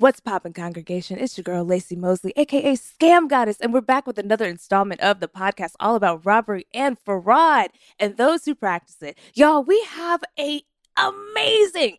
What's 0.00 0.18
poppin', 0.18 0.54
congregation? 0.54 1.18
It's 1.18 1.36
your 1.36 1.42
girl, 1.42 1.62
Laci 1.62 1.94
Mosley, 1.94 2.32
aka 2.34 2.72
Scam 2.72 3.28
Goddess, 3.28 3.58
and 3.60 3.70
we're 3.70 3.82
back 3.82 4.06
with 4.06 4.18
another 4.18 4.46
installment 4.46 5.02
of 5.02 5.20
the 5.20 5.28
podcast 5.28 5.72
all 5.78 5.94
about 5.94 6.24
robbery 6.24 6.66
and 6.72 6.98
fraud 6.98 7.68
and 7.98 8.16
those 8.16 8.46
who 8.46 8.54
practice 8.54 9.02
it. 9.02 9.18
Y'all, 9.34 9.62
we 9.62 9.78
have 9.90 10.22
a 10.38 10.62
amazing 10.96 11.98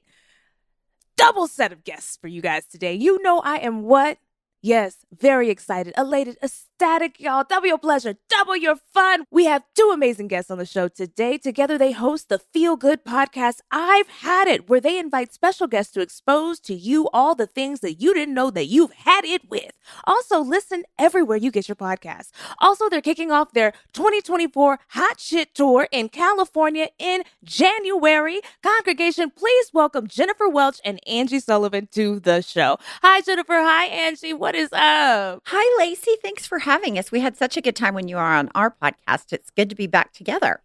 double 1.16 1.48
set 1.48 1.72
of 1.72 1.84
guests 1.84 2.18
for 2.20 2.28
you 2.28 2.42
guys 2.42 2.66
today. 2.66 2.96
You 2.96 3.22
know 3.22 3.40
I 3.42 3.58
am 3.58 3.84
what? 3.84 4.18
Yes, 4.64 5.06
very 5.16 5.52
excited, 5.52 5.94
elated, 5.96 6.38
ecstatic, 6.42 6.71
y'all. 6.82 7.46
Double 7.48 7.68
your 7.68 7.78
pleasure, 7.78 8.16
double 8.28 8.56
your 8.56 8.76
fun. 8.76 9.26
We 9.30 9.46
have 9.46 9.64
two 9.76 9.92
amazing 9.94 10.28
guests 10.30 10.50
on 10.50 10.58
the 10.58 10.66
show 10.66 10.88
today. 10.88 11.38
Together, 11.38 11.78
they 11.78 11.92
host 11.92 12.28
the 12.28 12.40
Feel 12.40 12.76
Good 12.76 13.06
podcast, 13.06 13.58
I've 13.70 14.08
Had 14.08 14.48
It, 14.48 14.68
where 14.68 14.82
they 14.82 14.98
invite 14.98 15.32
special 15.32 15.68
guests 15.68 15.94
to 15.94 16.02
expose 16.02 16.60
to 16.62 16.74
you 16.74 17.08
all 17.14 17.36
the 17.36 17.46
things 17.46 17.82
that 17.82 18.02
you 18.02 18.16
didn't 18.16 18.34
know 18.34 18.50
that 18.50 18.66
you've 18.66 18.94
had 18.94 19.26
it 19.26 19.48
with. 19.48 19.72
Also, 20.06 20.40
listen 20.40 20.84
everywhere 20.98 21.38
you 21.38 21.52
get 21.52 21.70
your 21.70 21.76
podcasts. 21.76 22.32
Also, 22.60 22.90
they're 22.90 23.00
kicking 23.00 23.32
off 23.32 23.52
their 23.52 23.74
2024 23.94 24.80
Hot 24.90 25.20
Shit 25.20 25.54
Tour 25.54 25.88
in 25.92 26.10
California 26.10 26.88
in 26.98 27.22
January. 27.44 28.42
Congregation, 28.64 29.30
please 29.30 29.70
welcome 29.72 30.08
Jennifer 30.08 30.50
Welch 30.50 30.80
and 30.84 31.00
Angie 31.08 31.40
Sullivan 31.40 31.90
to 31.92 32.20
the 32.20 32.42
show. 32.42 32.78
Hi, 33.04 33.22
Jennifer. 33.22 33.54
Hi, 33.54 33.86
Angie. 33.86 34.34
What 34.34 34.56
is 34.56 34.70
up? 34.74 35.44
Hi, 35.46 35.86
Laci. 35.86 36.16
Thanks 36.24 36.48
for 36.48 36.58
having 36.58 36.71
us. 36.98 37.12
We 37.12 37.20
had 37.20 37.36
such 37.38 37.58
a 37.58 37.62
good 37.62 37.76
time 37.76 37.94
when 37.94 38.08
you 38.08 38.16
were 38.16 38.22
on 38.22 38.50
our 38.56 38.72
podcast. 38.82 39.34
It's 39.34 39.50
good 39.50 39.70
to 39.70 39.76
be 39.76 39.88
back 39.88 40.14
together. 40.14 40.62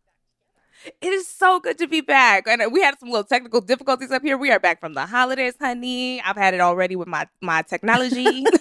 It 1.01 1.09
is 1.09 1.27
so 1.27 1.59
good 1.59 1.79
to 1.79 1.89
be 1.89 2.01
back. 2.01 2.47
And 2.47 2.63
we 2.73 2.81
had 2.81 2.99
some 3.01 3.11
little 3.11 3.25
technical 3.25 3.61
difficulties 3.61 4.13
up 4.13 4.23
here. 4.23 4.39
We 4.39 4.53
are 4.53 4.61
back 4.61 4.79
from 4.79 4.95
the 4.95 5.07
holidays, 5.07 5.55
honey. 5.61 6.23
I've 6.23 6.37
had 6.37 6.55
it 6.55 6.61
already 6.61 6.95
with 6.95 7.09
my 7.09 7.27
my 7.41 7.63
technology. 7.63 8.45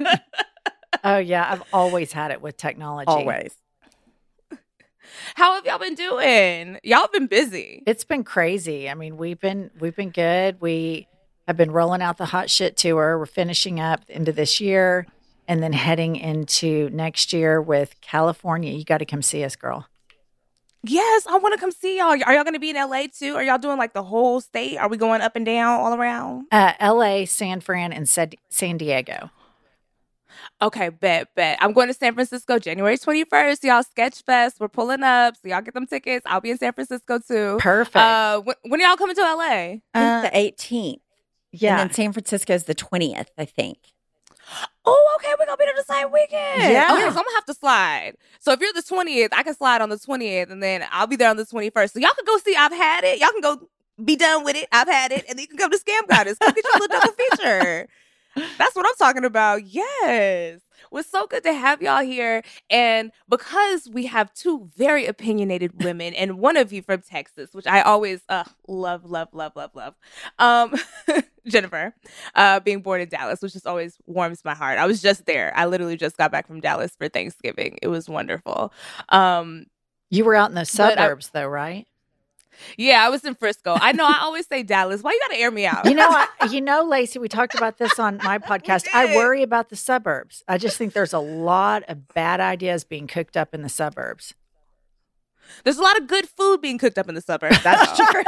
Oh 1.04 1.18
yeah, 1.18 1.52
I've 1.52 1.62
always 1.72 2.12
had 2.12 2.32
it 2.32 2.42
with 2.42 2.56
technology. 2.56 3.06
Always. 3.06 3.54
How 5.36 5.54
have 5.54 5.64
y'all 5.64 5.78
been 5.78 5.94
doing? 5.94 6.78
Y'all 6.82 7.08
been 7.12 7.28
busy. 7.28 7.84
It's 7.86 8.02
been 8.02 8.24
crazy. 8.24 8.90
I 8.90 8.94
mean, 8.94 9.16
we've 9.16 9.38
been 9.38 9.70
we've 9.78 9.94
been 9.94 10.10
good. 10.10 10.60
We 10.60 11.06
have 11.46 11.56
been 11.56 11.70
rolling 11.70 12.02
out 12.02 12.18
the 12.18 12.26
hot 12.26 12.50
shit 12.50 12.76
tour. 12.76 13.16
We're 13.16 13.26
finishing 13.26 13.78
up 13.78 14.06
the 14.06 14.14
end 14.16 14.28
of 14.28 14.34
this 14.34 14.60
year 14.60 15.06
and 15.48 15.62
then 15.62 15.72
heading 15.72 16.14
into 16.16 16.90
next 16.90 17.32
year 17.32 17.60
with 17.60 18.00
California. 18.00 18.72
You 18.72 18.84
got 18.84 18.98
to 18.98 19.06
come 19.06 19.22
see 19.22 19.42
us, 19.42 19.56
girl. 19.56 19.86
Yes, 20.84 21.26
I 21.26 21.38
want 21.38 21.54
to 21.54 21.60
come 21.60 21.72
see 21.72 21.98
y'all. 21.98 22.10
Are 22.10 22.16
y'all 22.16 22.44
going 22.44 22.52
to 22.52 22.60
be 22.60 22.70
in 22.70 22.76
LA 22.76 23.06
too? 23.12 23.34
Are 23.34 23.42
y'all 23.42 23.58
doing 23.58 23.78
like 23.78 23.94
the 23.94 24.04
whole 24.04 24.40
state? 24.40 24.76
Are 24.76 24.88
we 24.88 24.96
going 24.96 25.20
up 25.22 25.34
and 25.34 25.44
down 25.44 25.80
all 25.80 25.92
around? 25.94 26.46
Uh, 26.52 26.72
L.A., 26.78 27.24
San 27.26 27.60
Fran, 27.60 27.92
and 27.92 28.08
San 28.08 28.30
San 28.48 28.76
Diego. 28.76 29.30
Okay, 30.60 30.88
bet, 30.88 31.34
bet. 31.34 31.58
I'm 31.60 31.72
going 31.72 31.88
to 31.88 31.94
San 31.94 32.14
Francisco 32.14 32.58
January 32.58 32.96
21st. 32.96 33.62
Y'all 33.64 33.82
sketch 33.82 34.22
fest. 34.22 34.58
We're 34.60 34.68
pulling 34.68 35.02
up. 35.02 35.36
So 35.36 35.48
y'all 35.48 35.62
get 35.62 35.74
them 35.74 35.86
tickets. 35.86 36.24
I'll 36.28 36.40
be 36.40 36.50
in 36.50 36.58
San 36.58 36.72
Francisco 36.72 37.18
too. 37.18 37.58
Perfect. 37.60 37.96
Uh, 37.96 38.40
when, 38.40 38.56
when 38.62 38.80
are 38.80 38.88
y'all 38.88 38.96
coming 38.96 39.16
to 39.16 39.22
LA? 39.22 39.76
Uh, 39.94 40.22
the 40.22 40.30
18th. 40.30 41.00
yeah. 41.52 41.80
And 41.80 41.90
then 41.90 41.94
San 41.94 42.12
Francisco 42.12 42.54
is 42.54 42.64
the 42.64 42.74
20th, 42.74 43.28
I 43.36 43.44
think. 43.44 43.78
Oh, 44.84 45.16
okay. 45.18 45.34
We're 45.38 45.46
gonna 45.46 45.56
be 45.56 45.64
there 45.64 45.74
the 45.76 45.84
same 45.92 46.10
weekend. 46.12 46.62
Yeah. 46.62 46.92
Okay, 46.92 47.02
so 47.02 47.08
I'm 47.08 47.14
gonna 47.14 47.34
have 47.34 47.44
to 47.46 47.54
slide. 47.54 48.12
So 48.40 48.52
if 48.52 48.60
you're 48.60 48.72
the 48.72 48.82
20th, 48.82 49.28
I 49.32 49.42
can 49.42 49.54
slide 49.54 49.82
on 49.82 49.88
the 49.90 49.98
20th, 49.98 50.50
and 50.50 50.62
then 50.62 50.84
I'll 50.90 51.06
be 51.06 51.16
there 51.16 51.30
on 51.30 51.36
the 51.36 51.44
21st. 51.44 51.92
So 51.92 51.98
y'all 52.00 52.14
can 52.16 52.24
go 52.24 52.38
see 52.38 52.56
I've 52.56 52.72
had 52.72 53.04
it. 53.04 53.20
Y'all 53.20 53.30
can 53.30 53.42
go 53.42 53.68
be 54.02 54.16
done 54.16 54.44
with 54.44 54.56
it. 54.56 54.68
I've 54.72 54.88
had 54.88 55.12
it, 55.12 55.24
and 55.28 55.38
then 55.38 55.42
you 55.42 55.48
can 55.48 55.58
come 55.58 55.70
to 55.70 55.78
Scam 55.78 56.06
Goddess. 56.08 56.38
Come 56.38 56.52
get 56.54 56.64
your 56.64 56.72
little 56.80 56.88
double 57.00 57.12
feature. 57.12 57.88
That's 58.58 58.76
what 58.76 58.86
I'm 58.86 58.94
talking 58.98 59.24
about. 59.24 59.64
Yes. 59.64 60.60
It's 60.92 61.10
so 61.10 61.26
good 61.26 61.42
to 61.44 61.52
have 61.52 61.82
y'all 61.82 62.02
here. 62.02 62.42
And 62.70 63.12
because 63.28 63.88
we 63.92 64.06
have 64.06 64.32
two 64.34 64.70
very 64.76 65.06
opinionated 65.06 65.82
women 65.84 66.14
and 66.14 66.38
one 66.38 66.56
of 66.56 66.72
you 66.72 66.82
from 66.82 67.02
Texas, 67.02 67.50
which 67.52 67.66
I 67.66 67.80
always 67.82 68.20
uh, 68.28 68.44
love, 68.68 69.04
love, 69.04 69.28
love, 69.32 69.52
love, 69.56 69.70
love. 69.74 69.94
Um, 70.38 70.74
Jennifer, 71.48 71.94
uh, 72.34 72.60
being 72.60 72.82
born 72.82 73.00
in 73.00 73.08
Dallas, 73.08 73.40
which 73.42 73.54
just 73.54 73.66
always 73.66 73.96
warms 74.06 74.44
my 74.44 74.54
heart. 74.54 74.78
I 74.78 74.86
was 74.86 75.00
just 75.02 75.26
there. 75.26 75.52
I 75.56 75.66
literally 75.66 75.96
just 75.96 76.16
got 76.18 76.30
back 76.30 76.46
from 76.46 76.60
Dallas 76.60 76.94
for 76.96 77.08
Thanksgiving. 77.08 77.78
It 77.82 77.88
was 77.88 78.08
wonderful. 78.08 78.72
Um, 79.08 79.66
you 80.10 80.24
were 80.24 80.34
out 80.36 80.50
in 80.50 80.54
the 80.54 80.70
But 80.76 80.98
I- 80.98 81.02
suburbs, 81.06 81.30
though, 81.30 81.48
right? 81.48 81.86
Yeah, 82.76 83.04
I 83.04 83.08
was 83.08 83.24
in 83.24 83.34
Frisco. 83.34 83.76
I 83.80 83.92
know 83.92 84.04
I 84.04 84.18
always 84.22 84.46
say 84.46 84.62
Dallas. 84.62 85.02
Why 85.02 85.12
you 85.12 85.20
gotta 85.28 85.40
air 85.40 85.50
me 85.50 85.66
out? 85.66 85.86
You 85.86 85.94
know, 85.94 86.08
I, 86.08 86.28
you 86.50 86.60
know, 86.60 86.88
Laci. 86.88 87.20
We 87.20 87.28
talked 87.28 87.54
about 87.54 87.78
this 87.78 87.98
on 87.98 88.18
my 88.22 88.38
podcast. 88.50 88.86
I 88.92 89.16
worry 89.16 89.42
about 89.42 89.68
the 89.68 89.76
suburbs. 89.76 90.42
I 90.48 90.58
just 90.58 90.76
think 90.76 90.92
there's 90.92 91.12
a 91.12 91.18
lot 91.18 91.84
of 91.88 92.08
bad 92.08 92.40
ideas 92.40 92.84
being 92.84 93.06
cooked 93.06 93.36
up 93.36 93.54
in 93.54 93.62
the 93.62 93.68
suburbs. 93.68 94.34
There's 95.64 95.78
a 95.78 95.82
lot 95.82 95.98
of 95.98 96.06
good 96.06 96.28
food 96.28 96.60
being 96.60 96.78
cooked 96.78 96.98
up 96.98 97.08
in 97.08 97.14
the 97.14 97.22
suburbs. 97.22 97.62
That's 97.62 97.96
true. 97.96 98.22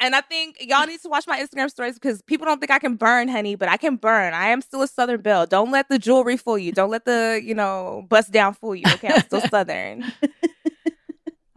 and 0.00 0.14
I 0.14 0.22
think 0.22 0.56
y'all 0.60 0.86
need 0.86 1.00
to 1.02 1.08
watch 1.08 1.26
my 1.26 1.38
Instagram 1.38 1.70
stories 1.70 1.94
because 1.94 2.22
people 2.22 2.46
don't 2.46 2.60
think 2.60 2.70
I 2.70 2.78
can 2.78 2.94
burn, 2.96 3.28
honey, 3.28 3.56
but 3.56 3.68
I 3.68 3.76
can 3.76 3.96
burn. 3.96 4.32
I 4.32 4.48
am 4.48 4.62
still 4.62 4.82
a 4.82 4.88
Southern 4.88 5.20
belle. 5.20 5.46
Don't 5.46 5.70
let 5.70 5.88
the 5.90 5.98
jewelry 5.98 6.38
fool 6.38 6.56
you. 6.56 6.72
Don't 6.72 6.90
let 6.90 7.04
the, 7.04 7.40
you 7.42 7.54
know, 7.54 8.06
bust 8.08 8.32
down 8.32 8.54
fool 8.54 8.74
you. 8.74 8.84
Okay, 8.94 9.08
I'm 9.08 9.20
still 9.20 9.42
Southern. 9.42 10.10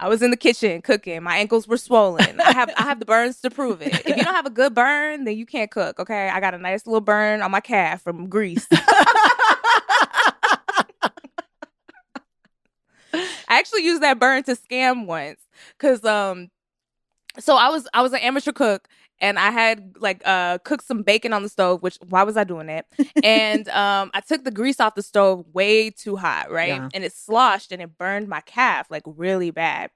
I 0.00 0.08
was 0.08 0.22
in 0.22 0.30
the 0.30 0.36
kitchen 0.36 0.80
cooking. 0.80 1.22
My 1.22 1.36
ankles 1.36 1.68
were 1.68 1.76
swollen. 1.76 2.40
I 2.40 2.52
have 2.52 2.70
I 2.76 2.84
have 2.84 3.00
the 3.00 3.04
burns 3.04 3.40
to 3.42 3.50
prove 3.50 3.82
it. 3.82 3.94
If 4.06 4.16
you 4.16 4.24
don't 4.24 4.34
have 4.34 4.46
a 4.46 4.50
good 4.50 4.74
burn, 4.74 5.24
then 5.24 5.36
you 5.36 5.44
can't 5.44 5.70
cook. 5.70 6.00
Okay, 6.00 6.30
I 6.30 6.40
got 6.40 6.54
a 6.54 6.58
nice 6.58 6.86
little 6.86 7.02
burn 7.02 7.42
on 7.42 7.50
my 7.50 7.60
calf 7.60 8.00
from 8.02 8.28
grease. 8.28 8.66
I 13.12 13.58
actually 13.58 13.84
used 13.84 14.02
that 14.02 14.18
burn 14.18 14.42
to 14.44 14.56
scam 14.56 15.06
once 15.06 15.40
because 15.76 16.02
um 16.04 16.50
so 17.38 17.56
I 17.56 17.68
was 17.68 17.86
I 17.92 18.00
was 18.00 18.12
an 18.14 18.20
amateur 18.20 18.52
cook 18.52 18.88
and 19.20 19.38
I 19.38 19.50
had 19.50 19.94
like 19.98 20.22
uh 20.24 20.58
cooked 20.58 20.86
some 20.86 21.02
bacon 21.02 21.32
on 21.32 21.42
the 21.42 21.48
stove, 21.48 21.82
which 21.82 21.98
why 22.08 22.22
was 22.22 22.36
I 22.36 22.44
doing 22.44 22.66
that? 22.66 22.86
and 23.22 23.68
um 23.70 24.10
I 24.14 24.20
took 24.20 24.44
the 24.44 24.50
grease 24.50 24.80
off 24.80 24.94
the 24.94 25.02
stove 25.02 25.44
way 25.52 25.90
too 25.90 26.16
hot, 26.16 26.50
right? 26.50 26.68
Yeah. 26.68 26.88
And 26.94 27.04
it 27.04 27.12
sloshed 27.12 27.72
and 27.72 27.82
it 27.82 27.96
burned 27.98 28.28
my 28.28 28.40
calf 28.42 28.90
like 28.90 29.02
really 29.06 29.50
bad. 29.50 29.90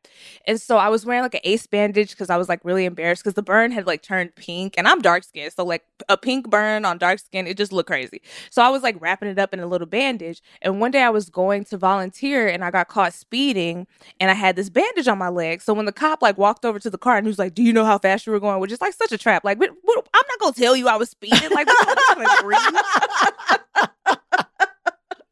And 0.47 0.61
so 0.61 0.77
I 0.77 0.89
was 0.89 1.07
wearing 1.07 1.23
like 1.23 1.35
an 1.35 1.41
ace 1.45 1.67
bandage 1.67 2.11
because 2.11 2.31
I 2.31 2.37
was 2.37 2.49
like 2.49 2.61
really 2.65 2.85
embarrassed 2.85 3.23
because 3.23 3.35
the 3.35 3.43
burn 3.43 3.71
had 3.71 3.87
like 3.87 4.03
turned 4.03 4.35
pink 4.35 4.75
and 4.77 4.87
I'm 4.87 5.01
dark 5.01 5.25
skinned. 5.25 5.53
So 5.53 5.65
like 5.65 5.85
a 6.09 6.17
pink 6.17 6.51
burn 6.51 6.85
on 6.85 6.99
dark 6.99 7.19
skin, 7.19 7.47
it 7.47 7.57
just 7.57 7.73
looked 7.73 7.89
crazy. 7.89 8.21
So 8.51 8.63
I 8.63 8.69
was 8.69 8.83
like 8.83 8.97
wrapping 9.01 9.29
it 9.29 9.39
up 9.39 9.55
in 9.55 9.61
a 9.61 9.67
little 9.67 9.87
bandage. 9.87 10.43
And 10.63 10.81
one 10.81 10.91
day 10.91 11.03
I 11.03 11.11
was 11.11 11.31
going 11.31 11.65
to 11.67 11.77
volunteer 11.77 12.49
and 12.49 12.65
I 12.65 12.71
got 12.71 12.89
caught 12.89 13.13
speeding 13.15 13.87
and 14.21 14.31
I 14.31 14.35
had 14.35 14.57
this 14.57 14.69
bandage 14.71 15.09
on 15.09 15.19
my 15.19 15.29
leg. 15.29 15.63
So 15.63 15.73
when 15.75 15.87
the 15.87 15.93
cop 15.93 16.23
like 16.23 16.39
walked 16.39 16.65
over 16.65 16.79
to 16.79 16.91
the 16.91 16.99
car 16.99 17.17
and 17.17 17.27
he 17.27 17.29
was 17.29 17.39
like, 17.39 17.55
"Do 17.55 17.63
you 17.63 17.73
know 17.73 17.85
how 17.85 17.99
fast 17.99 18.27
you 18.27 18.33
were 18.33 18.41
going?" 18.41 18.61
Which 18.61 18.73
is 18.73 18.81
like 18.81 18.93
such 18.93 19.13
a 19.15 19.19
trap. 19.19 19.45
Like, 19.45 19.59
what, 19.59 19.71
what- 19.83 20.09
I'm 20.15 20.23
not 20.29 20.39
gonna 20.41 20.53
tell 20.55 20.77
you 20.77 20.89
I 20.89 20.97
was 20.97 21.11
speeding. 21.11 21.51
Like, 21.51 21.67
what, 21.67 21.89
I'm 21.89 21.95
not 21.95 22.17
gonna 22.17 22.39
agree. 22.41 22.57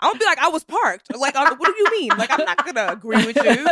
I'm 0.00 0.10
gonna 0.10 0.18
be 0.18 0.24
like, 0.24 0.38
I 0.38 0.48
was 0.48 0.64
parked. 0.64 1.14
Like, 1.16 1.34
what 1.34 1.58
do 1.64 1.74
you 1.78 1.90
mean? 2.00 2.10
Like, 2.18 2.30
I'm 2.32 2.44
not 2.44 2.64
gonna 2.66 2.92
agree 2.92 3.24
with 3.26 3.36
you. 3.36 3.66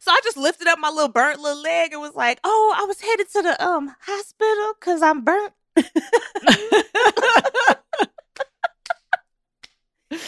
So 0.00 0.10
I 0.10 0.18
just 0.24 0.36
lifted 0.36 0.66
up 0.66 0.80
my 0.80 0.88
little 0.88 1.06
burnt 1.12 1.38
little 1.38 1.62
leg 1.62 1.92
and 1.92 2.00
was 2.00 2.16
like, 2.16 2.40
"Oh, 2.42 2.74
I 2.76 2.82
was 2.86 3.00
headed 3.00 3.30
to 3.34 3.42
the 3.42 3.64
um 3.64 3.94
hospital 4.00 4.72
because 4.80 5.00
I'm 5.00 5.22
burnt." 5.22 5.52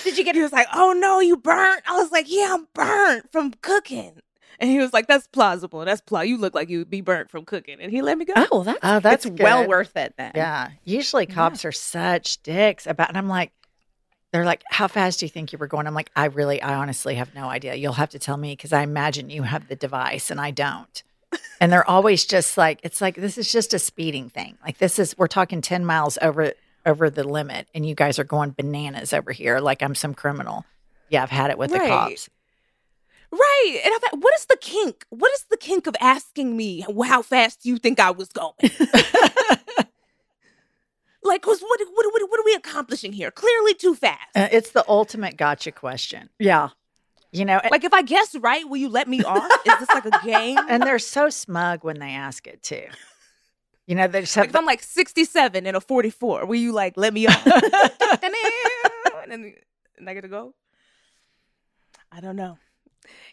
Did 0.04 0.16
you 0.16 0.24
get? 0.24 0.34
He 0.34 0.42
was 0.42 0.52
like, 0.52 0.68
"Oh 0.72 0.92
no, 0.92 1.20
you 1.20 1.36
burnt." 1.36 1.82
I 1.88 1.96
was 2.00 2.10
like, 2.10 2.26
"Yeah, 2.28 2.54
I'm 2.54 2.68
burnt 2.72 3.30
from 3.32 3.52
cooking." 3.62 4.20
And 4.58 4.70
he 4.70 4.78
was 4.78 4.92
like, 4.92 5.06
"That's 5.06 5.26
plausible. 5.26 5.84
That's 5.84 6.00
pla. 6.00 6.20
You 6.20 6.38
look 6.38 6.54
like 6.54 6.68
you 6.68 6.78
would 6.78 6.90
be 6.90 7.00
burnt 7.00 7.30
from 7.30 7.44
cooking." 7.44 7.80
And 7.80 7.90
he 7.90 8.02
let 8.02 8.18
me 8.18 8.24
go. 8.24 8.34
Oh, 8.36 8.62
that's 8.62 8.78
Oh, 8.82 9.00
that's 9.00 9.26
it's 9.26 9.40
well 9.42 9.66
worth 9.66 9.96
it 9.96 10.14
then. 10.16 10.32
Yeah. 10.34 10.70
Usually 10.84 11.26
cops 11.26 11.64
are 11.64 11.72
such 11.72 12.42
dicks 12.42 12.86
about, 12.86 13.08
and 13.08 13.18
I'm 13.18 13.28
like, 13.28 13.52
they're 14.32 14.44
like, 14.44 14.64
how 14.68 14.88
fast 14.88 15.20
do 15.20 15.26
you 15.26 15.30
think 15.30 15.52
you 15.52 15.58
were 15.58 15.68
going? 15.68 15.86
I'm 15.86 15.94
like, 15.94 16.10
I 16.16 16.24
really, 16.24 16.60
I 16.60 16.74
honestly 16.74 17.14
have 17.14 17.32
no 17.36 17.44
idea. 17.48 17.76
You'll 17.76 17.92
have 17.92 18.10
to 18.10 18.18
tell 18.18 18.36
me 18.36 18.52
because 18.52 18.72
I 18.72 18.82
imagine 18.82 19.30
you 19.30 19.44
have 19.44 19.68
the 19.68 19.76
device 19.76 20.28
and 20.28 20.40
I 20.40 20.50
don't. 20.50 21.02
And 21.60 21.72
they're 21.72 21.88
always 21.88 22.24
just 22.26 22.58
like, 22.58 22.80
it's 22.82 23.00
like, 23.00 23.14
this 23.14 23.38
is 23.38 23.50
just 23.50 23.72
a 23.74 23.78
speeding 23.78 24.28
thing. 24.28 24.58
Like, 24.64 24.78
this 24.78 24.98
is, 24.98 25.16
we're 25.16 25.28
talking 25.28 25.60
10 25.62 25.84
miles 25.84 26.18
over, 26.20 26.52
over 26.84 27.10
the 27.10 27.22
limit 27.22 27.68
and 27.74 27.86
you 27.86 27.94
guys 27.94 28.18
are 28.18 28.24
going 28.24 28.50
bananas 28.50 29.12
over 29.12 29.30
here 29.30 29.60
like 29.60 29.80
I'm 29.82 29.94
some 29.94 30.14
criminal. 30.14 30.64
Yeah, 31.10 31.22
I've 31.22 31.30
had 31.30 31.50
it 31.50 31.58
with 31.58 31.70
the 31.70 31.78
cops. 31.78 32.28
Right. 33.36 33.80
And 33.84 33.92
I 33.92 33.98
thought, 33.98 34.20
what 34.20 34.32
is 34.38 34.46
the 34.46 34.56
kink? 34.60 35.04
What 35.10 35.32
is 35.32 35.44
the 35.50 35.56
kink 35.56 35.86
of 35.88 35.96
asking 36.00 36.56
me 36.56 36.84
how 37.06 37.20
fast 37.22 37.66
you 37.66 37.78
think 37.78 37.98
I 37.98 38.10
was 38.12 38.28
going? 38.28 38.54
like, 41.22 41.42
'cause 41.42 41.60
what, 41.60 41.80
what, 41.80 42.06
what, 42.12 42.30
what 42.30 42.40
are 42.40 42.44
we 42.44 42.54
accomplishing 42.54 43.12
here? 43.12 43.30
Clearly 43.30 43.74
too 43.74 43.94
fast. 43.94 44.20
Uh, 44.36 44.48
it's 44.52 44.70
the 44.70 44.84
ultimate 44.88 45.36
gotcha 45.36 45.72
question. 45.72 46.28
Yeah. 46.38 46.68
You 47.32 47.44
know, 47.44 47.60
like, 47.70 47.82
if 47.82 47.92
I 47.92 48.02
guess 48.02 48.36
right, 48.36 48.68
will 48.68 48.76
you 48.76 48.88
let 48.88 49.08
me 49.08 49.24
off? 49.24 49.50
Is 49.66 49.78
this 49.80 49.88
like 49.88 50.04
a 50.06 50.20
game? 50.24 50.58
and 50.68 50.82
they're 50.84 51.00
so 51.00 51.28
smug 51.30 51.82
when 51.82 51.98
they 51.98 52.10
ask 52.10 52.46
it 52.46 52.62
too. 52.62 52.84
You 53.88 53.96
know, 53.96 54.06
they 54.06 54.20
just 54.20 54.36
Like, 54.36 54.46
have 54.46 54.54
if 54.54 54.56
I'm 54.58 54.64
like 54.64 54.82
67 54.82 55.66
and 55.66 55.76
a 55.76 55.80
44, 55.80 56.46
will 56.46 56.54
you 56.54 56.70
like 56.72 56.96
let 56.96 57.12
me 57.12 57.26
off? 57.26 57.44
and 57.46 58.32
then 59.32 59.54
and 59.98 60.08
I 60.08 60.14
get 60.14 60.20
to 60.20 60.28
go? 60.28 60.54
I 62.12 62.20
don't 62.20 62.36
know. 62.36 62.56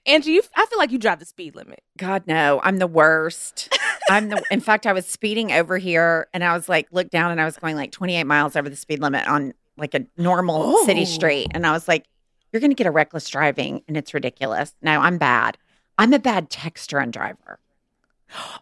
Angie, 0.05 0.31
you, 0.31 0.41
I 0.55 0.65
feel 0.65 0.77
like 0.79 0.91
you 0.91 0.97
drive 0.97 1.19
the 1.19 1.25
speed 1.25 1.55
limit. 1.55 1.81
God 1.97 2.23
no, 2.27 2.59
I'm 2.63 2.77
the 2.77 2.87
worst. 2.87 3.73
I'm 4.09 4.29
the. 4.29 4.43
In 4.51 4.59
fact, 4.61 4.85
I 4.87 4.93
was 4.93 5.05
speeding 5.05 5.51
over 5.51 5.77
here, 5.77 6.27
and 6.33 6.43
I 6.43 6.53
was 6.53 6.67
like, 6.69 6.87
looked 6.91 7.11
down, 7.11 7.31
and 7.31 7.39
I 7.39 7.45
was 7.45 7.57
going 7.57 7.75
like 7.75 7.91
28 7.91 8.23
miles 8.25 8.55
over 8.55 8.69
the 8.69 8.75
speed 8.75 8.99
limit 9.01 9.27
on 9.27 9.53
like 9.77 9.93
a 9.93 10.05
normal 10.17 10.77
city 10.85 11.01
Oh. 11.01 11.05
street, 11.05 11.47
and 11.51 11.65
I 11.65 11.71
was 11.71 11.87
like, 11.87 12.05
you're 12.51 12.59
going 12.59 12.71
to 12.71 12.75
get 12.75 12.87
a 12.87 12.91
reckless 12.91 13.27
driving, 13.29 13.83
and 13.87 13.95
it's 13.95 14.13
ridiculous. 14.13 14.73
No, 14.81 14.99
I'm 14.99 15.17
bad. 15.17 15.57
I'm 15.97 16.13
a 16.13 16.19
bad 16.19 16.49
texter 16.49 17.01
and 17.01 17.13
driver. 17.13 17.59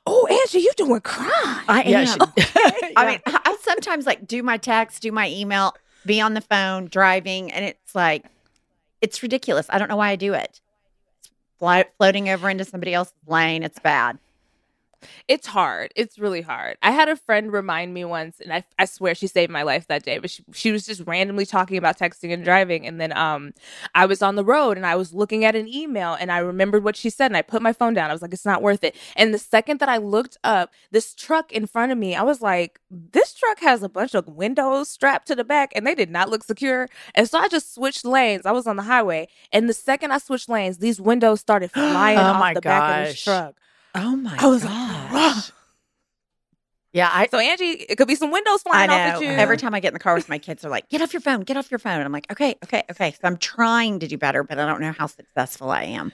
Oh, 0.06 0.26
Angie, 0.28 0.60
you 0.60 0.72
doing 0.78 1.00
crime. 1.02 1.30
I 1.68 1.84
Yeah, 1.86 2.00
am. 2.02 2.08
she- 2.38 2.44
I 2.98 3.06
mean, 3.08 3.20
I 3.26 3.58
sometimes 3.62 4.06
like 4.06 4.28
do 4.28 4.42
my 4.44 4.58
text, 4.58 5.02
do 5.02 5.12
my 5.12 5.30
email, 5.30 5.74
be 6.06 6.20
on 6.22 6.34
the 6.34 6.42
phone 6.42 6.86
driving, 6.88 7.52
and 7.52 7.64
it's 7.66 7.94
like, 7.96 8.26
it's 9.02 9.22
ridiculous. 9.24 9.68
I 9.70 9.78
don't 9.78 9.88
know 9.90 9.96
why 9.96 10.10
I 10.10 10.16
do 10.16 10.34
it. 10.34 10.60
Floating 11.98 12.30
over 12.30 12.50
into 12.50 12.66
somebody 12.66 12.94
else's 12.94 13.14
lane. 13.28 13.64
It's 13.64 13.80
bad. 13.80 14.18
It's 15.28 15.48
hard. 15.48 15.92
It's 15.96 16.20
really 16.20 16.42
hard. 16.42 16.78
I 16.82 16.92
had 16.92 17.08
a 17.08 17.16
friend 17.16 17.54
remind 17.54 17.94
me 17.94 18.04
once, 18.06 18.40
and 18.40 18.52
I, 18.52 18.64
I 18.78 18.86
swear 18.86 19.16
she 19.16 19.28
saved 19.28 19.52
my 19.52 19.64
life 19.64 19.88
that 19.88 20.04
day. 20.04 20.18
But 20.18 20.30
she, 20.30 20.44
she 20.54 20.72
was 20.72 20.86
just 20.86 21.02
randomly 21.06 21.46
talking 21.46 21.78
about 21.78 21.98
texting 21.98 22.34
and 22.34 22.44
driving, 22.44 22.86
and 22.86 23.00
then 23.00 23.16
um, 23.16 23.54
I 23.96 24.06
was 24.06 24.22
on 24.22 24.36
the 24.36 24.44
road 24.44 24.78
and 24.78 24.86
I 24.86 24.96
was 24.96 25.14
looking 25.14 25.46
at 25.46 25.56
an 25.56 25.68
email, 25.68 26.16
and 26.20 26.32
I 26.32 26.40
remembered 26.40 26.84
what 26.84 26.96
she 26.96 27.10
said, 27.10 27.28
and 27.28 27.38
I 27.38 27.42
put 27.42 27.62
my 27.62 27.74
phone 27.74 27.94
down. 27.94 28.10
I 28.10 28.14
was 28.14 28.22
like, 28.22 28.34
"It's 28.34 28.46
not 28.46 28.62
worth 28.62 28.84
it." 28.84 28.96
And 29.16 29.34
the 29.34 29.40
second 29.40 29.80
that 29.80 29.90
I 29.90 29.98
looked 29.98 30.38
up, 30.44 30.72
this 30.92 31.16
truck 31.16 31.52
in 31.52 31.68
front 31.68 31.92
of 31.92 31.98
me, 31.98 32.16
I 32.16 32.24
was 32.24 32.42
like, 32.42 32.80
"This 32.90 33.34
truck 33.34 33.60
has 33.60 33.84
a 33.84 33.90
bunch 33.90 34.16
of 34.16 34.28
windows 34.28 34.90
strapped 34.90 35.28
to 35.28 35.36
the 35.36 35.44
back, 35.44 35.72
and 35.76 35.86
they 35.88 35.96
did 35.96 36.10
not 36.10 36.30
look 36.30 36.44
secure." 36.44 36.88
And 37.16 37.30
so 37.30 37.40
I 37.40 37.48
just 37.48 37.74
switched 37.74 38.06
lanes. 38.06 38.46
I 38.46 38.52
was 38.52 38.68
on 38.68 38.76
the 38.76 38.84
highway, 38.84 39.28
and 39.52 39.70
the 39.70 39.74
second 39.74 40.12
I 40.12 40.18
switched 40.18 40.50
lanes, 40.50 40.80
these 40.80 41.00
windows 41.00 41.40
started 41.40 41.72
flying 41.74 42.18
Oh 42.18 42.22
off 42.22 42.54
the 42.54 42.62
back 42.62 43.02
of 43.02 43.08
this 43.08 43.24
truck. 43.24 43.56
Oh 43.96 44.16
my 44.16 44.36
I 44.40 44.48
was 44.48 44.64
like, 44.64 44.74
gosh. 44.74 45.12
"Rah." 45.14 45.42
yeah, 46.94 47.10
I 47.12 47.28
So 47.28 47.38
Angie, 47.40 47.86
it 47.90 47.98
could 47.98 48.08
be 48.08 48.16
some 48.16 48.32
windows 48.32 48.62
flying 48.62 48.90
off 48.90 48.98
at 48.98 49.22
you. 49.22 49.30
Every 49.30 49.58
time 49.58 49.74
I 49.74 49.80
get 49.80 49.90
in 49.90 49.94
the 49.94 50.00
car 50.00 50.16
with 50.16 50.30
my 50.30 50.38
kids, 50.38 50.62
they're 50.62 50.72
like, 50.72 50.90
"Get 50.90 51.02
off 51.02 51.14
your 51.14 51.22
phone! 51.22 51.42
Get 51.42 51.58
off 51.58 51.72
your 51.72 51.80
phone!" 51.80 51.94
And 51.94 52.04
I'm 52.04 52.12
like, 52.12 52.32
"Okay, 52.32 52.56
okay, 52.64 52.84
okay." 52.92 53.12
So 53.12 53.20
I'm 53.24 53.38
trying 53.38 54.00
to 54.00 54.08
do 54.08 54.18
better, 54.18 54.44
but 54.44 54.60
I 54.60 54.66
don't 54.66 54.82
know 54.82 54.92
how 54.92 55.08
successful 55.08 55.72
I 55.72 55.84
am. 55.84 56.12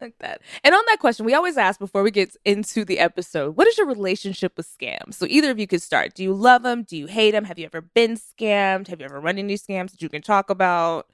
like 0.00 0.18
that. 0.20 0.40
And 0.64 0.74
on 0.74 0.82
that 0.86 0.98
question, 0.98 1.26
we 1.26 1.34
always 1.34 1.58
ask 1.58 1.78
before 1.78 2.02
we 2.02 2.10
get 2.10 2.34
into 2.46 2.84
the 2.86 2.98
episode, 2.98 3.56
what 3.56 3.66
is 3.66 3.76
your 3.76 3.86
relationship 3.86 4.54
with 4.56 4.66
scams? 4.66 5.14
So 5.14 5.26
either 5.28 5.50
of 5.50 5.58
you 5.58 5.66
could 5.66 5.82
start. 5.82 6.14
Do 6.14 6.22
you 6.22 6.32
love 6.32 6.62
them? 6.62 6.84
Do 6.84 6.96
you 6.96 7.06
hate 7.06 7.32
them? 7.32 7.44
Have 7.44 7.58
you 7.58 7.66
ever 7.66 7.82
been 7.82 8.16
scammed? 8.16 8.88
Have 8.88 9.00
you 9.00 9.04
ever 9.04 9.20
run 9.20 9.38
into 9.38 9.54
scams 9.54 9.90
that 9.90 10.00
you 10.00 10.08
can 10.08 10.22
talk 10.22 10.48
about? 10.48 11.06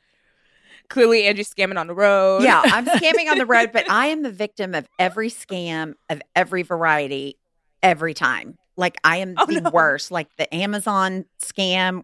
Clearly, 0.89 1.25
Angie's 1.25 1.53
scamming 1.53 1.79
on 1.79 1.87
the 1.87 1.95
road. 1.95 2.43
Yeah, 2.43 2.61
I'm 2.65 2.87
scamming 2.87 3.31
on 3.31 3.39
the 3.39 3.47
road, 3.47 3.71
but 3.73 3.91
I 3.91 4.07
am 4.07 4.23
the 4.23 4.31
victim 4.31 4.75
of 4.75 4.87
every 4.99 5.29
scam 5.31 5.95
of 6.09 6.21
every 6.35 6.63
variety 6.63 7.39
every 7.83 8.15
time. 8.15 8.57
Like 8.77 8.97
I 9.05 9.19
am 9.19 9.35
Oh, 9.39 9.47
the 9.47 9.61
no. 9.63 9.71
worst. 9.71 10.11
Like 10.11 10.29
the 10.37 10.53
Amazon 10.55 11.25
scam. 11.43 12.03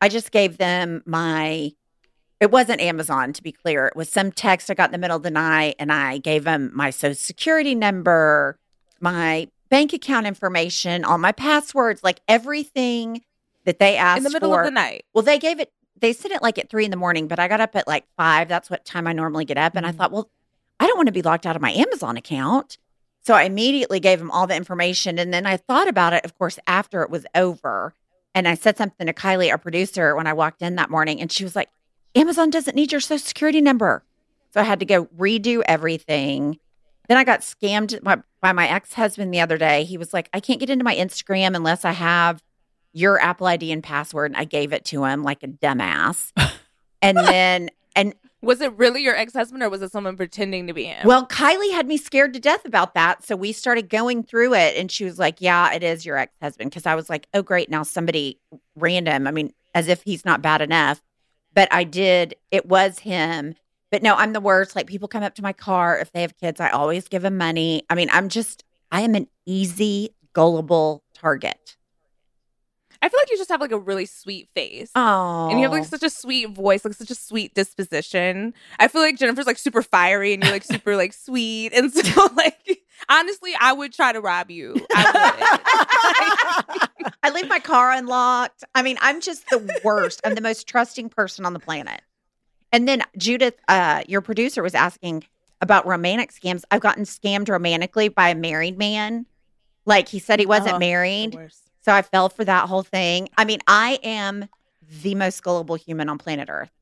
I 0.00 0.08
just 0.08 0.30
gave 0.30 0.58
them 0.58 1.02
my 1.06 1.72
it 2.38 2.50
wasn't 2.50 2.82
Amazon 2.82 3.32
to 3.32 3.42
be 3.42 3.50
clear. 3.52 3.86
It 3.86 3.96
was 3.96 4.10
some 4.10 4.30
text 4.30 4.70
I 4.70 4.74
got 4.74 4.88
in 4.88 4.92
the 4.92 4.98
middle 4.98 5.16
of 5.16 5.22
the 5.22 5.30
night 5.30 5.76
and 5.78 5.90
I 5.90 6.18
gave 6.18 6.44
them 6.44 6.70
my 6.74 6.90
social 6.90 7.14
security 7.14 7.74
number, 7.74 8.58
my 9.00 9.48
bank 9.70 9.94
account 9.94 10.26
information, 10.26 11.02
all 11.04 11.16
my 11.16 11.32
passwords, 11.32 12.04
like 12.04 12.20
everything 12.28 13.22
that 13.64 13.78
they 13.78 13.96
asked 13.96 14.18
in 14.18 14.24
the 14.24 14.30
middle 14.30 14.52
for. 14.52 14.60
of 14.60 14.66
the 14.66 14.70
night. 14.70 15.06
Well, 15.14 15.22
they 15.24 15.38
gave 15.38 15.58
it, 15.60 15.72
they 16.00 16.12
sent 16.12 16.34
it 16.34 16.42
like 16.42 16.58
at 16.58 16.68
three 16.70 16.84
in 16.84 16.90
the 16.90 16.96
morning, 16.96 17.26
but 17.28 17.38
I 17.38 17.48
got 17.48 17.60
up 17.60 17.74
at 17.76 17.86
like 17.88 18.04
five. 18.16 18.48
That's 18.48 18.68
what 18.70 18.84
time 18.84 19.06
I 19.06 19.12
normally 19.12 19.44
get 19.44 19.58
up. 19.58 19.74
And 19.76 19.86
I 19.86 19.92
Mhm. 19.92 19.96
thought, 19.96 20.12
well, 20.12 20.30
I 20.78 20.86
don't 20.86 20.96
want 20.98 21.06
to 21.06 21.12
be 21.12 21.22
locked 21.22 21.46
out 21.46 21.56
of 21.56 21.62
my 21.62 21.72
Amazon 21.72 22.16
account. 22.16 22.78
So 23.22 23.34
I 23.34 23.44
immediately 23.44 23.98
gave 23.98 24.18
them 24.18 24.30
all 24.30 24.46
the 24.46 24.54
information. 24.54 25.18
And 25.18 25.32
then 25.32 25.46
I 25.46 25.56
thought 25.56 25.88
about 25.88 26.12
it, 26.12 26.24
of 26.24 26.36
course, 26.38 26.58
after 26.66 27.02
it 27.02 27.10
was 27.10 27.26
over. 27.34 27.94
And 28.34 28.46
I 28.46 28.54
said 28.54 28.76
something 28.76 29.06
to 29.06 29.12
Kylie, 29.14 29.50
our 29.50 29.58
producer, 29.58 30.14
when 30.14 30.26
I 30.26 30.32
walked 30.34 30.62
in 30.62 30.76
that 30.76 30.90
morning. 30.90 31.20
And 31.20 31.32
she 31.32 31.42
was 31.42 31.56
like, 31.56 31.70
Amazon 32.14 32.50
doesn't 32.50 32.76
need 32.76 32.92
your 32.92 33.00
social 33.00 33.26
security 33.26 33.60
number. 33.60 34.04
So 34.52 34.60
I 34.60 34.64
had 34.64 34.78
to 34.80 34.86
go 34.86 35.06
redo 35.06 35.62
everything. 35.66 36.58
Then 37.08 37.16
I 37.18 37.24
got 37.24 37.40
scammed 37.40 38.02
by, 38.02 38.18
by 38.40 38.52
my 38.52 38.68
ex 38.68 38.92
husband 38.94 39.32
the 39.32 39.40
other 39.40 39.56
day. 39.58 39.84
He 39.84 39.96
was 39.98 40.12
like, 40.12 40.28
I 40.32 40.40
can't 40.40 40.60
get 40.60 40.70
into 40.70 40.84
my 40.84 40.94
Instagram 40.94 41.56
unless 41.56 41.84
I 41.84 41.92
have 41.92 42.42
your 42.96 43.20
Apple 43.20 43.46
ID 43.46 43.72
and 43.72 43.82
password. 43.82 44.30
And 44.30 44.40
I 44.40 44.44
gave 44.44 44.72
it 44.72 44.86
to 44.86 45.04
him 45.04 45.22
like 45.22 45.42
a 45.42 45.48
dumbass. 45.48 46.32
and 47.02 47.18
then, 47.18 47.68
and 47.94 48.14
Was 48.40 48.62
it 48.62 48.72
really 48.72 49.02
your 49.02 49.14
ex 49.14 49.34
husband 49.34 49.62
or 49.62 49.68
was 49.68 49.82
it 49.82 49.92
someone 49.92 50.16
pretending 50.16 50.66
to 50.66 50.72
be 50.72 50.84
him? 50.84 51.06
well, 51.06 51.26
Kylie 51.26 51.72
had 51.72 51.86
me 51.86 51.98
scared 51.98 52.32
to 52.32 52.40
death 52.40 52.64
about 52.64 52.94
that. 52.94 53.22
So 53.22 53.36
we 53.36 53.52
started 53.52 53.90
going 53.90 54.22
through 54.22 54.54
it 54.54 54.76
and 54.76 54.90
she 54.90 55.04
was 55.04 55.18
like, 55.18 55.40
Yeah, 55.40 55.74
it 55.74 55.82
is 55.82 56.06
your 56.06 56.16
ex 56.16 56.32
husband. 56.40 56.72
Cause 56.72 56.86
I 56.86 56.94
was 56.94 57.10
like, 57.10 57.28
Oh, 57.34 57.42
great. 57.42 57.68
Now 57.68 57.82
somebody 57.82 58.40
random. 58.74 59.26
I 59.26 59.30
mean, 59.30 59.52
as 59.74 59.88
if 59.88 60.02
he's 60.02 60.24
not 60.24 60.40
bad 60.40 60.62
enough. 60.62 61.02
But 61.52 61.68
I 61.70 61.84
did, 61.84 62.34
it 62.50 62.66
was 62.66 63.00
him. 63.00 63.56
But 63.90 64.02
no, 64.02 64.14
I'm 64.14 64.32
the 64.32 64.40
worst. 64.40 64.74
Like 64.74 64.86
people 64.86 65.06
come 65.06 65.22
up 65.22 65.34
to 65.34 65.42
my 65.42 65.52
car 65.52 65.98
if 65.98 66.12
they 66.12 66.22
have 66.22 66.36
kids, 66.38 66.60
I 66.60 66.70
always 66.70 67.08
give 67.08 67.22
them 67.22 67.36
money. 67.36 67.82
I 67.90 67.94
mean, 67.94 68.08
I'm 68.10 68.30
just, 68.30 68.64
I 68.90 69.02
am 69.02 69.14
an 69.14 69.28
easy, 69.44 70.14
gullible 70.32 71.02
target. 71.14 71.75
I 73.06 73.08
feel 73.08 73.20
like 73.20 73.30
you 73.30 73.36
just 73.38 73.50
have 73.50 73.60
like 73.60 73.70
a 73.70 73.78
really 73.78 74.04
sweet 74.04 74.48
face. 74.48 74.90
Oh. 74.96 75.48
And 75.48 75.60
you 75.60 75.62
have 75.62 75.70
like 75.70 75.84
such 75.84 76.02
a 76.02 76.10
sweet 76.10 76.50
voice, 76.50 76.84
like 76.84 76.92
such 76.94 77.12
a 77.12 77.14
sweet 77.14 77.54
disposition. 77.54 78.52
I 78.80 78.88
feel 78.88 79.00
like 79.00 79.16
Jennifer's 79.16 79.46
like 79.46 79.58
super 79.58 79.80
fiery 79.80 80.34
and 80.34 80.42
you're 80.42 80.50
like 80.52 80.64
super 80.64 80.96
like 80.96 81.12
sweet. 81.12 81.72
And 81.72 81.92
so 81.92 82.28
like 82.36 82.80
honestly, 83.08 83.52
I 83.60 83.72
would 83.74 83.92
try 83.92 84.12
to 84.12 84.20
rob 84.20 84.50
you. 84.50 84.74
I 84.92 86.80
would. 86.98 87.12
I 87.22 87.30
leave 87.30 87.48
my 87.48 87.60
car 87.60 87.92
unlocked. 87.92 88.64
I 88.74 88.82
mean, 88.82 88.98
I'm 89.00 89.20
just 89.20 89.48
the 89.50 89.80
worst. 89.84 90.20
I'm 90.24 90.34
the 90.34 90.40
most 90.40 90.66
trusting 90.66 91.08
person 91.10 91.46
on 91.46 91.52
the 91.52 91.60
planet. 91.60 92.00
And 92.72 92.88
then 92.88 93.02
Judith, 93.16 93.54
uh, 93.68 94.02
your 94.08 94.20
producer, 94.20 94.64
was 94.64 94.74
asking 94.74 95.22
about 95.60 95.86
romantic 95.86 96.32
scams. 96.32 96.64
I've 96.72 96.80
gotten 96.80 97.04
scammed 97.04 97.48
romantically 97.48 98.08
by 98.08 98.30
a 98.30 98.34
married 98.34 98.78
man. 98.78 99.26
Like 99.84 100.08
he 100.08 100.18
said 100.18 100.40
he 100.40 100.46
wasn't 100.46 100.74
Oh, 100.74 100.78
married. 100.80 101.38
So 101.86 101.92
I 101.92 102.02
fell 102.02 102.28
for 102.28 102.44
that 102.44 102.68
whole 102.68 102.82
thing. 102.82 103.28
I 103.38 103.44
mean, 103.44 103.60
I 103.68 104.00
am 104.02 104.48
the 105.02 105.14
most 105.14 105.40
gullible 105.44 105.76
human 105.76 106.08
on 106.08 106.18
planet 106.18 106.48
Earth. 106.50 106.72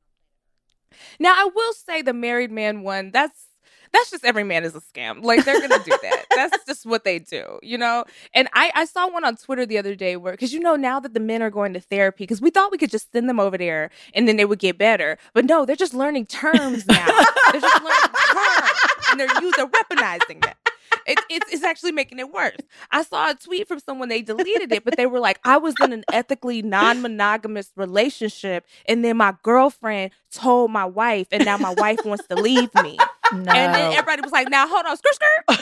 Now 1.19 1.35
I 1.35 1.47
will 1.53 1.73
say 1.73 2.01
the 2.01 2.11
married 2.11 2.51
man 2.51 2.81
one, 2.81 3.11
that's 3.11 3.45
that's 3.93 4.09
just 4.09 4.25
every 4.25 4.43
man 4.43 4.63
is 4.63 4.73
a 4.75 4.81
scam. 4.81 5.23
Like 5.23 5.45
they're 5.45 5.61
gonna 5.61 5.83
do 5.83 5.95
that. 6.01 6.25
that's 6.35 6.65
just 6.65 6.87
what 6.87 7.03
they 7.03 7.19
do, 7.19 7.59
you 7.61 7.77
know? 7.77 8.05
And 8.33 8.49
I, 8.53 8.71
I 8.73 8.85
saw 8.85 9.07
one 9.07 9.23
on 9.23 9.35
Twitter 9.35 9.67
the 9.67 9.77
other 9.77 9.93
day 9.93 10.15
where 10.15 10.33
because 10.33 10.53
you 10.53 10.59
know 10.59 10.75
now 10.75 10.99
that 10.99 11.13
the 11.13 11.19
men 11.19 11.43
are 11.43 11.51
going 11.51 11.73
to 11.73 11.79
therapy, 11.79 12.23
because 12.23 12.41
we 12.41 12.49
thought 12.49 12.71
we 12.71 12.79
could 12.79 12.89
just 12.89 13.11
send 13.11 13.29
them 13.29 13.39
over 13.39 13.59
there 13.59 13.91
and 14.15 14.27
then 14.27 14.37
they 14.37 14.45
would 14.45 14.57
get 14.57 14.79
better. 14.79 15.19
But 15.35 15.45
no, 15.45 15.65
they're 15.65 15.75
just 15.75 15.93
learning 15.93 16.25
terms 16.25 16.87
now. 16.87 17.05
they're 17.51 17.61
just 17.61 17.83
learning 17.83 18.15
terms. 18.33 19.05
and 19.11 19.19
they're 19.19 19.27
using 19.39 19.51
they're 19.55 19.67
weaponizing 19.67 20.41
that. 20.41 20.57
It, 21.05 21.19
it's, 21.29 21.53
it's 21.53 21.63
actually 21.63 21.91
making 21.91 22.19
it 22.19 22.33
worse. 22.33 22.57
I 22.91 23.03
saw 23.03 23.31
a 23.31 23.35
tweet 23.35 23.67
from 23.67 23.79
someone, 23.79 24.09
they 24.09 24.21
deleted 24.21 24.71
it, 24.71 24.83
but 24.83 24.97
they 24.97 25.05
were 25.05 25.19
like, 25.19 25.39
I 25.43 25.57
was 25.57 25.75
in 25.81 25.93
an 25.93 26.03
ethically 26.11 26.61
non 26.61 27.01
monogamous 27.01 27.71
relationship, 27.75 28.65
and 28.87 29.05
then 29.05 29.17
my 29.17 29.35
girlfriend 29.43 30.11
told 30.31 30.71
my 30.71 30.85
wife, 30.85 31.27
and 31.31 31.45
now 31.45 31.57
my 31.57 31.73
wife 31.73 31.99
wants 32.05 32.27
to 32.27 32.35
leave 32.35 32.73
me. 32.83 32.97
No. 33.31 33.51
And 33.51 33.73
then 33.73 33.93
everybody 33.93 34.21
was 34.21 34.31
like, 34.31 34.49
now 34.49 34.67
hold 34.67 34.85
on, 34.85 34.97
skirt, 34.97 35.15
skirt. 35.15 35.29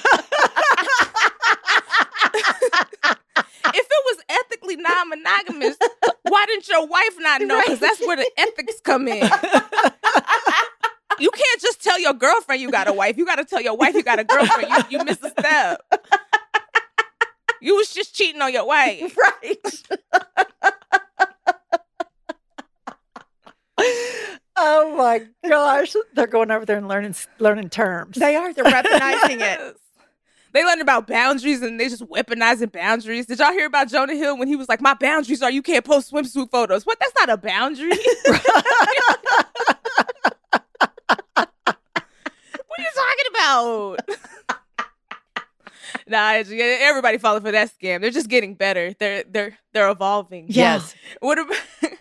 if 3.66 3.88
it 3.90 4.04
was 4.06 4.18
ethically 4.30 4.76
non 4.76 5.10
monogamous, 5.10 5.78
why 6.24 6.46
didn't 6.46 6.68
your 6.68 6.86
wife 6.88 7.16
not 7.20 7.42
know? 7.42 7.62
Because 7.62 7.80
that's 7.80 8.00
where 8.02 8.18
the 8.18 8.30
ethics 8.38 8.80
come 8.82 9.08
in. 9.08 9.28
you 11.20 11.32
can't 11.32 11.62
just 11.62 11.84
tell 11.84 12.00
your 12.00 12.14
girlfriend 12.14 12.62
you 12.62 12.72
got 12.72 12.88
a 12.88 12.94
wife. 12.94 13.18
You 13.18 13.26
got 13.26 13.36
to 13.36 13.46
tell 13.46 13.62
your 13.62 13.76
wife 13.76 13.94
you 13.96 14.04
got 14.04 14.20
a 14.20 14.24
girlfriend. 14.24 14.70
You, 14.70 15.00
you 15.00 15.06
missed 15.06 15.24
a 15.24 15.30
step. 15.30 15.82
You 17.64 17.76
was 17.76 17.94
just 17.94 18.14
cheating 18.14 18.42
on 18.42 18.52
your 18.52 18.68
wife. 18.68 19.18
right. 19.18 19.84
oh 24.58 24.96
my 24.98 25.26
gosh, 25.48 25.96
they're 26.14 26.28
going 26.28 26.52
over 26.52 26.66
there 26.66 26.78
and 26.78 26.90
learning 26.90 27.16
learning 27.40 27.70
terms. 27.70 28.18
They 28.18 28.36
are. 28.36 28.54
They're 28.54 28.66
weaponizing 28.66 29.40
it. 29.40 29.78
They 30.54 30.64
learned 30.64 30.82
about 30.82 31.08
boundaries 31.08 31.64
and 31.64 31.80
they 31.80 31.90
just 31.90 32.04
weaponizing 32.04 32.72
boundaries. 32.72 33.26
Did 33.26 33.40
y'all 33.40 33.52
hear 33.54 33.66
about 33.66 33.90
Jonah 33.90 34.14
Hill 34.14 34.38
when 34.38 34.48
he 34.48 34.56
was 34.56 34.70
like, 34.70 34.82
"My 34.82 34.94
boundaries 34.94 35.42
are 35.42 35.50
you 35.50 35.64
can't 35.64 35.84
post 35.84 36.12
swimsuit 36.12 36.52
photos"? 36.52 36.86
What? 36.86 37.00
That's 37.00 37.14
not 37.18 37.30
a 37.30 37.38
boundary. 37.38 37.90
what 38.26 38.46
are 38.78 38.94
you 42.78 42.92
talking 43.54 44.04
about? 44.48 44.88
nah, 46.08 46.32
everybody 46.32 47.18
falling 47.18 47.42
for 47.42 47.52
that 47.52 47.72
scam. 47.78 48.02
They're 48.02 48.10
just 48.10 48.30
getting 48.30 48.56
better. 48.56 48.94
They're 49.00 49.24
they're 49.24 49.58
they're 49.74 49.90
evolving. 49.90 50.46
Yes. 50.50 50.96
What 51.20 51.40
about 51.40 51.58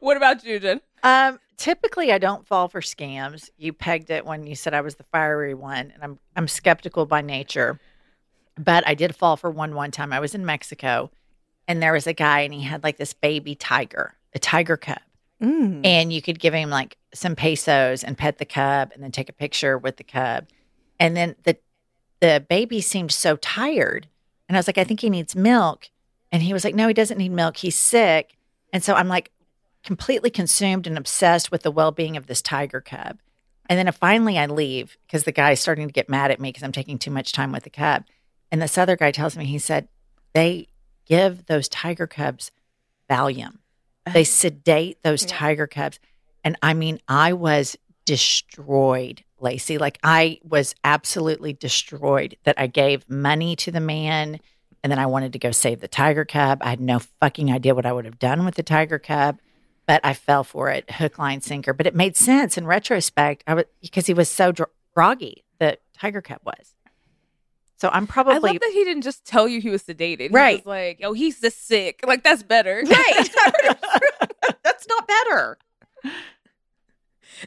what 0.00 0.16
about 0.16 0.44
you, 0.44 0.58
Jen? 0.58 0.80
Um, 1.02 1.38
typically, 1.56 2.12
I 2.12 2.18
don't 2.18 2.46
fall 2.46 2.68
for 2.68 2.80
scams. 2.80 3.50
You 3.56 3.72
pegged 3.72 4.10
it 4.10 4.24
when 4.24 4.46
you 4.46 4.54
said 4.54 4.74
I 4.74 4.80
was 4.80 4.96
the 4.96 5.04
fiery 5.04 5.54
one, 5.54 5.92
and 5.92 6.02
I'm 6.02 6.18
I'm 6.36 6.48
skeptical 6.48 7.06
by 7.06 7.20
nature. 7.20 7.80
But 8.56 8.86
I 8.86 8.94
did 8.94 9.14
fall 9.14 9.36
for 9.36 9.50
one 9.50 9.74
one 9.74 9.90
time. 9.90 10.12
I 10.12 10.20
was 10.20 10.34
in 10.34 10.44
Mexico, 10.44 11.10
and 11.68 11.82
there 11.82 11.92
was 11.92 12.06
a 12.06 12.12
guy, 12.12 12.40
and 12.40 12.52
he 12.52 12.62
had 12.62 12.82
like 12.82 12.96
this 12.96 13.12
baby 13.12 13.54
tiger, 13.54 14.14
a 14.34 14.38
tiger 14.38 14.76
cub, 14.76 14.98
and 15.84 16.12
you 16.12 16.20
could 16.20 16.40
give 16.40 16.54
him 16.54 16.68
like 16.70 16.96
some 17.14 17.36
pesos 17.36 18.02
and 18.02 18.18
pet 18.18 18.38
the 18.38 18.44
cub, 18.44 18.90
and 18.94 19.02
then 19.02 19.12
take 19.12 19.28
a 19.28 19.32
picture 19.32 19.78
with 19.78 19.96
the 19.96 20.04
cub, 20.04 20.46
and 20.98 21.16
then 21.16 21.36
the 21.44 21.56
the 22.20 22.44
baby 22.48 22.80
seemed 22.80 23.12
so 23.12 23.36
tired, 23.36 24.08
and 24.48 24.56
I 24.56 24.58
was 24.58 24.66
like, 24.66 24.78
I 24.78 24.84
think 24.84 25.00
he 25.00 25.10
needs 25.10 25.36
milk, 25.36 25.90
and 26.32 26.42
he 26.42 26.52
was 26.52 26.64
like, 26.64 26.74
No, 26.74 26.88
he 26.88 26.94
doesn't 26.94 27.18
need 27.18 27.32
milk. 27.32 27.58
He's 27.58 27.76
sick, 27.76 28.36
and 28.72 28.82
so 28.82 28.94
I'm 28.94 29.08
like 29.08 29.30
completely 29.84 30.30
consumed 30.30 30.86
and 30.86 30.98
obsessed 30.98 31.50
with 31.50 31.62
the 31.62 31.70
well-being 31.70 32.16
of 32.16 32.26
this 32.26 32.42
tiger 32.42 32.80
cub. 32.80 33.18
And 33.68 33.78
then 33.78 33.92
finally 33.92 34.38
I 34.38 34.46
leave 34.46 34.96
because 35.06 35.24
the 35.24 35.32
guy's 35.32 35.60
starting 35.60 35.86
to 35.86 35.92
get 35.92 36.08
mad 36.08 36.30
at 36.30 36.40
me 36.40 36.48
because 36.48 36.62
I'm 36.62 36.72
taking 36.72 36.98
too 36.98 37.10
much 37.10 37.32
time 37.32 37.52
with 37.52 37.64
the 37.64 37.70
cub. 37.70 38.04
And 38.50 38.60
this 38.60 38.78
other 38.78 38.96
guy 38.96 39.10
tells 39.10 39.36
me, 39.36 39.44
he 39.44 39.58
said, 39.58 39.88
they 40.34 40.68
give 41.06 41.46
those 41.46 41.68
tiger 41.68 42.06
cubs 42.06 42.50
Valium. 43.08 43.58
They 44.12 44.24
sedate 44.24 45.02
those 45.02 45.24
tiger 45.26 45.66
cubs. 45.66 45.98
And 46.44 46.56
I 46.62 46.74
mean, 46.74 47.00
I 47.08 47.34
was 47.34 47.76
destroyed, 48.04 49.22
Laci. 49.40 49.78
Like 49.80 49.98
I 50.02 50.38
was 50.42 50.74
absolutely 50.84 51.52
destroyed 51.52 52.36
that 52.44 52.58
I 52.58 52.66
gave 52.66 53.08
money 53.08 53.56
to 53.56 53.70
the 53.70 53.80
man 53.80 54.40
and 54.82 54.90
then 54.92 54.98
I 54.98 55.06
wanted 55.06 55.32
to 55.32 55.38
go 55.38 55.50
save 55.50 55.80
the 55.80 55.88
tiger 55.88 56.24
cub. 56.24 56.58
I 56.62 56.70
had 56.70 56.80
no 56.80 56.98
fucking 57.20 57.52
idea 57.52 57.74
what 57.74 57.86
I 57.86 57.92
would 57.92 58.04
have 58.04 58.18
done 58.18 58.44
with 58.44 58.54
the 58.54 58.62
tiger 58.62 58.98
cub 58.98 59.38
but 59.86 60.02
I 60.04 60.12
fell 60.12 60.44
for 60.44 60.68
it, 60.68 60.90
hook, 60.90 61.18
line, 61.18 61.40
sinker. 61.40 61.72
But 61.72 61.86
it 61.86 61.94
made 61.94 62.14
sense 62.14 62.58
in 62.58 62.66
retrospect. 62.66 63.42
I 63.46 63.54
was 63.54 63.64
because 63.80 64.04
he 64.04 64.12
was 64.12 64.28
so 64.28 64.52
groggy 64.94 65.44
that 65.60 65.80
Tiger 65.98 66.20
Cub 66.20 66.40
was. 66.44 66.74
So 67.78 67.88
I'm 67.88 68.02
I 68.02 68.06
probably 68.06 68.34
love 68.34 68.60
that 68.60 68.70
he 68.74 68.84
didn't 68.84 69.00
just 69.00 69.24
tell 69.24 69.48
you 69.48 69.62
he 69.62 69.70
was 69.70 69.82
sedated. 69.84 70.20
He 70.20 70.28
Right. 70.28 70.58
was 70.58 70.66
like, 70.66 71.00
oh, 71.02 71.14
he's 71.14 71.40
just 71.40 71.66
sick." 71.66 72.00
Like 72.06 72.22
that's 72.22 72.42
better. 72.42 72.82
Right. 72.86 73.30
That's 74.62 74.86
not 74.88 75.08
better. 75.08 75.56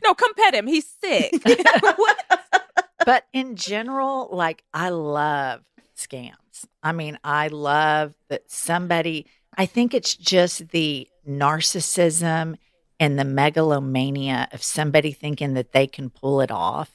No, 0.03 0.13
come 0.13 0.33
pet 0.33 0.53
him. 0.53 0.67
He's 0.67 0.87
sick. 0.87 1.33
but 3.05 3.25
in 3.33 3.55
general, 3.55 4.29
like 4.31 4.63
I 4.73 4.89
love 4.89 5.61
scams. 5.95 6.35
I 6.83 6.91
mean, 6.91 7.19
I 7.23 7.47
love 7.47 8.13
that 8.29 8.49
somebody, 8.49 9.25
I 9.57 9.65
think 9.65 9.93
it's 9.93 10.15
just 10.15 10.69
the 10.69 11.07
narcissism 11.27 12.57
and 12.99 13.17
the 13.17 13.25
megalomania 13.25 14.47
of 14.51 14.63
somebody 14.63 15.11
thinking 15.11 15.53
that 15.55 15.71
they 15.71 15.87
can 15.87 16.09
pull 16.09 16.41
it 16.41 16.51
off 16.51 16.91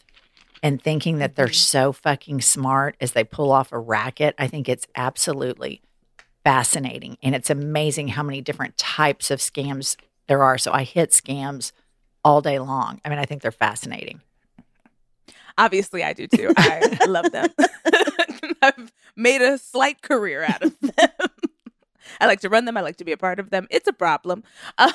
and 0.62 0.82
thinking 0.82 1.18
that 1.18 1.36
they're 1.36 1.46
mm-hmm. 1.46 1.54
so 1.54 1.92
fucking 1.92 2.40
smart 2.40 2.96
as 3.00 3.12
they 3.12 3.24
pull 3.24 3.52
off 3.52 3.72
a 3.72 3.78
racket. 3.78 4.34
I 4.38 4.46
think 4.46 4.68
it's 4.68 4.86
absolutely 4.94 5.82
fascinating. 6.44 7.18
And 7.22 7.34
it's 7.34 7.50
amazing 7.50 8.08
how 8.08 8.22
many 8.22 8.40
different 8.40 8.78
types 8.78 9.30
of 9.30 9.40
scams 9.40 9.96
there 10.28 10.42
are. 10.42 10.58
So 10.58 10.72
I 10.72 10.84
hit 10.84 11.10
scams 11.10 11.72
all 12.26 12.40
day 12.40 12.58
long. 12.58 13.00
I 13.04 13.08
mean, 13.08 13.20
I 13.20 13.24
think 13.24 13.40
they're 13.40 13.52
fascinating. 13.52 14.20
Obviously, 15.56 16.02
I 16.02 16.12
do 16.12 16.26
too. 16.26 16.52
I 16.56 16.98
love 17.06 17.30
them. 17.30 17.48
I've 18.62 18.92
made 19.14 19.42
a 19.42 19.56
slight 19.58 20.02
career 20.02 20.42
out 20.42 20.60
of 20.60 20.74
them. 20.80 21.08
I 22.20 22.26
like 22.26 22.40
to 22.40 22.48
run 22.48 22.64
them. 22.64 22.76
I 22.76 22.80
like 22.80 22.96
to 22.96 23.04
be 23.04 23.12
a 23.12 23.16
part 23.16 23.38
of 23.38 23.50
them. 23.50 23.68
It's 23.70 23.86
a 23.86 23.92
problem. 23.92 24.42
Um, 24.76 24.90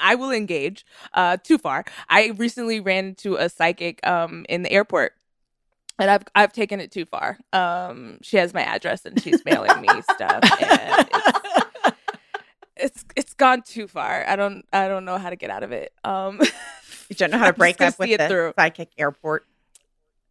I 0.00 0.14
will 0.14 0.30
engage 0.30 0.86
uh, 1.12 1.36
too 1.36 1.58
far. 1.58 1.84
I 2.08 2.28
recently 2.38 2.80
ran 2.80 3.08
into 3.08 3.36
a 3.36 3.50
psychic 3.50 4.04
um, 4.06 4.46
in 4.48 4.62
the 4.62 4.72
airport. 4.72 5.12
And 5.98 6.10
I've 6.10 6.24
I've 6.34 6.52
taken 6.54 6.80
it 6.80 6.90
too 6.90 7.04
far. 7.04 7.38
Um, 7.52 8.20
she 8.22 8.38
has 8.38 8.54
my 8.54 8.62
address 8.62 9.04
and 9.04 9.22
she's 9.22 9.44
mailing 9.44 9.82
me 9.82 9.88
stuff. 10.14 10.42
And 10.62 11.92
it's, 12.76 13.04
it's 13.04 13.04
it's 13.16 13.28
gone 13.40 13.62
too 13.62 13.88
far. 13.88 14.24
I 14.28 14.36
don't 14.36 14.64
I 14.72 14.86
don't 14.86 15.04
know 15.04 15.18
how 15.18 15.30
to 15.30 15.36
get 15.36 15.50
out 15.50 15.62
of 15.64 15.72
it. 15.72 15.92
Um, 16.04 16.40
You 17.08 17.16
don't 17.16 17.32
know 17.32 17.38
how 17.38 17.46
to 17.50 17.52
break 17.64 17.80
up 17.80 17.98
with 17.98 18.08
it 18.10 18.18
the 18.18 18.28
through. 18.28 18.52
psychic 18.56 18.90
airport. 18.96 19.46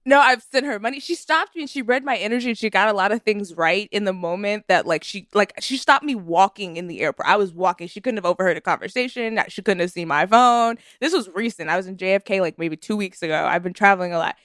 No, 0.05 0.19
I've 0.19 0.41
sent 0.41 0.65
her 0.65 0.79
money. 0.79 0.99
She 1.01 1.13
stopped 1.13 1.55
me 1.55 1.63
and 1.63 1.69
she 1.69 1.81
read 1.81 2.03
my 2.05 2.15
energy 2.15 2.47
and 2.49 2.57
she 2.57 2.69
got 2.69 2.87
a 2.87 2.93
lot 2.93 3.11
of 3.11 3.21
things 3.21 3.53
right 3.55 3.87
in 3.91 4.05
the 4.05 4.13
moment 4.13 4.63
that 4.69 4.87
like 4.87 5.03
she 5.03 5.27
like 5.33 5.51
she 5.59 5.75
stopped 5.77 6.05
me 6.05 6.15
walking 6.15 6.77
in 6.77 6.87
the 6.87 7.01
airport. 7.01 7.27
I 7.27 7.35
was 7.35 7.51
walking. 7.53 7.87
She 7.89 7.99
couldn't 7.99 8.17
have 8.17 8.25
overheard 8.25 8.55
a 8.57 8.61
conversation. 8.61 9.39
She 9.49 9.61
couldn't 9.61 9.81
have 9.81 9.91
seen 9.91 10.07
my 10.07 10.25
phone. 10.25 10.77
This 11.01 11.13
was 11.13 11.29
recent. 11.35 11.69
I 11.69 11.75
was 11.77 11.85
in 11.85 11.97
JFK 11.97 12.39
like 12.39 12.57
maybe 12.57 12.77
2 12.77 12.95
weeks 12.95 13.21
ago. 13.21 13.45
I've 13.45 13.61
been 13.61 13.73
traveling 13.73 14.13
a 14.13 14.17
lot. 14.17 14.35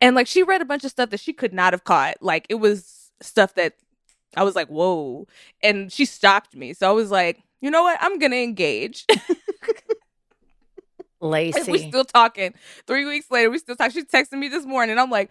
And 0.00 0.16
like 0.16 0.26
she 0.26 0.42
read 0.42 0.60
a 0.60 0.66
bunch 0.66 0.84
of 0.84 0.90
stuff 0.90 1.10
that 1.10 1.20
she 1.20 1.32
could 1.32 1.54
not 1.54 1.72
have 1.72 1.84
caught. 1.84 2.16
Like 2.20 2.46
it 2.48 2.56
was 2.56 3.12
stuff 3.20 3.54
that 3.54 3.74
I 4.36 4.42
was 4.42 4.56
like, 4.56 4.66
"Whoa." 4.68 5.26
And 5.62 5.92
she 5.92 6.04
stopped 6.06 6.56
me. 6.56 6.74
So 6.74 6.88
I 6.88 6.92
was 6.92 7.10
like, 7.12 7.40
"You 7.64 7.70
know 7.70 7.82
what? 7.82 7.98
I'm 8.00 8.18
to 8.20 8.36
engage." 8.36 9.06
And 11.22 11.32
Laci. 11.32 11.68
we 11.68 11.78
still 11.78 12.04
talking. 12.04 12.52
Three 12.86 13.06
weeks 13.06 13.30
later, 13.30 13.48
we 13.48 13.56
still 13.56 13.76
talk. 13.76 13.92
She 13.92 14.02
texted 14.04 14.38
me 14.38 14.48
this 14.48 14.66
morning. 14.66 14.98
I'm 14.98 15.08
like, 15.08 15.30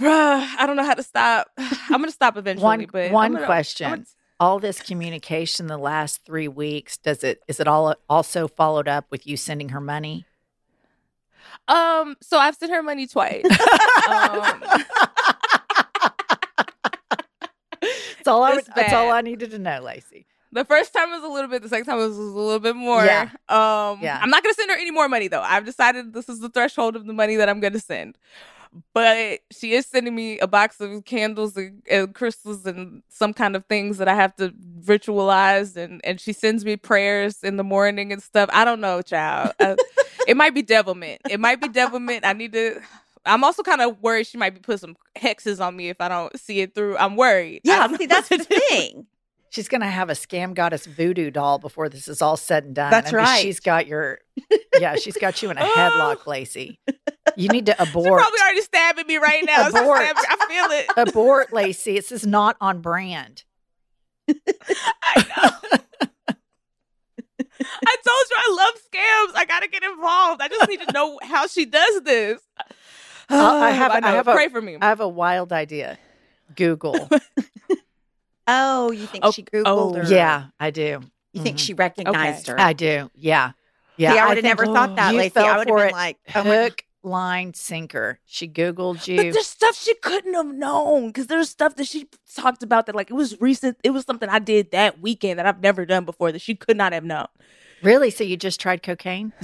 bruh, 0.00 0.44
I 0.58 0.66
don't 0.66 0.74
know 0.74 0.84
how 0.84 0.94
to 0.94 1.02
stop. 1.04 1.46
I'm 1.58 2.00
gonna 2.00 2.10
stop 2.10 2.36
eventually. 2.36 2.64
one 2.64 2.86
but 2.92 3.12
one 3.12 3.32
gonna- 3.34 3.46
question. 3.46 3.88
Gonna- 3.88 4.04
all 4.40 4.58
this 4.58 4.82
communication 4.82 5.68
the 5.68 5.78
last 5.78 6.24
three 6.24 6.48
weeks, 6.48 6.96
does 6.96 7.22
it 7.22 7.40
is 7.46 7.60
it 7.60 7.68
all 7.68 7.94
also 8.10 8.48
followed 8.48 8.88
up 8.88 9.06
with 9.12 9.24
you 9.24 9.36
sending 9.36 9.68
her 9.68 9.80
money? 9.80 10.26
um, 11.68 12.16
so 12.20 12.36
I've 12.38 12.56
sent 12.56 12.72
her 12.72 12.82
money 12.82 13.06
twice. 13.06 13.44
um, 14.08 14.64
That's 17.80 18.26
all 18.26 18.42
I 18.42 18.60
that's 18.74 18.92
all. 18.92 19.12
I 19.12 19.20
needed 19.20 19.52
to 19.52 19.58
know, 19.60 19.82
Laci. 19.82 20.24
The 20.52 20.64
first 20.64 20.92
time 20.92 21.10
was 21.10 21.22
a 21.24 21.28
little 21.28 21.48
bit. 21.48 21.62
The 21.62 21.68
second 21.68 21.86
time 21.86 21.98
was 21.98 22.16
a 22.16 22.20
little 22.20 22.60
bit 22.60 22.76
more. 22.76 23.04
Yeah. 23.04 23.30
Um, 23.48 23.98
Yeah. 24.02 24.18
I'm 24.22 24.30
not 24.30 24.42
gonna 24.42 24.54
send 24.54 24.70
her 24.70 24.76
any 24.76 24.90
more 24.90 25.08
money 25.08 25.28
though. 25.28 25.40
I've 25.40 25.64
decided 25.64 26.12
this 26.12 26.28
is 26.28 26.40
the 26.40 26.48
threshold 26.48 26.96
of 26.96 27.06
the 27.06 27.12
money 27.12 27.36
that 27.36 27.48
I'm 27.48 27.60
gonna 27.60 27.78
send. 27.80 28.16
But 28.94 29.40
she 29.50 29.74
is 29.74 29.84
sending 29.86 30.14
me 30.14 30.38
a 30.38 30.46
box 30.46 30.80
of 30.80 31.04
candles 31.04 31.58
and, 31.58 31.82
and 31.90 32.14
crystals 32.14 32.64
and 32.64 33.02
some 33.10 33.34
kind 33.34 33.54
of 33.54 33.66
things 33.66 33.98
that 33.98 34.08
I 34.08 34.14
have 34.14 34.34
to 34.36 34.54
ritualize, 34.84 35.76
and 35.76 36.00
and 36.04 36.18
she 36.18 36.32
sends 36.32 36.64
me 36.64 36.76
prayers 36.76 37.42
in 37.42 37.58
the 37.58 37.64
morning 37.64 38.12
and 38.12 38.22
stuff. 38.22 38.48
I 38.52 38.64
don't 38.64 38.80
know, 38.80 39.02
child. 39.02 39.52
Uh, 39.60 39.76
it 40.26 40.38
might 40.38 40.54
be 40.54 40.62
devilment. 40.62 41.20
It 41.28 41.38
might 41.38 41.60
be 41.60 41.68
devilment. 41.68 42.24
I 42.24 42.32
need 42.32 42.54
to. 42.54 42.80
I'm 43.26 43.44
also 43.44 43.62
kind 43.62 43.82
of 43.82 44.02
worried 44.02 44.26
she 44.26 44.38
might 44.38 44.54
be 44.54 44.60
putting 44.60 44.78
some 44.78 44.96
hexes 45.16 45.64
on 45.64 45.76
me 45.76 45.90
if 45.90 46.00
I 46.00 46.08
don't 46.08 46.38
see 46.40 46.60
it 46.60 46.74
through. 46.74 46.96
I'm 46.96 47.14
worried. 47.16 47.60
Yeah, 47.64 47.94
see, 47.96 48.06
that's 48.06 48.28
the 48.28 48.38
thing. 48.38 49.06
She's 49.52 49.68
gonna 49.68 49.90
have 49.90 50.08
a 50.08 50.14
scam 50.14 50.54
goddess 50.54 50.86
voodoo 50.86 51.30
doll 51.30 51.58
before 51.58 51.90
this 51.90 52.08
is 52.08 52.22
all 52.22 52.38
said 52.38 52.64
and 52.64 52.74
done. 52.74 52.90
That's 52.90 53.12
I 53.12 53.16
mean, 53.16 53.24
right. 53.24 53.42
She's 53.42 53.60
got 53.60 53.86
your, 53.86 54.18
yeah, 54.80 54.96
she's 54.96 55.18
got 55.18 55.42
you 55.42 55.50
in 55.50 55.58
a 55.58 55.60
headlock, 55.60 56.20
oh. 56.26 56.30
Laci. 56.30 56.78
You 57.36 57.48
need 57.50 57.66
to 57.66 57.72
abort. 57.82 58.06
She's 58.06 58.12
probably 58.26 58.40
already 58.40 58.60
stabbing 58.62 59.06
me 59.06 59.18
right 59.18 59.44
now. 59.44 59.68
Abort. 59.68 60.00
I 60.00 60.46
feel 60.48 60.70
it. 60.70 60.86
abort, 61.08 61.50
Laci. 61.50 61.96
This 61.96 62.10
is 62.12 62.26
not 62.26 62.56
on 62.62 62.80
brand. 62.80 63.44
I 64.26 64.34
know. 65.16 65.78
I 67.60 67.96
told 68.06 68.26
you 68.30 68.36
I 68.38 68.56
love 68.56 68.74
scams. 68.76 69.38
I 69.38 69.44
gotta 69.46 69.68
get 69.68 69.82
involved. 69.82 70.40
I 70.40 70.48
just 70.48 70.68
need 70.70 70.80
to 70.80 70.92
know 70.92 71.18
how 71.22 71.46
she 71.46 71.66
does 71.66 72.00
this. 72.04 72.40
I 73.28 73.70
have- 73.70 73.92
I 73.92 74.00
know. 74.00 74.08
have 74.08 74.28
a- 74.28 74.32
pray 74.34 74.48
for 74.48 74.62
me. 74.62 74.78
I 74.80 74.86
have 74.86 75.00
a 75.00 75.08
wild 75.08 75.52
idea. 75.52 75.98
Google. 76.56 77.08
Oh, 78.46 78.90
you 78.90 79.06
think 79.06 79.24
Oh, 79.24 79.30
she 79.30 79.42
Googled 79.42 79.62
oh, 79.66 79.94
her? 79.94 80.04
yeah, 80.04 80.46
I 80.58 80.70
do. 80.70 81.00
You 81.32 81.42
think 81.42 81.56
Mhm. 81.56 81.60
she 81.60 81.74
recognized 81.74 82.48
her? 82.48 82.58
I 82.60 82.72
do. 82.72 83.10
Yeah. 83.14 83.52
Yeah. 83.96 84.12
See, 84.12 84.18
I 84.18 84.24
I 84.24 84.28
would 84.28 84.36
have 84.38 84.44
think 84.44 84.58
never 84.58 84.66
thought 84.66 84.96
that, 84.96 85.14
you 85.14 85.20
Laci. 85.20 85.32
fell 85.32 85.46
I 85.46 85.58
would 85.58 85.68
have 85.68 85.76
been 85.78 85.92
like, 85.92 86.18
oh 86.34 86.42
hook, 86.42 86.84
line, 87.02 87.54
sinker. 87.54 88.18
She 88.26 88.48
Googled 88.48 89.06
you. 89.06 89.16
But 89.16 89.26
you. 89.26 89.32
there's 89.32 89.46
stuff 89.46 89.76
she 89.76 89.94
couldn't 89.96 90.34
have 90.34 90.46
known 90.46 91.08
because 91.08 91.28
there's 91.28 91.48
stuff 91.50 91.76
that 91.76 91.86
she 91.86 92.08
talked 92.34 92.62
about 92.62 92.86
that 92.86 92.94
like 92.94 93.10
it 93.10 93.14
was 93.14 93.40
recent. 93.40 93.76
It 93.84 93.90
was 93.90 94.04
something 94.04 94.28
I 94.28 94.38
did 94.40 94.72
that 94.72 95.00
weekend 95.00 95.38
that 95.38 95.46
I've 95.46 95.60
never 95.62 95.84
done 95.86 96.04
before 96.04 96.32
that 96.32 96.40
she 96.40 96.54
could 96.54 96.76
not 96.76 96.92
have 96.92 97.04
known. 97.04 97.26
Really? 97.82 98.10
So 98.10 98.24
you 98.24 98.36
just 98.36 98.60
tried 98.60 98.82
cocaine? 98.82 99.32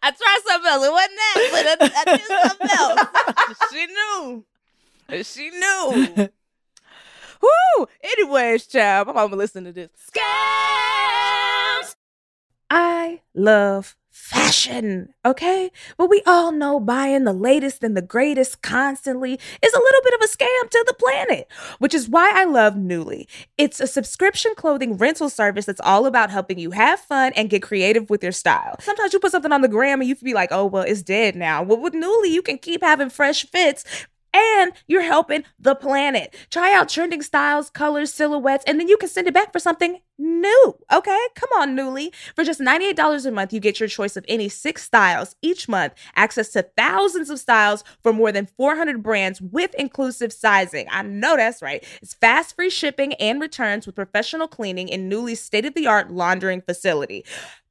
I 0.00 0.10
tried 0.12 0.40
something 0.46 0.57
else. 0.68 0.84
It 0.84 0.92
wasn't 0.92 1.16
that, 1.16 1.48
but 1.52 1.66
I, 1.66 2.00
I 2.00 2.16
did 2.16 2.26
something 2.48 2.70
else. 2.78 3.00
she 3.72 3.86
knew. 3.86 4.44
She 5.24 5.50
knew. 5.50 6.28
Woo! 7.42 7.86
Anyways, 8.02 8.66
child, 8.66 9.08
my 9.08 9.14
mama 9.14 9.36
listen 9.36 9.64
to 9.64 9.72
this. 9.72 9.90
Scams. 10.10 11.96
I 12.70 13.20
love 13.34 13.96
fashion, 14.28 15.08
okay? 15.24 15.70
But 15.96 16.10
we 16.10 16.22
all 16.26 16.52
know 16.52 16.80
buying 16.80 17.24
the 17.24 17.32
latest 17.32 17.82
and 17.82 17.96
the 17.96 18.02
greatest 18.02 18.60
constantly 18.60 19.32
is 19.32 19.72
a 19.72 19.78
little 19.78 20.00
bit 20.04 20.14
of 20.14 20.20
a 20.20 20.28
scam 20.28 20.70
to 20.70 20.84
the 20.86 20.92
planet, 20.92 21.48
which 21.78 21.94
is 21.94 22.10
why 22.10 22.32
I 22.34 22.44
love 22.44 22.74
Nuuly. 22.74 23.26
It's 23.56 23.80
a 23.80 23.86
subscription 23.86 24.52
clothing 24.54 24.98
rental 24.98 25.30
service 25.30 25.64
that's 25.64 25.80
all 25.80 26.04
about 26.04 26.28
helping 26.28 26.58
you 26.58 26.72
have 26.72 27.00
fun 27.00 27.32
and 27.36 27.48
get 27.48 27.62
creative 27.62 28.10
with 28.10 28.22
your 28.22 28.32
style. 28.32 28.76
Sometimes 28.80 29.14
you 29.14 29.18
put 29.18 29.32
something 29.32 29.52
on 29.52 29.62
the 29.62 29.68
gram 29.68 30.00
and 30.00 30.08
you 30.08 30.14
can 30.14 30.26
be 30.26 30.34
like, 30.34 30.50
oh, 30.52 30.66
well, 30.66 30.84
it's 30.84 31.00
dead 31.00 31.34
now. 31.34 31.62
Well, 31.62 31.80
with 31.80 31.94
Nuuly, 31.94 32.28
you 32.28 32.42
can 32.42 32.58
keep 32.58 32.82
having 32.82 33.08
fresh 33.08 33.46
fits 33.46 33.82
and 34.32 34.72
you're 34.86 35.02
helping 35.02 35.44
the 35.58 35.74
planet. 35.74 36.34
Try 36.50 36.74
out 36.74 36.88
trending 36.88 37.22
styles, 37.22 37.70
colors, 37.70 38.12
silhouettes, 38.12 38.64
and 38.66 38.78
then 38.78 38.88
you 38.88 38.96
can 38.96 39.08
send 39.08 39.26
it 39.26 39.34
back 39.34 39.52
for 39.52 39.58
something 39.58 40.00
new. 40.18 40.74
Okay? 40.92 41.26
Come 41.34 41.50
on, 41.58 41.76
Nuuly. 41.76 42.12
For 42.34 42.44
just 42.44 42.60
$98 42.60 43.26
a 43.26 43.30
month, 43.30 43.52
you 43.52 43.60
get 43.60 43.80
your 43.80 43.88
choice 43.88 44.16
of 44.16 44.24
any 44.28 44.48
six 44.48 44.82
styles 44.82 45.36
each 45.42 45.68
month, 45.68 45.94
access 46.16 46.50
to 46.50 46.62
thousands 46.76 47.30
of 47.30 47.38
styles 47.38 47.84
for 48.02 48.12
more 48.12 48.32
than 48.32 48.48
400 48.56 49.02
brands 49.02 49.40
with 49.40 49.74
inclusive 49.74 50.32
sizing. 50.32 50.86
I 50.90 51.02
know 51.02 51.36
that's 51.36 51.62
right. 51.62 51.84
It's 52.02 52.14
fast 52.14 52.56
free 52.56 52.70
shipping 52.70 53.14
and 53.14 53.40
returns 53.40 53.86
with 53.86 53.94
professional 53.94 54.48
cleaning 54.48 54.88
in 54.88 55.08
Nuuly's 55.08 55.40
state 55.40 55.64
of 55.64 55.74
the 55.74 55.86
art 55.86 56.10
laundering 56.10 56.62
facility. 56.62 57.24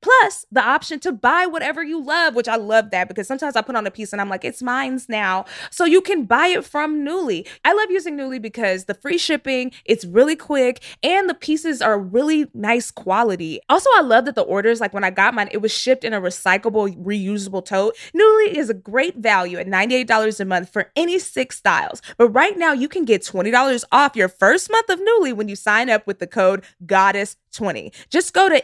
Plus, 0.08 0.46
the 0.54 0.64
option 0.64 1.02
to 1.02 1.12
buy 1.12 1.46
whatever 1.46 1.84
you 1.84 2.02
love, 2.02 2.34
which 2.34 2.48
I 2.48 2.56
love 2.56 2.92
that 2.92 3.10
because 3.10 3.28
sometimes 3.28 3.58
I 3.58 3.62
put 3.62 3.76
on 3.76 3.86
a 3.86 3.92
piece 3.92 4.14
and 4.14 4.22
I'm 4.22 4.30
like, 4.30 4.46
it's 4.46 4.62
mine's 4.62 5.10
now. 5.10 5.44
So 5.70 5.84
you 5.84 6.00
can 6.00 6.24
buy 6.24 6.48
it 6.48 6.64
from 6.64 7.06
Nuuly. 7.06 7.46
I 7.66 7.74
love 7.74 7.92
using 7.92 8.16
Nuuly 8.16 8.42
because 8.42 8.86
the 8.86 8.94
free 8.94 9.18
shipping, 9.18 9.74
it's 9.84 10.06
really 10.06 10.38
quick, 10.38 10.82
and 11.04 11.30
the 11.30 11.34
pieces 11.34 11.82
are 11.82 12.00
really 12.00 12.48
nice 12.54 12.90
quality. 12.90 13.60
Also, 13.68 13.90
I 13.98 14.02
love 14.02 14.24
that 14.24 14.36
the 14.36 14.44
orders, 14.44 14.80
like 14.80 14.94
when 14.94 15.04
I 15.04 15.10
got 15.10 15.34
mine, 15.34 15.50
it 15.52 15.58
was 15.58 15.74
shipped 15.74 16.06
in 16.06 16.14
a 16.14 16.22
recyclable, 16.22 16.96
reusable 17.04 17.66
tote. 17.66 17.98
Nuuly 18.16 18.54
is 18.54 18.70
a 18.70 18.74
great 18.74 19.18
value 19.18 19.58
at 19.58 19.68
$98 19.68 20.40
a 20.40 20.46
month 20.46 20.72
for 20.72 20.90
any 20.96 21.20
six 21.20 21.58
styles. 21.58 22.02
But 22.18 22.30
right 22.30 22.58
now, 22.58 22.72
you 22.72 22.88
can 22.88 23.04
get 23.04 23.24
$20 23.24 23.84
off 23.92 24.16
your 24.16 24.30
first 24.30 24.72
month 24.72 24.90
of 24.90 25.02
Nuuly 25.02 25.34
when 25.34 25.50
you 25.50 25.58
sign 25.58 25.90
up 25.90 26.08
with 26.08 26.20
the 26.20 26.28
code 26.28 26.64
GODDESS20. 26.86 27.94
Just 28.10 28.34
go 28.34 28.48
to 28.48 28.64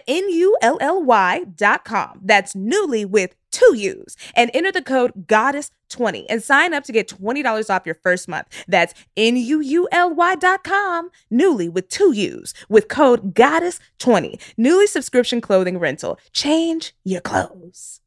NUULY.com. 1.39 2.19
That's 2.23 2.53
Nuuly 2.53 3.05
with 3.05 3.35
two 3.51 3.75
U's 3.75 4.15
and 4.35 4.49
enter 4.53 4.71
the 4.71 4.81
code 4.81 5.27
GODDESS20 5.27 6.25
and 6.29 6.41
sign 6.43 6.73
up 6.73 6.83
to 6.85 6.91
get 6.91 7.07
$20 7.07 7.69
off 7.69 7.85
your 7.85 7.95
first 7.95 8.27
month. 8.27 8.47
That's 8.67 8.93
N-U-U-L-Y.com, 9.15 11.09
Nuuly 11.31 11.71
with 11.71 11.89
two 11.89 12.11
U's 12.13 12.53
with 12.69 12.87
code 12.87 13.33
GODDESS20. 13.33 14.39
Nuuly 14.57 14.87
subscription 14.87 15.41
clothing 15.41 15.77
rental. 15.79 16.19
Change 16.31 16.95
your 17.03 17.21
clothes. 17.21 18.01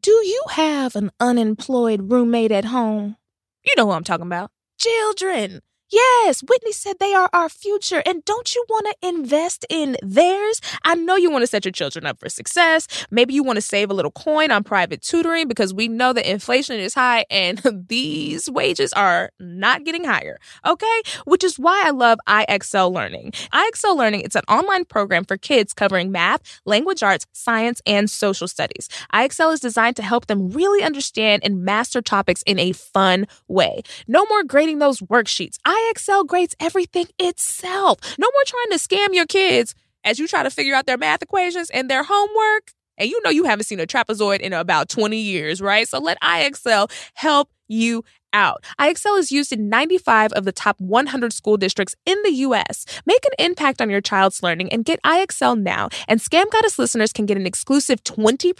Do 0.00 0.12
you 0.12 0.42
have 0.50 0.96
an 0.96 1.10
unemployed 1.20 2.10
roommate 2.10 2.52
at 2.52 2.66
home? 2.66 3.16
You 3.64 3.74
know 3.76 3.86
who 3.86 3.92
I'm 3.92 4.04
talking 4.04 4.26
about. 4.26 4.50
Children. 4.78 5.62
Yes, 5.90 6.42
Whitney 6.42 6.72
said 6.72 6.96
they 6.98 7.12
are 7.12 7.28
our 7.32 7.48
future. 7.48 8.02
And 8.06 8.24
don't 8.24 8.54
you 8.54 8.64
want 8.68 8.86
to 8.86 9.08
invest 9.08 9.66
in 9.68 9.96
theirs? 10.02 10.60
I 10.82 10.94
know 10.94 11.16
you 11.16 11.30
want 11.30 11.42
to 11.42 11.46
set 11.46 11.64
your 11.64 11.72
children 11.72 12.06
up 12.06 12.18
for 12.18 12.28
success. 12.28 12.88
Maybe 13.10 13.34
you 13.34 13.42
want 13.42 13.56
to 13.58 13.62
save 13.62 13.90
a 13.90 13.94
little 13.94 14.10
coin 14.10 14.50
on 14.50 14.64
private 14.64 15.02
tutoring 15.02 15.46
because 15.46 15.74
we 15.74 15.88
know 15.88 16.12
that 16.14 16.28
inflation 16.30 16.80
is 16.80 16.94
high 16.94 17.26
and 17.30 17.58
these 17.88 18.50
wages 18.50 18.92
are 18.94 19.30
not 19.38 19.84
getting 19.84 20.04
higher. 20.04 20.38
Okay? 20.64 21.02
Which 21.26 21.44
is 21.44 21.58
why 21.58 21.82
I 21.84 21.90
love 21.90 22.18
IXL 22.26 22.92
Learning. 22.92 23.32
IXL 23.52 23.96
Learning, 23.96 24.22
it's 24.22 24.36
an 24.36 24.44
online 24.48 24.86
program 24.86 25.24
for 25.24 25.36
kids 25.36 25.74
covering 25.74 26.10
math, 26.10 26.60
language 26.64 27.02
arts, 27.02 27.26
science, 27.32 27.82
and 27.86 28.08
social 28.08 28.48
studies. 28.48 28.88
IXL 29.12 29.52
is 29.52 29.60
designed 29.60 29.96
to 29.96 30.02
help 30.02 30.26
them 30.26 30.48
really 30.48 30.82
understand 30.82 31.44
and 31.44 31.62
master 31.62 32.00
topics 32.00 32.42
in 32.46 32.58
a 32.58 32.72
fun 32.72 33.26
way. 33.48 33.82
No 34.08 34.24
more 34.26 34.44
grading 34.44 34.78
those 34.78 35.00
worksheets. 35.00 35.58
IXL 35.74 36.26
grades 36.26 36.54
everything 36.60 37.06
itself. 37.18 37.98
No 38.18 38.28
more 38.32 38.42
trying 38.46 38.70
to 38.70 38.78
scam 38.78 39.14
your 39.14 39.26
kids 39.26 39.74
as 40.04 40.18
you 40.18 40.28
try 40.28 40.42
to 40.42 40.50
figure 40.50 40.74
out 40.74 40.86
their 40.86 40.98
math 40.98 41.22
equations 41.22 41.70
and 41.70 41.90
their 41.90 42.02
homework. 42.02 42.72
And 42.96 43.08
you 43.10 43.20
know 43.22 43.30
you 43.30 43.44
haven't 43.44 43.64
seen 43.64 43.80
a 43.80 43.86
trapezoid 43.86 44.40
in 44.40 44.52
about 44.52 44.88
20 44.88 45.16
years, 45.16 45.60
right? 45.60 45.88
So 45.88 45.98
let 45.98 46.20
IXL 46.20 46.90
help 47.14 47.48
you 47.66 48.04
out. 48.34 48.62
IXL 48.78 49.18
is 49.18 49.32
used 49.32 49.52
in 49.52 49.70
95 49.70 50.32
of 50.32 50.44
the 50.44 50.52
top 50.52 50.78
100 50.78 51.32
school 51.32 51.56
districts 51.56 51.94
in 52.04 52.20
the 52.22 52.32
US. 52.32 52.84
Make 53.06 53.24
an 53.24 53.46
impact 53.46 53.80
on 53.80 53.88
your 53.88 54.02
child's 54.02 54.42
learning 54.42 54.70
and 54.70 54.84
get 54.84 55.00
IXL 55.02 55.58
now. 55.58 55.88
And 56.08 56.20
Scam 56.20 56.50
Goddess 56.50 56.78
listeners 56.78 57.12
can 57.12 57.24
get 57.24 57.38
an 57.38 57.46
exclusive 57.46 58.04
20% 58.04 58.52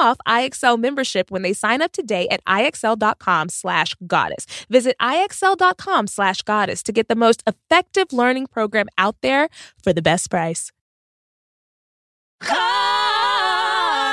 off 0.00 0.18
IXL 0.28 0.78
membership 0.78 1.30
when 1.30 1.42
they 1.42 1.54
sign 1.54 1.80
up 1.80 1.92
today 1.92 2.28
at 2.28 2.44
IXL.com 2.44 3.48
slash 3.48 3.94
goddess. 4.06 4.46
Visit 4.68 4.96
IXL.com 5.00 6.08
slash 6.08 6.42
goddess 6.42 6.82
to 6.82 6.92
get 6.92 7.08
the 7.08 7.14
most 7.14 7.42
effective 7.46 8.12
learning 8.12 8.48
program 8.48 8.88
out 8.98 9.16
there 9.22 9.48
for 9.82 9.92
the 9.92 10.02
best 10.02 10.28
price. 10.30 10.72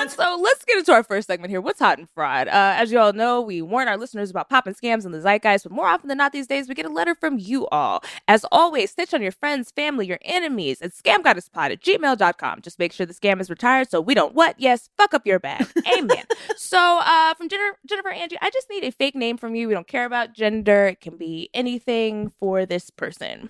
So 0.09 0.37
let's 0.41 0.63
get 0.65 0.77
into 0.77 0.91
our 0.93 1.03
first 1.03 1.27
segment 1.27 1.49
here. 1.51 1.61
What's 1.61 1.79
hot 1.79 1.97
and 1.97 2.09
fried? 2.09 2.47
Uh, 2.47 2.73
as 2.77 2.91
you 2.91 2.99
all 2.99 3.13
know, 3.13 3.41
we 3.41 3.61
warn 3.61 3.87
our 3.87 3.97
listeners 3.97 4.29
about 4.29 4.49
popping 4.49 4.73
scams 4.73 5.05
in 5.05 5.11
the 5.11 5.19
zeitgeist, 5.19 5.63
but 5.63 5.71
more 5.71 5.87
often 5.87 6.07
than 6.07 6.17
not 6.17 6.31
these 6.31 6.47
days, 6.47 6.67
we 6.67 6.75
get 6.75 6.85
a 6.85 6.89
letter 6.89 7.15
from 7.15 7.37
you 7.37 7.67
all. 7.67 8.03
As 8.27 8.45
always, 8.51 8.91
stitch 8.91 9.13
on 9.13 9.21
your 9.21 9.31
friends, 9.31 9.71
family, 9.71 10.07
your 10.07 10.19
enemies 10.23 10.81
at 10.81 10.93
scamgoddesspod 10.93 11.71
at 11.71 11.81
gmail.com. 11.81 12.61
Just 12.61 12.79
make 12.79 12.93
sure 12.93 13.05
the 13.05 13.13
scam 13.13 13.41
is 13.41 13.49
retired 13.49 13.89
so 13.89 13.99
we 14.01 14.13
don't 14.13 14.33
what? 14.33 14.55
Yes, 14.57 14.89
fuck 14.97 15.13
up 15.13 15.27
your 15.27 15.39
bag. 15.39 15.67
Amen. 15.97 16.23
so 16.55 16.99
uh, 17.03 17.33
from 17.33 17.49
Jennifer, 17.49 17.77
Jennifer 17.85 18.09
Angie, 18.09 18.37
I 18.41 18.49
just 18.49 18.69
need 18.69 18.83
a 18.83 18.91
fake 18.91 19.15
name 19.15 19.37
from 19.37 19.55
you. 19.55 19.67
We 19.67 19.73
don't 19.73 19.87
care 19.87 20.05
about 20.05 20.33
gender. 20.33 20.87
It 20.87 21.01
can 21.01 21.17
be 21.17 21.49
anything 21.53 22.31
for 22.39 22.65
this 22.65 22.89
person. 22.89 23.49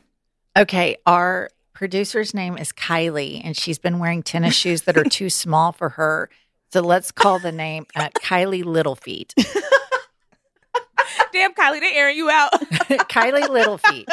Okay, 0.57 0.97
our 1.05 1.49
producer's 1.73 2.33
name 2.33 2.57
is 2.57 2.71
Kylie, 2.71 3.39
and 3.43 3.55
she's 3.55 3.77
been 3.77 3.99
wearing 3.99 4.23
tennis 4.23 4.55
shoes 4.55 4.81
that 4.83 4.97
are 4.97 5.03
too 5.03 5.29
small 5.29 5.71
for 5.71 5.89
her. 5.89 6.27
So 6.71 6.81
let's 6.81 7.11
call 7.11 7.39
the 7.39 7.51
name 7.51 7.85
at 7.95 8.13
Kylie 8.13 8.63
Littlefeet. 8.63 9.33
Damn, 11.33 11.53
Kylie, 11.53 11.79
they're 11.79 11.95
airing 11.95 12.17
you 12.17 12.29
out. 12.29 12.51
Kylie 13.09 13.47
Littlefeet. 13.47 14.05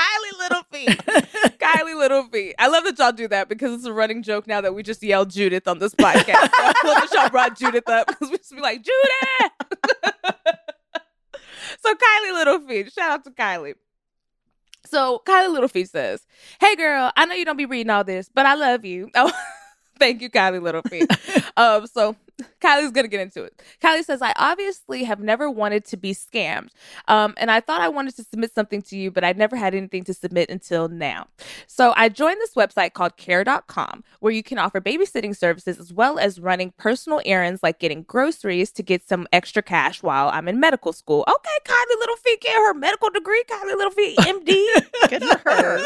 Kylie 0.00 0.40
Littlefeet. 0.40 1.58
Kylie 1.58 1.96
Little 1.96 2.24
Feet. 2.24 2.54
I 2.58 2.68
love 2.68 2.84
that 2.84 2.98
y'all 2.98 3.12
do 3.12 3.28
that 3.28 3.48
because 3.48 3.74
it's 3.74 3.84
a 3.84 3.92
running 3.92 4.22
joke 4.22 4.46
now 4.46 4.60
that 4.60 4.74
we 4.74 4.82
just 4.82 5.02
yell 5.02 5.24
Judith 5.24 5.68
on 5.68 5.78
this 5.78 5.94
podcast. 5.94 6.24
So 6.26 6.50
I 6.52 6.72
love 6.84 6.96
that 6.96 7.08
y'all 7.12 7.28
brought 7.28 7.58
Judith 7.58 7.88
up 7.88 8.06
because 8.06 8.30
we 8.30 8.38
just 8.38 8.54
be 8.54 8.60
like, 8.60 8.82
Judith! 8.82 9.52
so 11.80 11.94
Kylie 11.94 12.44
Littlefeet. 12.44 12.94
Shout 12.94 13.10
out 13.10 13.24
to 13.24 13.30
Kylie. 13.30 13.74
So 14.86 15.22
Kylie 15.26 15.58
Littlefeet 15.58 15.88
says, 15.88 16.26
Hey 16.60 16.76
girl, 16.76 17.12
I 17.16 17.26
know 17.26 17.34
you 17.34 17.44
don't 17.44 17.56
be 17.56 17.66
reading 17.66 17.90
all 17.90 18.04
this, 18.04 18.30
but 18.32 18.46
I 18.46 18.54
love 18.54 18.84
you. 18.84 19.10
Oh, 19.14 19.30
thank 20.04 20.22
you, 20.22 20.30
Kylie 20.30 20.60
Littlefeet. 20.60 21.52
um, 21.56 21.86
so 21.86 22.16
Kylie's 22.60 22.90
gonna 22.90 23.08
get 23.08 23.20
into 23.20 23.44
it. 23.44 23.62
Kylie 23.82 24.04
says, 24.04 24.22
I 24.22 24.32
obviously 24.36 25.04
have 25.04 25.20
never 25.20 25.50
wanted 25.50 25.84
to 25.86 25.96
be 25.96 26.14
scammed. 26.14 26.70
Um, 27.06 27.34
and 27.36 27.50
I 27.50 27.60
thought 27.60 27.80
I 27.80 27.88
wanted 27.88 28.16
to 28.16 28.24
submit 28.24 28.54
something 28.54 28.82
to 28.82 28.96
you, 28.96 29.10
but 29.10 29.24
I 29.24 29.32
never 29.32 29.56
had 29.56 29.74
anything 29.74 30.04
to 30.04 30.14
submit 30.14 30.50
until 30.50 30.88
now. 30.88 31.28
So 31.66 31.92
I 31.96 32.08
joined 32.08 32.38
this 32.40 32.54
website 32.54 32.94
called 32.94 33.16
care.com, 33.16 34.04
where 34.20 34.32
you 34.32 34.42
can 34.42 34.58
offer 34.58 34.80
babysitting 34.80 35.36
services 35.36 35.78
as 35.78 35.92
well 35.92 36.18
as 36.18 36.40
running 36.40 36.72
personal 36.78 37.20
errands 37.24 37.62
like 37.62 37.78
getting 37.78 38.02
groceries 38.04 38.72
to 38.72 38.82
get 38.82 39.06
some 39.06 39.26
extra 39.32 39.62
cash 39.62 40.02
while 40.02 40.28
I'm 40.30 40.48
in 40.48 40.58
medical 40.58 40.92
school. 40.92 41.24
Okay, 41.28 41.72
Kylie 41.72 41.98
Little 42.00 42.16
Feet 42.16 42.40
get 42.40 42.54
her 42.54 42.74
medical 42.74 43.10
degree, 43.10 43.44
Kylie 43.48 43.76
Little 43.76 43.90
Feet, 43.90 44.18
MD. 44.18 44.66
Good 45.08 45.24
for 45.40 45.50
her. 45.50 45.84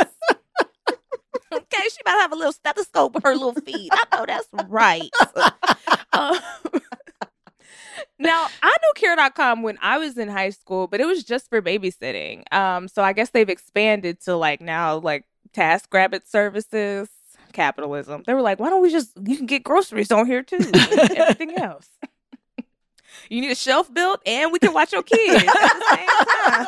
Okay, 1.52 1.82
she 1.90 1.98
might 2.04 2.20
have 2.20 2.32
a 2.32 2.36
little 2.36 2.52
stethoscope 2.52 3.16
in 3.16 3.22
her 3.22 3.34
little 3.34 3.54
feet. 3.54 3.90
I 3.92 4.16
know 4.16 4.26
that's 4.26 4.48
right. 4.68 5.10
Um, 6.16 6.38
now, 8.20 8.46
I 8.62 8.68
knew 8.68 8.92
care.com 8.94 9.62
when 9.62 9.78
I 9.82 9.98
was 9.98 10.16
in 10.16 10.28
high 10.28 10.50
school, 10.50 10.86
but 10.86 11.00
it 11.00 11.06
was 11.06 11.24
just 11.24 11.48
for 11.48 11.60
babysitting. 11.60 12.44
Um, 12.52 12.86
so 12.86 13.02
I 13.02 13.12
guess 13.12 13.30
they've 13.30 13.48
expanded 13.48 14.20
to 14.22 14.36
like 14.36 14.60
now 14.60 14.98
like 14.98 15.24
TaskRabbit 15.52 16.28
services, 16.28 17.08
capitalism. 17.52 18.22
They 18.26 18.34
were 18.34 18.42
like, 18.42 18.60
why 18.60 18.70
don't 18.70 18.80
we 18.82 18.92
just 18.92 19.10
you 19.26 19.36
can 19.36 19.46
get 19.46 19.64
groceries 19.64 20.12
on 20.12 20.26
here 20.26 20.42
too, 20.42 20.58
everything 20.72 21.58
else. 21.58 21.88
You 23.30 23.40
need 23.40 23.50
a 23.50 23.56
shelf 23.56 23.92
built, 23.92 24.20
and 24.26 24.52
we 24.52 24.58
can 24.58 24.72
watch 24.72 24.92
your 24.92 25.02
kids 25.02 25.44
at 25.48 25.54
the 25.54 25.96
same 25.96 26.08
time. 26.46 26.66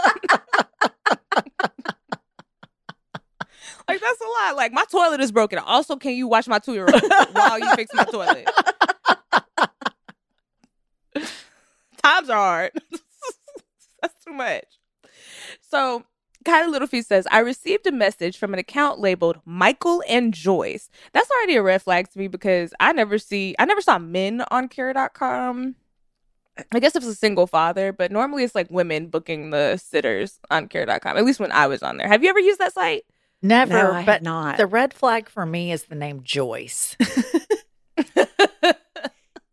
Like 3.88 4.00
that's 4.00 4.20
a 4.20 4.44
lot. 4.44 4.56
Like 4.56 4.72
my 4.72 4.84
toilet 4.90 5.20
is 5.20 5.32
broken. 5.32 5.58
Also, 5.58 5.96
can 5.96 6.12
you 6.12 6.28
watch 6.28 6.48
my 6.48 6.58
two 6.58 6.74
year 6.74 6.86
old 6.92 7.02
while 7.32 7.58
you 7.58 7.74
fix 7.74 7.92
my 7.94 8.04
toilet? 8.04 8.48
Times 12.02 12.30
are 12.30 12.36
hard. 12.36 12.72
that's 14.02 14.24
too 14.24 14.32
much. 14.32 14.64
So 15.60 16.04
Kylie 16.44 16.72
Littlefeet 16.72 17.04
says, 17.04 17.26
I 17.32 17.40
received 17.40 17.86
a 17.88 17.92
message 17.92 18.38
from 18.38 18.52
an 18.52 18.60
account 18.60 19.00
labeled 19.00 19.40
Michael 19.44 20.02
and 20.08 20.32
Joyce. 20.32 20.88
That's 21.12 21.30
already 21.30 21.56
a 21.56 21.62
red 21.62 21.82
flag 21.82 22.08
to 22.10 22.18
me 22.18 22.28
because 22.28 22.72
I 22.78 22.92
never 22.92 23.18
see 23.18 23.56
I 23.58 23.64
never 23.64 23.80
saw 23.80 23.98
men 23.98 24.44
on 24.50 24.68
care.com. 24.68 25.74
I 26.72 26.80
guess 26.80 26.96
if 26.96 27.02
it's 27.02 27.12
a 27.12 27.14
single 27.14 27.46
father, 27.46 27.92
but 27.92 28.10
normally 28.10 28.44
it's 28.44 28.54
like 28.54 28.70
women 28.70 29.08
booking 29.08 29.50
the 29.50 29.76
sitters 29.76 30.40
on 30.50 30.68
care.com, 30.68 31.16
at 31.16 31.24
least 31.24 31.40
when 31.40 31.52
I 31.52 31.66
was 31.66 31.82
on 31.82 31.98
there. 31.98 32.08
Have 32.08 32.22
you 32.22 32.30
ever 32.30 32.38
used 32.38 32.60
that 32.60 32.72
site? 32.72 33.04
Never, 33.42 33.72
No, 33.74 33.92
I 33.92 33.96
have 33.98 34.06
but 34.06 34.22
not. 34.22 34.56
the 34.56 34.66
red 34.66 34.92
flag 34.94 35.28
for 35.28 35.44
me 35.46 35.70
is 35.72 35.84
the 35.84 35.94
name 35.94 36.20
Joyce. 36.24 36.96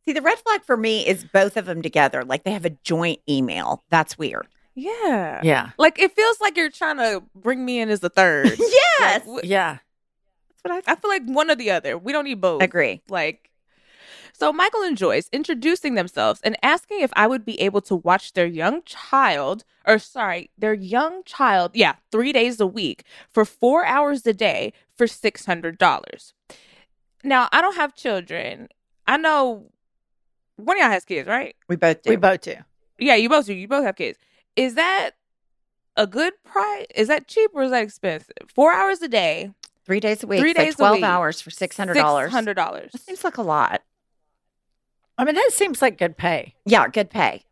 See, 0.06 0.12
the 0.12 0.22
red 0.22 0.38
flag 0.40 0.64
for 0.66 0.76
me 0.76 1.08
is 1.08 1.24
both 1.24 1.56
of 1.56 1.66
them 1.66 1.82
together. 1.82 2.24
Like 2.26 2.44
they 2.44 2.52
have 2.52 2.66
a 2.66 2.72
joint 2.84 3.20
email. 3.30 3.84
That's 3.90 4.18
weird. 4.18 4.48
Yeah. 4.76 5.40
yeah. 5.44 5.70
Like 5.78 5.98
it 6.00 6.14
feels 6.14 6.42
like 6.42 6.58
you're 6.58 6.70
trying 6.72 6.98
to 6.98 7.24
bring 7.36 7.64
me 7.64 7.80
in 7.80 7.90
as 7.90 8.00
the 8.02 8.10
third. 8.10 8.52
Yes. 9.00 9.26
Like, 9.26 9.44
wh- 9.44 9.48
Yeah. 9.48 9.78
That's 10.50 10.64
what 10.64 10.86
I 10.88 10.92
I 10.92 10.96
feel 10.96 11.10
like 11.10 11.24
one 11.26 11.50
or 11.50 11.56
the 11.56 11.72
other. 11.72 11.98
We 11.98 12.12
don't 12.12 12.26
need 12.26 12.42
both. 12.42 12.62
agree. 12.62 13.02
Like, 13.10 13.50
so 14.34 14.52
Michael 14.52 14.82
and 14.82 14.98
Joyce 14.98 15.30
introducing 15.32 15.96
themselves 15.96 16.42
and 16.44 16.58
asking 16.62 17.00
if 17.02 17.12
I 17.16 17.28
would 17.28 17.46
be 17.46 17.60
able 17.62 17.82
to 17.82 17.96
watch 17.96 18.34
their 18.34 18.46
young 18.46 18.82
child, 18.84 19.64
or 19.86 20.00
sorry, 20.00 20.50
their 20.58 20.74
young 20.74 21.24
child, 21.24 21.72
yeah, 21.74 21.96
three 22.12 22.34
days 22.34 22.60
a 22.60 22.68
week 22.68 23.04
for 23.30 23.46
four 23.46 23.86
hours 23.86 24.26
a 24.26 24.34
day 24.34 24.74
for 24.98 25.06
$600. 25.08 26.34
Now, 27.24 27.48
I 27.52 27.62
don't 27.62 27.76
have 27.76 27.96
children. 27.96 28.70
I 29.08 29.18
know 29.18 29.72
one 30.58 30.78
of 30.78 30.82
y'all 30.82 30.92
has 30.92 31.06
kids, 31.06 31.28
right? 31.28 31.56
We 31.70 31.76
both 31.76 32.02
do. 32.02 32.10
We 32.10 32.16
both 32.16 32.42
do. 32.42 32.56
Yeah, 33.00 33.16
you 33.16 33.30
both 33.30 33.46
do. 33.46 33.54
You 33.54 33.68
both 33.68 33.86
have 33.86 33.96
kids. 33.96 34.18
Is 34.56 34.76
that 34.76 35.12
a 35.96 36.06
good 36.08 36.34
price? 36.44 36.88
Is 36.96 37.08
that 37.08 37.28
cheap 37.28 37.52
or 37.54 37.64
is 37.64 37.72
that 37.72 37.84
expensive? 37.84 38.34
Four 38.54 38.74
hours 38.74 39.02
a 39.02 39.08
day, 39.08 39.52
Three 39.86 40.00
days 40.00 40.24
a 40.24 40.28
week. 40.28 40.40
Three 40.40 40.54
so 40.54 40.62
days 40.62 40.74
a 40.76 40.78
12 40.78 40.96
week. 40.96 41.04
hours 41.04 41.42
for 41.42 41.50
$600. 41.50 41.94
$600. 41.94 42.92
That 42.92 43.02
seems 43.02 43.24
like 43.24 43.38
a 43.38 43.42
lot. 43.42 43.82
I 45.18 45.26
mean, 45.26 45.36
that 45.36 45.50
seems 45.54 45.82
like 45.82 45.98
good 45.98 46.18
pay. 46.18 46.56
Yeah, 46.66 46.88
good 46.88 47.10
pay. 47.10 47.44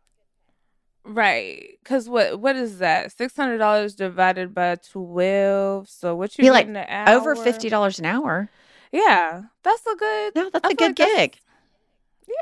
Right. 1.04 1.78
Cause 1.84 2.08
what 2.08 2.38
what 2.40 2.54
is 2.56 2.78
that? 2.78 3.10
Six 3.16 3.34
hundred 3.36 3.58
dollars 3.58 3.94
divided 3.96 4.54
by 4.54 4.76
twelve. 4.76 5.88
So 5.88 6.14
what 6.14 6.36
you 6.38 6.42
Be 6.42 6.50
like 6.50 6.66
an 6.68 6.76
hour? 6.76 7.08
Over 7.08 7.34
$50 7.34 7.98
an 7.98 8.04
hour. 8.04 8.48
Yeah. 8.92 9.42
That's 9.64 9.84
a 9.86 9.96
good 9.96 10.34
No, 10.36 10.50
that's 10.50 10.64
I 10.64 10.68
a 10.70 10.74
good 10.74 10.80
like 10.90 10.96
that's- 10.96 11.16
gig. 11.16 11.38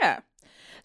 Yeah. 0.02 0.20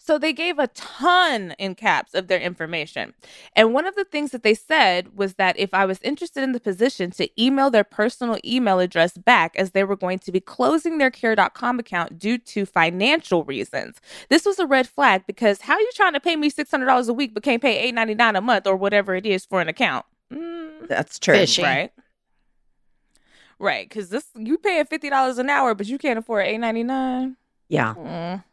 So 0.06 0.18
they 0.18 0.32
gave 0.32 0.60
a 0.60 0.68
ton 0.68 1.56
in 1.58 1.74
caps 1.74 2.14
of 2.14 2.28
their 2.28 2.38
information. 2.38 3.12
And 3.56 3.74
one 3.74 3.86
of 3.86 3.96
the 3.96 4.04
things 4.04 4.30
that 4.30 4.44
they 4.44 4.54
said 4.54 5.16
was 5.16 5.34
that 5.34 5.58
if 5.58 5.74
I 5.74 5.84
was 5.84 5.98
interested 6.02 6.44
in 6.44 6.52
the 6.52 6.60
position 6.60 7.10
to 7.12 7.28
email 7.42 7.70
their 7.70 7.82
personal 7.82 8.38
email 8.44 8.78
address 8.78 9.18
back 9.18 9.56
as 9.56 9.72
they 9.72 9.82
were 9.82 9.96
going 9.96 10.20
to 10.20 10.30
be 10.30 10.38
closing 10.38 10.98
their 10.98 11.10
care.com 11.10 11.80
account 11.80 12.20
due 12.20 12.38
to 12.38 12.64
financial 12.64 13.42
reasons. 13.42 14.00
This 14.28 14.44
was 14.46 14.60
a 14.60 14.66
red 14.66 14.88
flag 14.88 15.24
because 15.26 15.62
how 15.62 15.74
are 15.74 15.80
you 15.80 15.90
trying 15.94 16.12
to 16.12 16.20
pay 16.20 16.36
me 16.36 16.52
$600 16.52 17.08
a 17.08 17.12
week 17.12 17.34
but 17.34 17.42
can't 17.42 17.60
pay 17.60 17.90
$8.99 17.92 18.38
a 18.38 18.40
month 18.40 18.66
or 18.68 18.76
whatever 18.76 19.16
it 19.16 19.26
is 19.26 19.44
for 19.44 19.60
an 19.60 19.66
account? 19.68 20.06
Mm, 20.32 20.86
That's 20.86 21.18
true. 21.18 21.34
Fishy. 21.34 21.62
right. 21.64 21.90
Right, 23.58 23.88
because 23.88 24.10
this 24.10 24.26
you 24.36 24.58
paying 24.58 24.84
fifty 24.84 25.08
dollars 25.08 25.38
an 25.38 25.48
hour, 25.48 25.74
but 25.74 25.86
you 25.86 25.96
can't 25.96 26.18
afford 26.18 26.44
eight 26.46 26.58
ninety 26.58 26.82
nine. 26.82 27.36
Yeah. 27.70 27.94
Mm, 27.94 28.44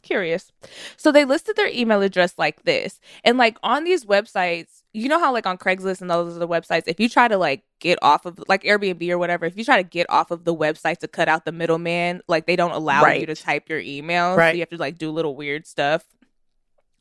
curious. 0.00 0.52
So 0.96 1.12
they 1.12 1.24
listed 1.24 1.56
their 1.56 1.68
email 1.68 2.02
address 2.02 2.34
like 2.38 2.62
this. 2.64 3.00
And 3.24 3.38
like 3.38 3.58
on 3.62 3.84
these 3.84 4.04
websites, 4.04 4.82
you 4.92 5.08
know 5.08 5.18
how 5.20 5.32
like 5.32 5.46
on 5.46 5.58
Craigslist 5.58 6.00
and 6.00 6.10
those 6.10 6.36
other 6.36 6.46
websites, 6.46 6.84
if 6.86 6.98
you 6.98 7.08
try 7.08 7.28
to 7.28 7.36
like 7.36 7.62
get 7.80 7.98
off 8.02 8.26
of 8.26 8.42
like 8.48 8.62
Airbnb 8.64 9.08
or 9.10 9.18
whatever, 9.18 9.46
if 9.46 9.56
you 9.56 9.64
try 9.64 9.76
to 9.76 9.88
get 9.88 10.08
off 10.10 10.30
of 10.30 10.44
the 10.44 10.54
website 10.54 10.98
to 10.98 11.08
cut 11.08 11.28
out 11.28 11.44
the 11.44 11.52
middleman, 11.52 12.22
like 12.28 12.46
they 12.46 12.56
don't 12.56 12.72
allow 12.72 13.02
you 13.20 13.26
to 13.26 13.36
type 13.36 13.68
your 13.68 13.80
email. 13.80 14.34
So 14.36 14.54
you 14.54 14.60
have 14.60 14.70
to 14.70 14.76
like 14.76 14.98
do 14.98 15.10
little 15.10 15.36
weird 15.36 15.66
stuff. 15.66 16.04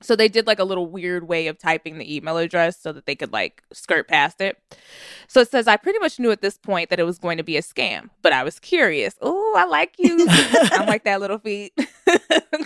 So 0.01 0.15
they 0.15 0.27
did 0.27 0.45
like 0.45 0.60
a 0.60 0.63
little 0.63 0.86
weird 0.86 1.27
way 1.27 1.47
of 1.47 1.57
typing 1.57 1.97
the 1.97 2.15
email 2.15 2.38
address 2.38 2.79
so 2.79 2.91
that 2.91 3.07
they 3.07 3.15
could 3.15 3.33
like 3.33 3.63
skirt 3.73 4.07
past 4.07 4.41
it. 4.41 4.57
So 5.27 5.41
it 5.41 5.49
says, 5.49 5.67
I 5.67 5.75
pretty 5.75 5.97
much 5.97 6.19
knew 6.19 6.29
at 6.29 6.41
this 6.41 6.57
point 6.57 6.91
that 6.91 6.99
it 6.99 7.03
was 7.03 7.17
going 7.17 7.38
to 7.38 7.43
be 7.43 7.57
a 7.57 7.63
scam, 7.63 8.10
but 8.21 8.31
I 8.31 8.43
was 8.43 8.60
curious. 8.60 9.15
Oh, 9.21 9.55
I 9.57 9.65
like 9.65 9.95
you. 9.97 10.27
I'm 10.29 10.88
like 10.88 11.03
that 11.05 11.19
little 11.19 11.39
feet. 11.39 11.73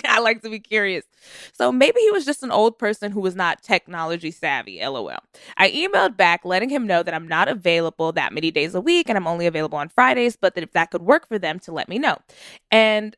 I 0.06 0.20
like 0.20 0.42
to 0.42 0.50
be 0.50 0.60
curious. 0.60 1.06
So 1.54 1.72
maybe 1.72 2.02
he 2.02 2.12
was 2.12 2.26
just 2.26 2.44
an 2.44 2.52
old 2.52 2.78
person 2.78 3.14
who 3.14 3.22
was 3.22 3.36
not 3.36 3.64
technology 3.64 4.32
savvy, 4.32 4.86
lol. 4.86 5.12
I 5.56 5.72
emailed 5.72 6.18
back 6.18 6.44
letting 6.44 6.70
him 6.70 6.86
know 6.86 7.02
that 7.02 7.14
I'm 7.14 7.30
not 7.30 7.48
available 7.48 8.12
that 8.12 8.34
many 8.34 8.52
days 8.52 8.76
a 8.76 8.82
week 8.82 9.08
and 9.08 9.18
I'm 9.18 9.28
only 9.28 9.48
available 9.48 9.78
on 9.78 9.88
Fridays, 9.88 10.36
but 10.36 10.56
that 10.56 10.64
if 10.64 10.74
that 10.74 10.92
could 10.92 11.02
work 11.02 11.28
for 11.30 11.40
them 11.40 11.60
to 11.60 11.72
let 11.72 11.88
me 11.88 11.98
know. 11.98 12.18
And 12.70 13.16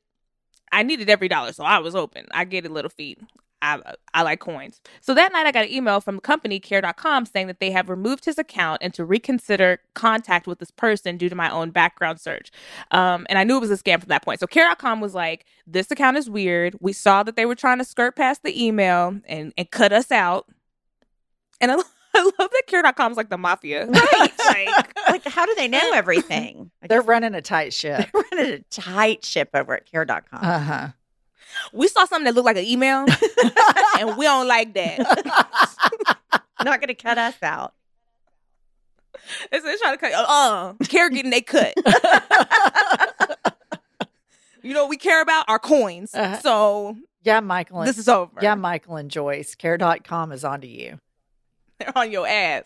I 0.71 0.84
needed 0.84 1.10
every 1.10 1.28
dollar, 1.28 1.54
so 1.54 1.63
I 1.63 1.80
was 1.80 1.95
open. 1.95 2.28
I 2.32 2.45
get 2.45 2.65
it, 2.65 2.71
little 2.71 2.89
feet. 2.89 3.19
I, 3.63 3.95
I 4.13 4.23
like 4.23 4.41
coins. 4.41 4.82
So 4.99 5.13
that 5.13 5.32
night, 5.32 5.45
I 5.45 5.52
got 5.52 5.63
an 5.63 5.71
email 5.71 6.02
from 6.02 6.15
the 6.15 6.21
company 6.21 6.60
care.com 6.60 7.26
saying 7.26 7.47
that 7.47 7.60
they 7.60 7.71
have 7.71 7.89
removed 7.89 8.26
his 8.26 8.38
account 8.38 8.80
and 8.84 8.93
to 8.93 9.06
reconsider 9.06 9.80
contact 9.93 10.47
with 10.47 10.60
this 10.60 10.69
person 10.69 11.17
due 11.17 11.30
to 11.30 11.36
my 11.36 11.49
own 11.49 11.71
background 11.71 12.19
search. 12.19 12.52
Um, 12.91 13.26
and 13.30 13.39
I 13.39 13.45
knew 13.45 13.56
it 13.56 13.62
was 13.62 13.71
a 13.71 13.78
scam 13.78 13.99
from 13.99 14.10
that 14.10 14.23
point. 14.23 14.41
So 14.41 14.47
care.com 14.47 14.99
was 14.99 15.15
like, 15.15 15.45
this 15.65 15.89
account 15.91 16.17
is 16.17 16.30
weird. 16.30 16.76
We 16.82 16.91
saw 16.91 17.23
that 17.23 17.38
they 17.38 17.45
were 17.45 17.56
trying 17.56 17.78
to 17.78 17.86
skirt 17.86 18.17
past 18.17 18.43
the 18.43 18.65
email 18.65 19.17
and, 19.26 19.54
and 19.58 19.71
cut 19.71 19.93
us 19.93 20.12
out. 20.12 20.45
And 21.62 21.71
I, 21.71 21.76
I 22.15 22.23
love 22.23 22.34
that 22.38 22.63
care.com 22.67 23.12
is 23.12 23.17
like 23.17 23.30
the 23.30 23.38
mafia. 23.38 23.88
Right. 23.88 24.32
like, 24.45 24.97
like, 25.10 25.26
how 25.26 25.45
do 25.45 25.56
they 25.56 25.69
know 25.69 25.91
everything? 25.93 26.69
Like, 26.82 26.89
They're 26.89 27.02
running 27.02 27.34
a 27.34 27.41
tight 27.41 27.73
ship. 27.73 28.10
they're 28.13 28.23
running 28.32 28.54
a 28.56 28.60
tight 28.69 29.23
ship 29.23 29.49
over 29.54 29.76
at 29.76 29.89
care.com. 29.89 30.39
Uh 30.41 30.60
huh. 30.60 30.88
We 31.72 31.88
saw 31.88 32.06
something 32.06 32.26
that 32.26 32.36
looked 32.36 32.46
like 32.46 32.58
an 32.58 32.66
email 32.66 33.06
and 34.00 34.18
we 34.18 34.26
don't 34.26 34.48
like 34.48 34.74
that. 34.74 35.00
Not 36.63 36.82
to 36.82 36.94
cut 36.94 37.18
us 37.18 37.36
out. 37.42 37.74
It's 39.52 39.63
they're 39.63 39.78
trying 39.78 39.94
to 39.94 39.98
cut. 39.98 40.12
Uh, 40.16 40.74
care 40.88 41.10
getting 41.10 41.32
they 41.32 41.42
cut. 41.42 41.74
you 44.62 44.74
know 44.74 44.84
what 44.84 44.89
we 44.89 44.98
care 44.98 45.22
about 45.22 45.46
our 45.48 45.60
coins. 45.60 46.13
Uh-huh. 46.13 46.39
So 46.39 46.98
Yeah, 47.24 47.39
Michael. 47.39 47.80
And, 47.82 47.88
this 47.88 47.98
is 47.98 48.08
over. 48.10 48.32
yeah, 48.42 48.56
Michael 48.56 48.98
and 48.98 49.10
Joyce. 49.12 49.56
Care.com 49.56 50.32
is 50.32 50.44
onto 50.44 50.68
you. 50.68 51.00
they're 51.80 51.98
on 51.98 52.12
your 52.12 52.28
ass. 52.28 52.63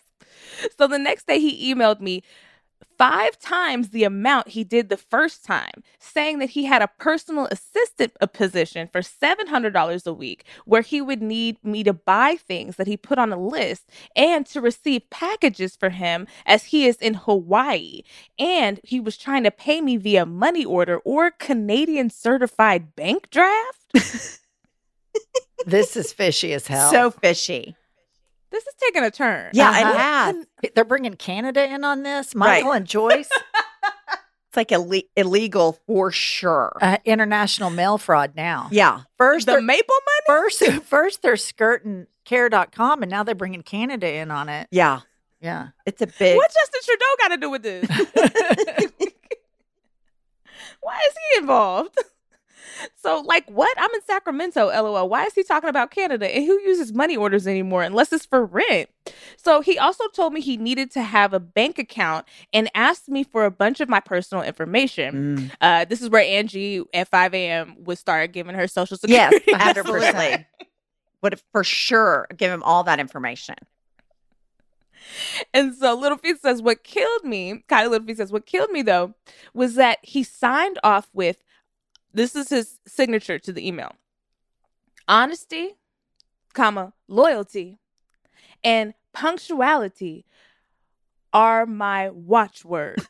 So 0.78 0.86
the 0.86 0.98
next 0.98 1.26
day 1.26 1.38
he 1.40 1.72
emailed 1.74 2.00
me 2.00 2.22
five 2.96 3.38
times 3.38 3.90
the 3.90 4.04
amount 4.04 4.48
he 4.48 4.64
did 4.64 4.88
the 4.88 4.96
first 4.96 5.44
time, 5.44 5.82
saying 5.98 6.38
that 6.40 6.50
he 6.50 6.64
had 6.64 6.82
a 6.82 6.90
personal 6.98 7.46
assistant 7.46 8.12
position 8.32 8.88
for 8.92 9.00
$700 9.00 10.06
a 10.06 10.12
week 10.12 10.44
where 10.64 10.82
he 10.82 11.00
would 11.00 11.22
need 11.22 11.62
me 11.64 11.84
to 11.84 11.92
buy 11.92 12.36
things 12.36 12.76
that 12.76 12.86
he 12.86 12.96
put 12.96 13.18
on 13.18 13.32
a 13.32 13.40
list 13.40 13.88
and 14.16 14.46
to 14.46 14.60
receive 14.60 15.08
packages 15.10 15.76
for 15.76 15.90
him 15.90 16.26
as 16.44 16.66
he 16.66 16.86
is 16.86 16.96
in 16.96 17.14
Hawaii. 17.14 18.02
And 18.38 18.80
he 18.82 19.00
was 19.00 19.16
trying 19.16 19.44
to 19.44 19.50
pay 19.50 19.80
me 19.80 19.96
via 19.96 20.26
money 20.26 20.64
order 20.64 20.98
or 20.98 21.30
Canadian 21.30 22.10
certified 22.10 22.96
bank 22.96 23.30
draft. 23.30 23.92
This 25.66 25.96
is 25.96 26.12
fishy 26.12 26.52
as 26.52 26.66
hell. 26.66 26.90
So 26.90 27.10
fishy. 27.10 27.76
This 28.50 28.66
is 28.66 28.74
taking 28.80 29.02
a 29.04 29.10
turn. 29.10 29.50
Yeah, 29.52 29.70
Uh-huh. 29.70 29.90
it 29.90 29.96
has. 29.96 30.72
they're 30.74 30.84
bringing 30.84 31.14
Canada 31.14 31.64
in 31.72 31.84
on 31.84 32.02
this. 32.02 32.34
Michael 32.34 32.72
and 32.72 32.86
Joyce, 32.86 33.28
It's 34.48 34.56
like 34.56 34.68
Ille- 34.72 35.08
illegal 35.16 35.78
for 35.86 36.10
sure. 36.10 36.76
uh, 36.80 36.96
international 37.04 37.68
mail 37.70 37.98
fraud 37.98 38.32
now. 38.34 38.68
yeah. 38.72 39.02
First, 39.18 39.46
The 39.46 39.60
maple 39.60 39.94
money? 39.94 40.40
first, 40.40 40.64
first 40.84 41.20
they're 41.22 41.36
skirting 41.36 42.06
care.com 42.24 43.02
and 43.02 43.10
now 43.10 43.22
they're 43.22 43.34
bringing 43.34 43.62
Canada 43.62 44.10
in 44.10 44.30
on 44.30 44.48
it. 44.48 44.66
Yeah. 44.70 45.00
Yeah. 45.40 45.68
It's 45.86 46.00
a 46.02 46.06
big. 46.06 46.36
What 46.36 46.50
Justin 46.52 46.80
Trudeau 46.84 47.04
got 47.18 47.28
to 47.28 47.36
do 47.36 47.50
with 47.50 47.62
this? 47.62 47.86
Why 50.80 50.98
is 51.08 51.14
he 51.32 51.38
involved? 51.40 51.96
So, 52.96 53.22
like, 53.26 53.48
what? 53.50 53.74
I'm 53.78 53.90
in 53.94 54.02
Sacramento, 54.02 54.66
lol. 54.66 55.08
Why 55.08 55.24
is 55.24 55.34
he 55.34 55.42
talking 55.42 55.68
about 55.68 55.90
Canada? 55.90 56.34
And 56.34 56.44
who 56.44 56.60
uses 56.60 56.92
money 56.92 57.16
orders 57.16 57.46
anymore 57.46 57.82
unless 57.82 58.12
it's 58.12 58.26
for 58.26 58.44
rent? 58.44 58.88
So, 59.36 59.60
he 59.60 59.78
also 59.78 60.04
told 60.08 60.32
me 60.32 60.40
he 60.40 60.56
needed 60.56 60.90
to 60.92 61.02
have 61.02 61.32
a 61.32 61.40
bank 61.40 61.78
account 61.78 62.26
and 62.52 62.70
asked 62.74 63.08
me 63.08 63.24
for 63.24 63.44
a 63.44 63.50
bunch 63.50 63.80
of 63.80 63.88
my 63.88 64.00
personal 64.00 64.42
information. 64.42 65.36
Mm. 65.36 65.50
Uh, 65.60 65.84
this 65.84 66.02
is 66.02 66.10
where 66.10 66.22
Angie 66.22 66.82
at 66.92 67.08
5 67.08 67.34
a.m. 67.34 67.76
would 67.84 67.98
start 67.98 68.32
giving 68.32 68.54
her 68.54 68.66
social 68.66 68.96
security. 68.96 69.36
Yes, 69.36 69.44
security. 69.44 69.78
absolutely. 69.78 70.46
Would 71.22 71.40
for 71.52 71.64
sure 71.64 72.28
give 72.36 72.50
him 72.50 72.62
all 72.62 72.84
that 72.84 73.00
information. 73.00 73.56
And 75.54 75.74
so 75.74 75.94
Little 75.94 76.18
Feet 76.18 76.40
says, 76.40 76.62
What 76.62 76.84
killed 76.84 77.24
me, 77.24 77.64
Kylie 77.68 77.90
Little 77.90 78.06
Feet 78.06 78.18
says, 78.18 78.32
What 78.32 78.46
killed 78.46 78.70
me 78.70 78.82
though, 78.82 79.14
was 79.54 79.74
that 79.74 79.98
he 80.02 80.22
signed 80.22 80.78
off 80.82 81.08
with 81.12 81.42
this 82.14 82.34
is 82.34 82.48
his 82.50 82.78
signature 82.86 83.38
to 83.38 83.52
the 83.52 83.66
email 83.66 83.92
honesty, 85.06 85.76
comma, 86.54 86.92
loyalty, 87.08 87.78
and 88.62 88.92
punctuality 89.14 90.24
are 91.32 91.64
my 91.66 92.10
watchwords. 92.10 93.06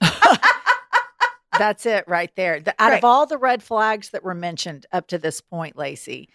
That's 1.58 1.84
it 1.84 2.04
right 2.06 2.30
there. 2.36 2.60
The, 2.60 2.74
out 2.78 2.90
Right. 2.90 2.98
of 2.98 3.04
all 3.04 3.26
the 3.26 3.36
red 3.36 3.62
flags 3.62 4.10
that 4.10 4.22
were 4.24 4.34
mentioned 4.34 4.86
up 4.92 5.08
to 5.08 5.18
this 5.18 5.40
point, 5.40 5.76
Laci, 5.76 6.28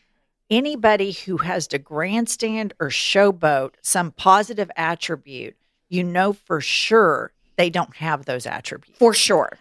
anybody 0.50 1.14
who 1.14 1.38
has 1.38 1.68
to 1.70 1.80
grandstand 1.80 2.74
or 2.80 2.90
showboat 2.90 3.72
some 3.82 4.12
positive 4.12 4.70
attribute, 4.76 5.56
you 5.90 6.04
know 6.04 6.34
for 6.34 6.62
sure 6.62 7.32
they 7.58 7.70
don't 7.70 7.96
have 7.96 8.26
those 8.26 8.46
attributes. 8.46 9.00
For 9.00 9.14
sure. 9.14 9.58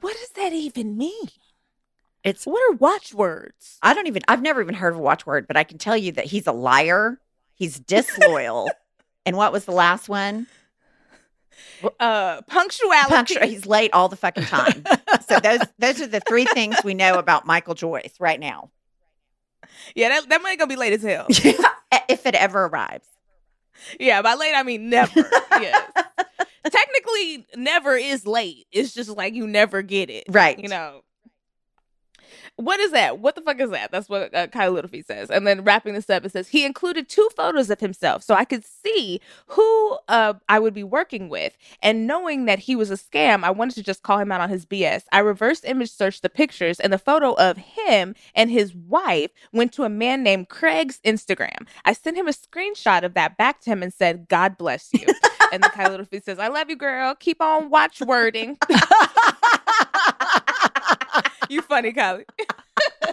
What 0.00 0.16
does 0.16 0.30
that 0.30 0.52
even 0.52 0.96
mean? 0.96 1.28
It's 2.22 2.46
What 2.46 2.60
are 2.70 2.76
watchwords? 2.76 3.78
I 3.82 3.94
don't 3.94 4.06
even, 4.06 4.22
I've 4.28 4.42
never 4.42 4.60
even 4.60 4.74
heard 4.74 4.92
of 4.92 4.98
a 4.98 5.02
watchword, 5.02 5.46
but 5.46 5.56
I 5.56 5.64
can 5.64 5.78
tell 5.78 5.96
you 5.96 6.12
that 6.12 6.26
he's 6.26 6.46
a 6.46 6.52
liar. 6.52 7.18
He's 7.54 7.78
disloyal. 7.78 8.70
and 9.26 9.36
what 9.36 9.52
was 9.52 9.64
the 9.64 9.72
last 9.72 10.08
one? 10.08 10.46
Uh, 11.98 12.42
punctuality. 12.42 13.08
Punctual. 13.08 13.46
He's 13.46 13.66
late 13.66 13.90
all 13.92 14.08
the 14.08 14.16
fucking 14.16 14.44
time. 14.44 14.84
so 15.26 15.40
those 15.40 15.60
those 15.78 16.00
are 16.00 16.06
the 16.06 16.20
three 16.20 16.44
things 16.46 16.76
we 16.84 16.94
know 16.94 17.14
about 17.14 17.46
Michael 17.46 17.74
Joyce 17.74 18.14
right 18.18 18.40
now. 18.40 18.70
yeah, 19.94 20.10
that, 20.10 20.28
that 20.28 20.42
money 20.42 20.56
gonna 20.56 20.68
be 20.68 20.76
late 20.76 20.92
as 20.92 21.02
hell. 21.02 21.26
if 22.08 22.26
it 22.26 22.34
ever 22.34 22.66
arrives. 22.66 23.06
Yeah, 23.98 24.20
by 24.20 24.34
late 24.34 24.54
I 24.54 24.62
mean 24.62 24.90
never. 24.90 25.28
yes. 25.52 25.90
Technically, 26.70 27.46
never 27.56 27.96
is 27.96 28.26
late. 28.26 28.66
It's 28.72 28.94
just 28.94 29.10
like 29.10 29.34
you 29.34 29.46
never 29.46 29.82
get 29.82 30.10
it. 30.10 30.24
Right. 30.28 30.58
You 30.58 30.68
know. 30.68 31.02
What 32.56 32.80
is 32.80 32.92
that? 32.92 33.18
What 33.18 33.34
the 33.34 33.42
fuck 33.42 33.60
is 33.60 33.70
that? 33.70 33.90
That's 33.90 34.08
what 34.08 34.34
uh, 34.34 34.46
Kyle 34.48 34.72
Littlefeet 34.74 35.06
says. 35.06 35.30
And 35.30 35.46
then 35.46 35.64
wrapping 35.64 35.94
this 35.94 36.10
up, 36.10 36.24
it 36.24 36.32
says 36.32 36.48
he 36.48 36.64
included 36.64 37.08
two 37.08 37.28
photos 37.36 37.70
of 37.70 37.80
himself 37.80 38.22
so 38.22 38.34
I 38.34 38.44
could 38.44 38.64
see 38.64 39.20
who 39.46 39.98
uh, 40.08 40.34
I 40.48 40.58
would 40.58 40.74
be 40.74 40.84
working 40.84 41.28
with. 41.28 41.56
And 41.82 42.06
knowing 42.06 42.44
that 42.46 42.60
he 42.60 42.76
was 42.76 42.90
a 42.90 42.96
scam, 42.96 43.44
I 43.44 43.50
wanted 43.50 43.74
to 43.76 43.82
just 43.82 44.02
call 44.02 44.18
him 44.18 44.32
out 44.32 44.40
on 44.40 44.48
his 44.48 44.66
BS. 44.66 45.04
I 45.12 45.20
reverse 45.20 45.64
image 45.64 45.90
searched 45.90 46.22
the 46.22 46.28
pictures, 46.28 46.80
and 46.80 46.92
the 46.92 46.98
photo 46.98 47.32
of 47.34 47.56
him 47.56 48.14
and 48.34 48.50
his 48.50 48.74
wife 48.74 49.30
went 49.52 49.72
to 49.74 49.84
a 49.84 49.88
man 49.88 50.22
named 50.22 50.48
Craig's 50.48 51.00
Instagram. 51.04 51.66
I 51.84 51.92
sent 51.92 52.16
him 52.16 52.28
a 52.28 52.32
screenshot 52.32 53.02
of 53.02 53.14
that 53.14 53.36
back 53.36 53.60
to 53.62 53.70
him 53.70 53.82
and 53.82 53.92
said, 53.92 54.28
God 54.28 54.58
bless 54.58 54.92
you. 54.92 55.06
and 55.52 55.62
then 55.62 55.70
Kyle 55.70 55.90
Littlefeet 55.96 56.24
says, 56.24 56.38
I 56.38 56.48
love 56.48 56.70
you, 56.70 56.76
girl. 56.76 57.14
Keep 57.14 57.40
on 57.40 57.70
watch 57.70 58.00
wording. 58.00 58.58
you 61.54 61.62
funny, 61.62 61.92
Kylie. 61.92 62.24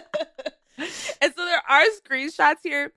and 0.78 1.34
so 1.36 1.44
there 1.44 1.62
are 1.68 1.84
screenshots 2.00 2.58
here, 2.62 2.92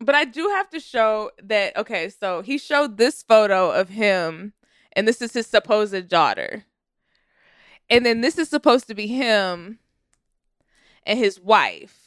but 0.00 0.14
I 0.14 0.24
do 0.24 0.48
have 0.48 0.70
to 0.70 0.80
show 0.80 1.30
that. 1.42 1.76
Okay, 1.76 2.08
so 2.08 2.40
he 2.40 2.56
showed 2.56 2.96
this 2.96 3.22
photo 3.22 3.70
of 3.70 3.90
him, 3.90 4.54
and 4.94 5.06
this 5.06 5.20
is 5.20 5.34
his 5.34 5.46
supposed 5.46 6.08
daughter. 6.08 6.64
And 7.90 8.06
then 8.06 8.22
this 8.22 8.38
is 8.38 8.48
supposed 8.48 8.88
to 8.88 8.94
be 8.94 9.06
him 9.06 9.78
and 11.04 11.18
his 11.18 11.38
wife. 11.38 12.05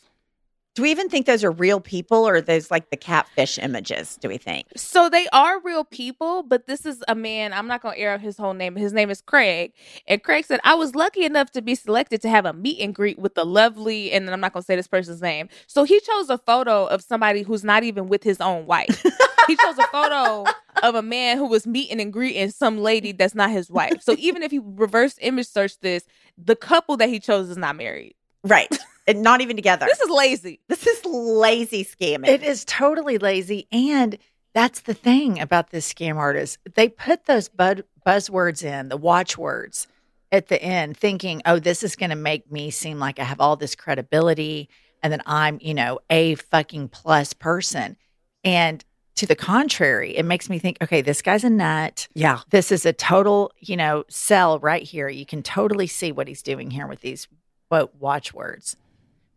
Do 0.80 0.84
we 0.84 0.92
even 0.92 1.10
think 1.10 1.26
those 1.26 1.44
are 1.44 1.52
real 1.52 1.82
people 1.82 2.26
or 2.26 2.40
those 2.40 2.72
like 2.72 2.90
the 2.90 2.96
catfish 2.96 3.60
images, 3.60 4.18
do 4.22 4.30
we 4.30 4.38
think? 4.38 4.66
So 4.78 5.10
they 5.10 5.28
are 5.34 5.60
real 5.60 5.84
people, 5.84 6.42
but 6.42 6.68
this 6.68 6.86
is 6.86 7.04
a 7.10 7.16
man. 7.16 7.52
I'm 7.52 7.68
not 7.68 7.82
going 7.82 7.96
to 7.96 8.00
air 8.00 8.14
out 8.14 8.22
his 8.22 8.38
whole 8.38 8.54
name. 8.54 8.78
His 8.78 8.94
name 8.94 9.10
is 9.10 9.20
Craig. 9.20 9.74
And 10.08 10.24
Craig 10.24 10.46
said, 10.46 10.62
I 10.64 10.76
was 10.76 10.96
lucky 10.96 11.26
enough 11.26 11.52
to 11.52 11.62
be 11.62 11.76
selected 11.76 12.22
to 12.22 12.30
have 12.30 12.46
a 12.46 12.54
meet 12.54 12.80
and 12.80 12.96
greet 12.96 13.20
with 13.20 13.36
the 13.36 13.46
lovely, 13.46 14.14
and 14.14 14.26
then 14.26 14.34
I'm 14.34 14.40
not 14.40 14.54
going 14.54 14.64
to 14.64 14.66
say 14.66 14.78
this 14.78 14.88
person's 14.88 15.22
name. 15.22 15.50
So 15.68 15.84
he 15.84 16.00
chose 16.00 16.30
a 16.30 16.38
photo 16.38 16.86
of 16.86 17.02
somebody 17.02 17.42
who's 17.42 17.66
not 17.66 17.84
even 17.84 18.08
with 18.08 18.24
his 18.24 18.40
own 18.40 18.66
wife. 18.66 19.04
he 19.48 19.58
chose 19.58 19.78
a 19.80 19.88
photo 19.88 20.46
of 20.82 20.96
a 20.96 21.02
man 21.02 21.38
who 21.38 21.48
was 21.48 21.68
meeting 21.68 22.00
and 22.00 22.14
greeting 22.14 22.52
some 22.52 22.78
lady 22.78 23.12
that's 23.12 23.36
not 23.36 23.50
his 23.50 23.70
wife. 23.70 24.02
So 24.02 24.16
even 24.18 24.44
if 24.44 24.52
he 24.52 24.62
reverse 24.64 25.16
image 25.20 25.48
searched 25.48 25.82
this, 25.82 26.06
the 26.38 26.56
couple 26.56 26.96
that 26.96 27.10
he 27.10 27.20
chose 27.20 27.50
is 27.50 27.58
not 27.58 27.76
married. 27.76 28.16
Right. 28.46 28.74
And 29.10 29.24
not 29.24 29.42
even 29.42 29.56
together. 29.56 29.88
This 29.88 30.00
is 30.00 30.10
lazy. 30.10 30.60
This 30.68 30.86
is 30.86 31.04
lazy 31.04 31.84
scamming. 31.84 32.28
It 32.28 32.44
is 32.44 32.64
totally 32.64 33.18
lazy. 33.18 33.68
And 33.72 34.18
that's 34.54 34.82
the 34.82 34.94
thing 34.94 35.40
about 35.42 35.72
this 35.72 35.92
scam 35.92 36.18
artist. 36.18 36.60
They 36.76 36.90
put 36.90 37.26
those 37.26 37.50
bud- 37.50 37.86
buzzwords 38.06 38.64
in, 38.64 38.90
the 38.90 38.98
watchwords 38.98 39.88
at 40.32 40.48
the 40.48 40.62
end, 40.62 40.96
thinking, 40.96 41.42
oh, 41.46 41.58
this 41.58 41.82
is 41.82 41.96
going 41.96 42.12
to 42.12 42.16
make 42.16 42.52
me 42.52 42.70
seem 42.70 43.00
like 43.00 43.20
I 43.20 43.24
have 43.24 43.42
all 43.42 43.56
this 43.56 43.76
credibility 43.76 44.70
and 45.02 45.12
that 45.12 45.24
I'm, 45.26 45.58
you 45.60 45.74
know, 45.74 46.00
a 46.10 46.36
fucking 46.36 46.90
plus 46.90 47.34
person. 47.34 47.98
And 48.44 48.86
to 49.16 49.26
the 49.26 49.36
contrary, 49.36 50.16
it 50.16 50.24
makes 50.24 50.50
me 50.50 50.60
think, 50.60 50.78
okay, 50.84 51.02
this 51.02 51.24
guy's 51.24 51.44
a 51.44 51.50
nut. 51.50 52.08
Yeah. 52.14 52.42
This 52.52 52.72
is 52.72 52.86
a 52.86 52.94
total, 52.94 53.52
you 53.58 53.76
know, 53.76 54.04
sell 54.08 54.60
right 54.60 54.84
here. 54.84 55.10
You 55.10 55.26
can 55.26 55.42
totally 55.42 55.88
see 55.88 56.12
what 56.12 56.28
he's 56.28 56.44
doing 56.44 56.70
here 56.70 56.86
with 56.86 57.02
these 57.02 57.28
quote 57.70 57.94
watchwords. 58.00 58.76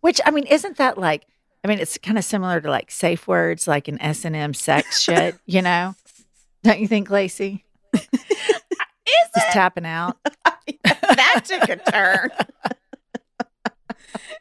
Which 0.03 0.21
I 0.27 0.31
mean, 0.31 0.45
isn't 0.47 0.77
that 0.77 0.99
like? 0.99 1.25
I 1.65 1.69
mean, 1.69 1.79
it's 1.79 1.97
kind 1.99 2.19
of 2.19 2.25
similar 2.25 2.61
to 2.61 2.69
like 2.71 2.91
safe 2.91 3.27
words, 3.27 3.67
like 3.67 3.89
an 3.89 4.01
S 4.03 4.25
and 4.25 4.37
M 4.37 4.53
sex 4.53 5.01
shit. 5.03 5.37
You 5.47 5.63
know, 5.63 5.95
don't 6.63 6.79
you 6.81 6.87
think, 6.89 7.09
Laci? 7.09 7.63
Is 7.95 8.01
Just 9.35 9.49
it? 9.49 9.53
tapping 9.53 9.87
out. 9.87 10.17
that 10.85 11.43
took 11.45 11.69
a 11.69 11.77
turn. 11.77 12.31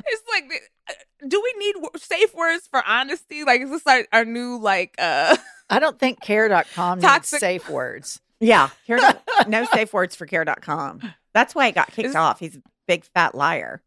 It's 0.07 0.23
like, 0.29 0.51
uh, 0.89 0.93
do 1.27 1.41
we 1.41 1.53
need 1.57 1.75
safe 1.97 2.33
words 2.35 2.67
for 2.67 2.83
honesty? 2.85 3.43
Like, 3.43 3.61
is 3.61 3.69
this 3.69 3.85
our, 3.87 4.05
our 4.11 4.25
new 4.25 4.57
like? 4.57 4.95
uh 4.97 5.37
I 5.69 5.79
don't 5.79 5.97
think 5.97 6.19
care.com 6.21 6.99
needs 6.99 7.27
safe 7.29 7.69
words. 7.69 8.19
Yeah. 8.39 8.69
Here, 8.85 8.99
no 9.47 9.63
safe 9.65 9.93
words 9.93 10.15
for 10.15 10.25
care.com. 10.25 11.01
That's 11.33 11.55
why 11.55 11.67
it 11.67 11.75
got 11.75 11.91
kicked 11.91 12.09
Is- 12.09 12.15
off. 12.15 12.39
He's 12.39 12.57
a 12.57 12.61
big 12.87 13.05
fat 13.05 13.35
liar. 13.35 13.81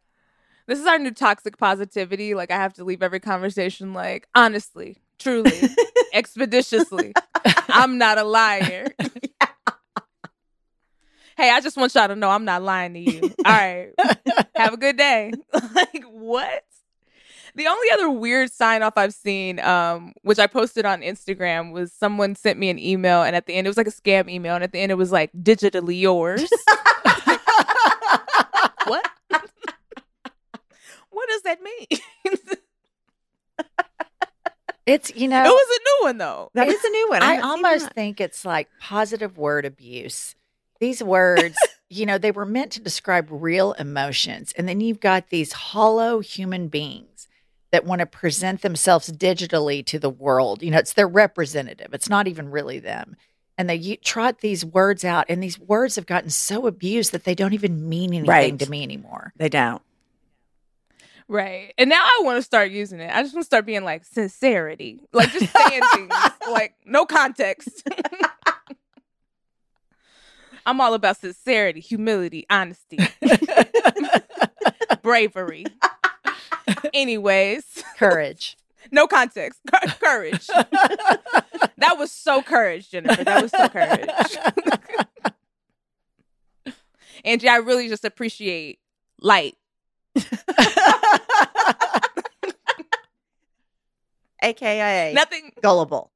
This 0.66 0.78
is 0.78 0.86
our 0.86 0.98
new 0.98 1.10
toxic 1.10 1.58
positivity. 1.58 2.34
Like, 2.34 2.50
I 2.50 2.56
have 2.56 2.72
to 2.74 2.84
leave 2.84 3.02
every 3.02 3.20
conversation 3.20 3.92
like, 3.92 4.28
honestly, 4.34 4.96
truly, 5.18 5.52
expeditiously. 6.14 7.12
I'm 7.68 7.98
not 7.98 8.16
a 8.16 8.24
liar. 8.24 8.88
hey, 11.36 11.50
I 11.50 11.60
just 11.60 11.76
want 11.76 11.94
y'all 11.94 12.08
to 12.08 12.16
know 12.16 12.30
I'm 12.30 12.46
not 12.46 12.62
lying 12.62 12.94
to 12.94 13.00
you. 13.00 13.20
All 13.44 13.52
right. 13.52 13.90
Have 14.56 14.72
a 14.72 14.78
good 14.78 14.96
day. 14.96 15.32
like, 15.74 16.04
what? 16.10 16.64
The 17.56 17.66
only 17.66 17.90
other 17.92 18.10
weird 18.10 18.50
sign 18.50 18.82
off 18.82 18.94
I've 18.96 19.14
seen, 19.14 19.60
um, 19.60 20.14
which 20.22 20.38
I 20.38 20.46
posted 20.46 20.84
on 20.86 21.02
Instagram, 21.02 21.72
was 21.72 21.92
someone 21.92 22.34
sent 22.34 22.58
me 22.58 22.68
an 22.68 22.80
email, 22.80 23.22
and 23.22 23.36
at 23.36 23.46
the 23.46 23.54
end, 23.54 23.66
it 23.66 23.70
was 23.70 23.76
like 23.76 23.86
a 23.86 23.92
scam 23.92 24.28
email, 24.30 24.54
and 24.56 24.64
at 24.64 24.72
the 24.72 24.80
end, 24.80 24.90
it 24.90 24.96
was 24.96 25.12
like 25.12 25.30
digitally 25.32 26.00
yours. 26.00 26.50
what? 28.86 29.08
What 31.26 31.28
does 31.30 31.42
that 31.42 31.58
mean? 31.62 32.00
It's 34.86 35.14
you 35.16 35.28
know, 35.28 35.42
it 35.42 35.48
was 35.48 35.78
a 35.78 35.80
new 35.82 36.08
one 36.08 36.18
though. 36.18 36.50
That 36.52 36.68
is 36.68 36.84
a 36.84 36.90
new 36.90 37.08
one. 37.08 37.22
I 37.22 37.34
haven't 37.36 37.48
almost 37.48 37.90
think 37.92 38.20
it's 38.20 38.44
like 38.44 38.68
positive 38.80 39.38
word 39.38 39.64
abuse. 39.64 40.34
These 40.78 41.02
words, 41.02 41.56
you 41.88 42.04
know, 42.04 42.18
they 42.18 42.30
were 42.32 42.44
meant 42.44 42.72
to 42.72 42.82
describe 42.82 43.28
real 43.30 43.72
emotions. 43.74 44.52
And 44.58 44.68
then 44.68 44.82
you've 44.82 45.00
got 45.00 45.30
these 45.30 45.52
hollow 45.54 46.20
human 46.20 46.68
beings 46.68 47.28
that 47.70 47.86
want 47.86 48.00
to 48.00 48.06
present 48.06 48.60
themselves 48.60 49.10
digitally 49.10 49.84
to 49.86 49.98
the 49.98 50.10
world. 50.10 50.62
You 50.62 50.70
know, 50.72 50.78
it's 50.78 50.92
their 50.92 51.08
representative. 51.08 51.94
It's 51.94 52.10
not 52.10 52.28
even 52.28 52.50
really 52.50 52.78
them. 52.78 53.16
And 53.56 53.70
they 53.70 53.76
u- 53.76 53.96
trot 53.96 54.40
these 54.40 54.66
words 54.66 55.02
out, 55.02 55.24
and 55.30 55.42
these 55.42 55.58
words 55.58 55.96
have 55.96 56.04
gotten 56.06 56.28
so 56.28 56.66
abused 56.66 57.12
that 57.12 57.24
they 57.24 57.34
don't 57.34 57.54
even 57.54 57.88
mean 57.88 58.10
anything 58.12 58.28
Right. 58.28 58.58
to 58.58 58.68
me 58.68 58.82
anymore. 58.82 59.32
They 59.36 59.48
don't. 59.48 59.80
Right. 61.28 61.72
And 61.78 61.88
now 61.88 62.02
I 62.02 62.20
want 62.22 62.36
to 62.36 62.42
start 62.42 62.70
using 62.70 63.00
it. 63.00 63.10
I 63.14 63.22
just 63.22 63.34
want 63.34 63.44
to 63.44 63.46
start 63.46 63.64
being 63.66 63.82
like 63.84 64.04
sincerity. 64.04 65.00
Like 65.12 65.30
just 65.32 65.52
saying 65.56 65.80
things 65.94 66.12
like 66.50 66.74
no 66.84 67.06
context. 67.06 67.82
I'm 70.66 70.80
all 70.80 70.94
about 70.94 71.18
sincerity, 71.18 71.80
humility, 71.80 72.46
honesty, 72.48 72.98
bravery. 75.02 75.66
Anyways, 76.94 77.84
Courage. 77.98 78.56
no 78.90 79.06
context. 79.06 79.60
Cou- 79.70 79.88
courage. 80.00 80.46
that 80.46 81.96
was 81.98 82.10
so 82.10 82.40
courage, 82.42 82.90
Jennifer. 82.90 83.24
That 83.24 83.42
was 83.42 83.50
so 83.50 83.68
courage. 83.68 84.08
Angie, 87.26 87.48
I 87.48 87.56
really 87.56 87.88
just 87.88 88.04
appreciate 88.06 88.78
light. 89.20 89.56
AKA 94.42 95.12
Nothing 95.14 95.52
gullible. 95.62 96.10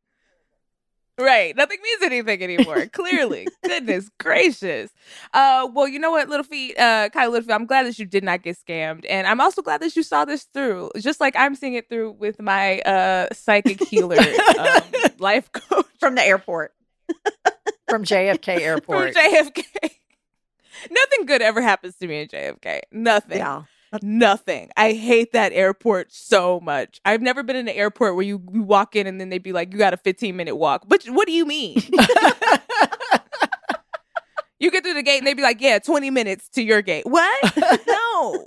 Right. 1.19 1.57
Nothing 1.57 1.79
means 1.83 2.03
anything 2.03 2.43
anymore. 2.43 2.87
Clearly. 2.93 3.49
Goodness 3.65 4.09
gracious. 4.21 4.91
Uh 5.35 5.67
well, 5.73 5.89
you 5.89 5.99
know 5.99 6.13
what, 6.13 6.29
Little 6.29 6.45
Feet, 6.45 6.79
uh 6.79 7.09
Kyle 7.09 7.31
Little 7.31 7.47
Feet, 7.47 7.55
I'm 7.55 7.67
glad 7.67 7.87
that 7.87 7.99
you 7.99 8.05
did 8.05 8.23
not 8.23 8.43
get 8.43 8.57
scammed. 8.57 9.05
And 9.09 9.27
I'm 9.27 9.41
also 9.41 9.61
glad 9.63 9.81
that 9.81 9.97
you 9.97 10.03
saw 10.05 10.25
this 10.25 10.45
through. 10.45 10.91
Just 10.99 11.21
like 11.21 11.35
I'm 11.37 11.55
seeing 11.57 11.75
it 11.75 11.89
through 11.89 12.13
with 12.13 12.41
my 12.41 12.81
uh 12.81 13.29
psychic 13.33 13.83
healer 13.89 14.17
um, 14.59 14.83
life 15.19 15.51
coach 15.51 15.87
From 15.99 16.15
the 16.15 16.23
airport. 16.25 16.73
From 17.89 18.05
JFK 18.05 18.61
Airport. 18.61 19.15
from. 19.15 19.23
JFK. 19.25 19.65
Nothing 20.91 21.27
good 21.27 21.43
ever 21.43 21.61
happens 21.63 21.97
to 21.97 22.07
me 22.07 22.21
in 22.23 22.29
JFK. 22.29 22.83
Nothing. 22.93 23.39
Yeah. 23.39 23.63
Nothing. 24.03 24.71
I 24.77 24.93
hate 24.93 25.33
that 25.33 25.53
airport 25.53 26.13
so 26.13 26.61
much. 26.61 27.01
I've 27.05 27.23
never 27.23 27.43
been 27.43 27.57
in 27.57 27.69
an 27.69 27.75
airport 27.75 28.15
where 28.15 28.25
you, 28.25 28.43
you 28.53 28.63
walk 28.63 28.97
in 28.97 29.07
and 29.07 29.21
then 29.21 29.29
they'd 29.31 29.43
be 29.43 29.53
like, 29.53 29.73
you 29.73 29.79
got 29.79 29.95
a 29.95 29.99
15 29.99 30.37
minute 30.37 30.57
walk. 30.57 30.85
But 30.87 31.05
what 31.07 31.27
do 31.27 31.33
you 31.33 31.47
mean? 31.47 31.77
you 34.59 34.71
get 34.71 34.85
through 34.85 34.95
the 34.95 35.03
gate 35.03 35.19
and 35.19 35.27
they'd 35.27 35.35
be 35.35 35.43
like, 35.43 35.61
yeah, 35.61 35.79
20 35.79 36.11
minutes 36.11 36.49
to 36.51 36.63
your 36.63 36.83
gate. 36.83 37.07
What? 37.07 37.57
no. 37.87 38.47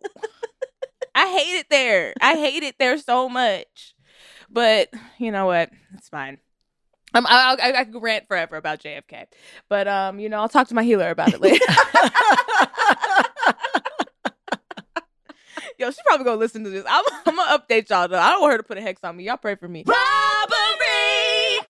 I 1.16 1.28
hate 1.28 1.60
it 1.60 1.68
there. 1.70 2.14
I 2.22 2.36
hate 2.36 2.64
it 2.64 2.76
there 2.78 2.98
so 2.98 3.28
much. 3.28 3.96
But 4.50 4.90
you 5.18 5.32
know 5.32 5.46
what? 5.48 5.72
It's 5.94 6.10
fine. 6.10 6.38
Um, 7.14 7.26
I, 7.28 7.58
I, 7.62 7.80
I 7.80 7.84
could 7.86 8.02
rant 8.02 8.28
forever 8.28 8.56
about 8.56 8.80
JFK, 8.80 9.26
but 9.68 9.86
um, 9.86 10.20
you 10.20 10.30
know, 10.30 10.40
I'll 10.40 10.48
talk 10.48 10.70
to 10.70 10.74
my 10.76 10.84
healer 10.84 11.10
about 11.10 11.34
it 11.34 11.42
later. 11.42 11.66
Yo, 15.82 15.90
she 15.90 15.98
probably 16.06 16.24
gonna 16.26 16.38
listen 16.38 16.64
to 16.64 16.70
this. 16.70 16.86
I'm, 16.88 17.04
I'm 17.26 17.36
gonna 17.36 17.58
update 17.58 17.90
y'all 17.90 18.08
though. 18.08 18.20
I 18.20 18.30
don't 18.30 18.42
want 18.42 18.52
her 18.52 18.58
to 18.58 18.64
put 18.64 18.78
a 18.78 18.82
hex 18.82 19.04
on 19.04 19.18
me. 19.18 19.24
Y'all 19.24 19.38
pray 19.38 19.56
for 19.56 19.68
me. 19.68 19.84
Robbery! 19.88 21.66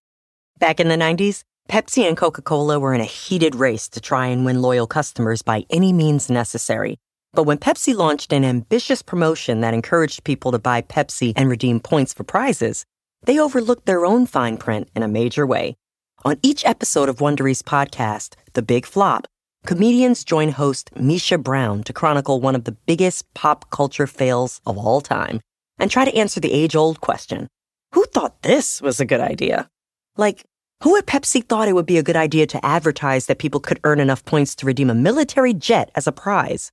Back 0.60 0.82
in 0.82 0.90
the 0.90 0.98
90s, 0.98 1.46
Pepsi 1.70 2.06
and 2.06 2.18
Coca 2.18 2.42
Cola 2.42 2.78
were 2.78 2.94
in 2.94 3.00
a 3.00 3.06
heated 3.06 3.56
race 3.56 3.88
to 3.88 4.02
try 4.02 4.28
and 4.28 4.44
win 4.44 4.62
loyal 4.62 4.86
customers 4.86 5.42
by 5.42 5.64
any 5.70 5.94
means 5.94 6.30
necessary. 6.30 6.98
But 7.34 7.44
when 7.44 7.58
Pepsi 7.58 7.96
launched 7.96 8.34
an 8.34 8.44
ambitious 8.44 9.02
promotion 9.02 9.62
that 9.62 9.74
encouraged 9.74 10.26
people 10.26 10.52
to 10.52 10.60
buy 10.60 10.82
Pepsi 10.82 11.32
and 11.38 11.50
redeem 11.50 11.80
points 11.80 12.14
for 12.14 12.26
prizes, 12.26 12.84
they 13.24 13.40
overlooked 13.40 13.86
their 13.86 14.06
own 14.06 14.26
fine 14.26 14.58
print 14.58 14.90
in 14.94 15.04
a 15.04 15.08
major 15.08 15.48
way. 15.48 15.78
On 16.26 16.38
each 16.44 16.66
episode 16.66 17.08
of 17.08 17.20
Wondery's 17.20 17.62
podcast, 17.62 18.34
The 18.56 18.62
Big 18.62 18.86
Flop, 18.86 19.26
comedians 19.66 20.24
join 20.24 20.50
host 20.50 20.90
Misha 20.96 21.38
Brown 21.38 21.84
to 21.84 21.94
chronicle 21.94 22.42
one 22.42 22.56
of 22.56 22.64
the 22.64 22.72
biggest 22.72 23.32
pop 23.34 23.70
culture 23.70 24.08
fails 24.08 24.62
of 24.66 24.78
all 24.78 25.02
time 25.02 25.40
and 25.78 25.90
try 25.90 26.06
to 26.06 26.16
answer 26.16 26.40
the 26.40 26.54
age 26.54 26.76
old 26.76 27.02
question 27.02 27.48
Who 27.94 28.06
thought 28.06 28.42
this 28.42 28.82
was 28.82 29.00
a 29.00 29.06
good 29.06 29.22
idea? 29.22 29.70
Like, 30.18 30.46
who 30.84 30.98
at 30.98 31.06
Pepsi 31.06 31.44
thought 31.44 31.68
it 31.68 31.74
would 31.74 31.86
be 31.86 32.00
a 32.00 32.04
good 32.04 32.16
idea 32.16 32.48
to 32.48 32.66
advertise 32.66 33.28
that 33.28 33.38
people 33.38 33.60
could 33.60 33.80
earn 33.84 34.00
enough 34.00 34.26
points 34.26 34.56
to 34.56 34.66
redeem 34.66 34.90
a 34.90 34.96
military 34.96 35.54
jet 35.54 35.92
as 35.94 36.08
a 36.08 36.12
prize? 36.12 36.72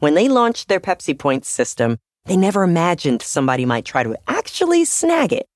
When 0.00 0.14
they 0.14 0.28
launched 0.28 0.68
their 0.68 0.80
Pepsi 0.80 1.16
points 1.16 1.48
system, 1.48 1.98
they 2.24 2.36
never 2.36 2.64
imagined 2.64 3.22
somebody 3.22 3.64
might 3.64 3.84
try 3.84 4.02
to 4.02 4.18
actually 4.26 4.84
snag 4.84 5.32
it. 5.32 5.46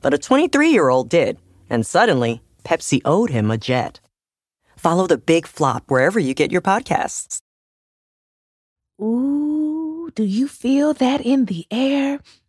But 0.00 0.14
a 0.14 0.18
23 0.18 0.70
year 0.70 0.88
old 0.88 1.08
did, 1.08 1.38
and 1.68 1.84
suddenly, 1.84 2.42
Pepsi 2.64 3.00
owed 3.04 3.30
him 3.30 3.50
a 3.50 3.58
jet. 3.58 4.00
Follow 4.78 5.06
the 5.06 5.18
big 5.18 5.46
flop 5.46 5.90
wherever 5.90 6.20
you 6.20 6.34
get 6.34 6.52
your 6.52 6.62
podcasts. 6.62 7.40
Ooh, 9.00 10.10
do 10.14 10.24
you 10.24 10.48
feel 10.48 10.94
that 10.94 11.20
in 11.20 11.44
the 11.46 11.66
air? 11.70 12.20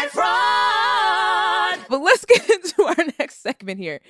And 0.00 0.10
fraud! 0.10 1.78
But 1.90 2.00
let's 2.00 2.24
get 2.26 2.48
into 2.48 2.84
our 2.84 3.04
next 3.18 3.42
segment 3.42 3.78
here. 3.78 4.00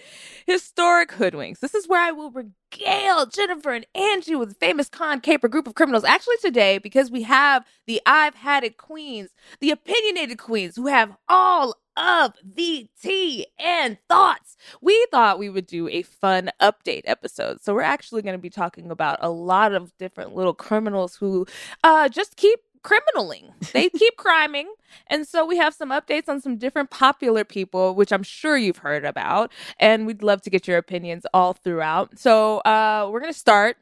Historic 0.47 1.11
hoodwinks. 1.11 1.59
This 1.59 1.75
is 1.75 1.89
where 1.89 2.01
I 2.01 2.13
will 2.13 2.31
regale 2.31 3.27
Jennifer 3.27 3.73
and 3.73 3.85
Angie 3.97 4.37
with 4.37 4.51
the 4.51 4.55
famous 4.55 4.89
con 4.89 5.21
caper 5.21 5.49
group 5.49 5.67
of 5.67 5.75
criminals. 5.75 6.05
Actually, 6.05 6.37
today, 6.41 6.79
because 6.79 7.11
we 7.11 7.23
have 7.23 7.65
the 7.89 8.01
I've 8.07 8.37
had 8.37 8.63
it 8.63 8.77
queens, 8.77 9.31
the 9.61 9.73
opinionated 9.73 10.39
queens 10.39 10.77
who 10.77 10.87
have 10.87 11.17
all 11.29 11.75
of 11.97 12.35
the 12.45 12.89
tea 13.03 13.49
and 13.59 13.99
thoughts. 14.09 14.57
We 14.81 15.07
thought 15.11 15.41
we 15.41 15.51
would 15.51 15.67
do 15.67 15.89
a 15.89 16.03
fun 16.03 16.51
update 16.63 17.03
episode. 17.05 17.63
So 17.63 17.75
we're 17.75 17.83
actually 17.83 18.23
going 18.23 18.39
to 18.39 18.43
be 18.43 18.49
talking 18.49 18.93
about 18.93 19.19
a 19.21 19.31
lot 19.31 19.73
of 19.73 19.93
different 19.99 20.37
little 20.37 20.55
criminals 20.55 21.17
who 21.17 21.47
uh 21.83 22.09
just 22.09 22.37
keep 22.37 22.61
criminaling. 22.83 23.53
They 23.73 23.89
keep 23.91 24.17
criming. 24.17 24.73
And 25.07 25.27
so 25.27 25.45
we 25.47 25.57
have 25.59 25.75
some 25.75 25.91
updates 25.91 26.29
on 26.29 26.41
some 26.41 26.57
different 26.57 26.91
popular 26.91 27.45
people, 27.45 27.95
which 27.95 28.13
I'm 28.13 28.23
sure 28.23 28.57
you've 28.57 28.79
heard 28.79 29.05
about. 29.05 29.53
And 29.79 30.07
we'd 30.07 30.23
love 30.23 30.43
to 30.43 30.51
get 30.51 30.67
your 30.67 30.79
opinions 30.79 31.25
all 31.33 31.53
throughout. 31.53 32.19
So 32.19 32.59
uh, 32.59 33.09
we're 33.11 33.21
going 33.21 33.33
to 33.33 33.39
start 33.39 33.77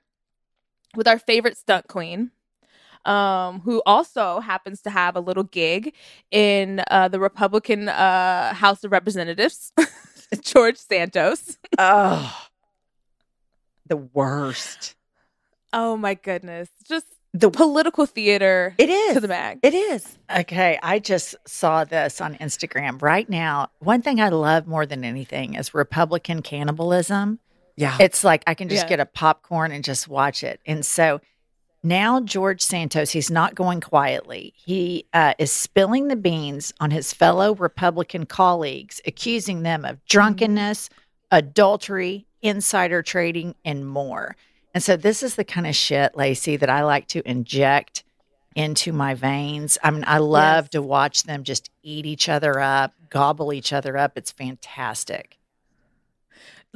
with 0.97 1.09
our 1.09 1.19
favorite 1.19 1.57
stunt 1.57 1.89
queen. 1.89 2.31
Um, 3.05 3.61
who 3.61 3.81
also 3.87 4.41
happens 4.41 4.83
to 4.83 4.91
have 4.91 5.17
a 5.17 5.21
little 5.21 5.45
gig 5.45 5.95
in 6.31 6.83
uh, 6.91 7.09
the 7.09 7.21
Republican 7.21 7.89
uh, 7.89 8.53
House 8.53 8.85
of 8.85 8.93
Representatives, 8.93 9.73
George 10.43 10.77
Santos. 10.77 11.57
Oh. 11.79 12.49
the 13.87 13.97
worst. 13.97 14.97
Oh 15.73 15.97
my 15.97 16.15
goodness. 16.15 16.69
Just 16.87 17.07
The 17.35 17.51
political 17.51 18.07
theater 18.07 18.75
it 18.79 18.89
is 18.89 19.15
to 19.15 19.21
the 19.21 19.29
mag. 19.29 19.61
It 19.63 19.75
is. 19.75 20.19
Okay, 20.35 20.79
I 20.83 20.99
just 20.99 21.37
saw 21.47 21.85
this 21.85 22.21
on 22.21 22.37
Instagram 22.37 23.01
right 23.03 23.29
now. 23.29 23.69
One 23.81 24.01
thing 24.03 24.21
I 24.21 24.31
love 24.31 24.67
more 24.67 24.87
than 24.87 25.05
anything 25.05 25.55
is 25.55 25.75
Republican 25.75 26.43
cannibalism. 26.43 27.39
Yeah. 27.77 27.97
It's 28.01 28.25
like 28.25 28.43
I 28.47 28.55
can 28.55 28.69
just 28.69 28.85
Yeah. 28.85 28.89
get 28.89 29.01
a 29.01 29.07
popcorn 29.07 29.73
and 29.73 29.85
just 29.85 30.09
watch 30.09 30.43
it. 30.43 30.61
And 30.67 30.85
so 30.85 31.21
now 31.83 32.21
George 32.21 32.61
Santos, 32.61 33.11
he's 33.11 33.31
not 33.31 33.55
going 33.55 33.81
quietly. 33.81 34.53
He 34.57 35.07
uh, 35.13 35.35
is 35.39 35.53
spilling 35.53 36.09
the 36.09 36.17
beans 36.17 36.73
on 36.81 36.91
his 36.91 37.13
fellow 37.13 37.55
Republican 37.55 38.27
colleagues, 38.27 39.01
accusing 39.07 39.63
them 39.63 39.85
of 39.85 40.05
drunkenness, 40.07 40.89
adultery, 41.31 42.27
insider 42.43 43.03
trading, 43.03 43.55
and 43.65 43.87
more. 43.87 44.35
And 44.79 44.83
so 44.85 44.97
this 44.97 45.25
is 45.25 45.35
the 45.35 45.43
kind 45.43 45.67
of 45.67 45.75
shit, 45.75 46.13
Laci, 46.13 46.57
that 46.61 46.71
I 46.71 46.85
like 46.85 47.09
to 47.09 47.29
inject 47.29 48.05
into 48.55 48.93
my 48.93 49.15
veins. 49.15 49.77
I 49.83 49.91
mean, 49.91 50.05
I 50.07 50.19
love 50.19 50.67
Yes. 50.67 50.71
to 50.71 50.83
watch 50.83 51.25
them 51.25 51.43
just 51.43 51.69
eat 51.83 52.07
each 52.07 52.29
other 52.29 52.61
up, 52.61 52.95
gobble 53.11 53.53
each 53.53 53.73
other 53.73 53.97
up. 53.99 54.13
It's 54.17 54.31
fantastic. 54.31 55.38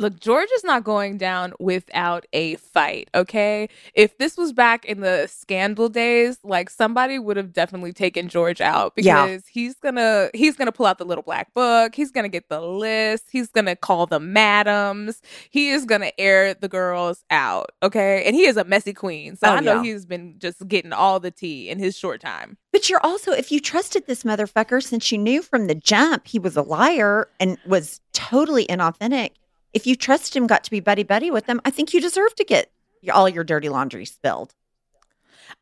Look, 0.03 0.18
George 0.18 0.48
is 0.57 0.64
not 0.64 0.82
going 0.82 1.16
down 1.16 1.53
without 1.61 2.26
a 2.32 2.57
fight, 2.57 3.09
okay? 3.14 3.68
If 3.94 4.18
this 4.18 4.36
was 4.36 4.53
back 4.53 4.84
in 4.84 5.00
the 5.00 5.28
scandal 5.30 5.88
days, 5.88 6.38
like 6.42 6.68
somebody 6.70 7.20
would 7.20 7.36
have 7.36 7.53
definitely 7.53 7.92
taken 7.92 8.28
George 8.28 8.61
out 8.61 8.92
Yeah. 8.96 9.26
because 9.26 9.46
he's 9.46 9.74
gonna 9.76 10.28
he's 10.34 10.57
gonna 10.57 10.72
pull 10.72 10.86
out 10.86 10.98
the 10.98 11.05
little 11.05 11.22
black 11.22 11.55
book, 11.55 11.94
he's 11.94 12.11
gonna 12.11 12.28
get 12.28 12.48
the 12.48 12.61
list, 12.61 13.26
he's 13.30 13.48
gonna 13.48 13.76
call 13.76 14.07
the 14.07 14.18
madams, 14.18 15.22
he 15.50 15.70
is 15.70 15.84
gonna 15.84 16.11
air 16.18 16.53
the 16.55 16.68
girls 16.68 17.24
out, 17.30 17.70
okay? 17.82 18.24
And 18.26 18.34
he 18.34 18.44
is 18.46 18.57
a 18.57 18.64
messy 18.64 18.92
queen. 18.92 19.36
So 19.36 19.46
Oh, 19.46 19.53
I 19.53 19.61
know 19.61 19.74
yeah. 19.76 19.82
he's 19.92 20.05
been 20.05 20.34
just 20.38 20.66
getting 20.66 20.92
all 20.92 21.20
the 21.20 21.30
tea 21.30 21.68
in 21.70 21.78
his 21.78 21.96
short 21.96 22.20
time. 22.20 22.57
But 22.72 22.90
you're 22.90 23.05
also, 23.05 23.30
if 23.32 23.53
you 23.53 23.61
trusted 23.61 24.07
this 24.07 24.24
motherfucker 24.24 24.82
since 24.82 25.12
you 25.12 25.18
knew 25.18 25.42
from 25.42 25.68
the 25.68 25.74
jump 25.76 26.26
he 26.26 26.38
was 26.40 26.57
a 26.57 26.62
liar 26.62 27.28
and 27.38 27.57
was 27.66 28.00
totally 28.14 28.66
inauthentic, 28.66 29.30
if 29.73 29.87
you 29.87 29.97
trusted 29.97 30.37
him, 30.37 30.47
got 30.47 30.64
to 30.64 30.70
be 30.70 30.81
buddy 30.81 31.03
buddy 31.03 31.31
with 31.31 31.47
them, 31.47 31.61
I 31.64 31.70
think 31.70 31.95
you 31.95 32.01
deserve 32.01 32.35
to 32.37 32.45
get 32.45 32.70
all 33.12 33.29
your 33.29 33.45
dirty 33.45 33.68
laundry 33.68 34.05
spilled. 34.05 34.55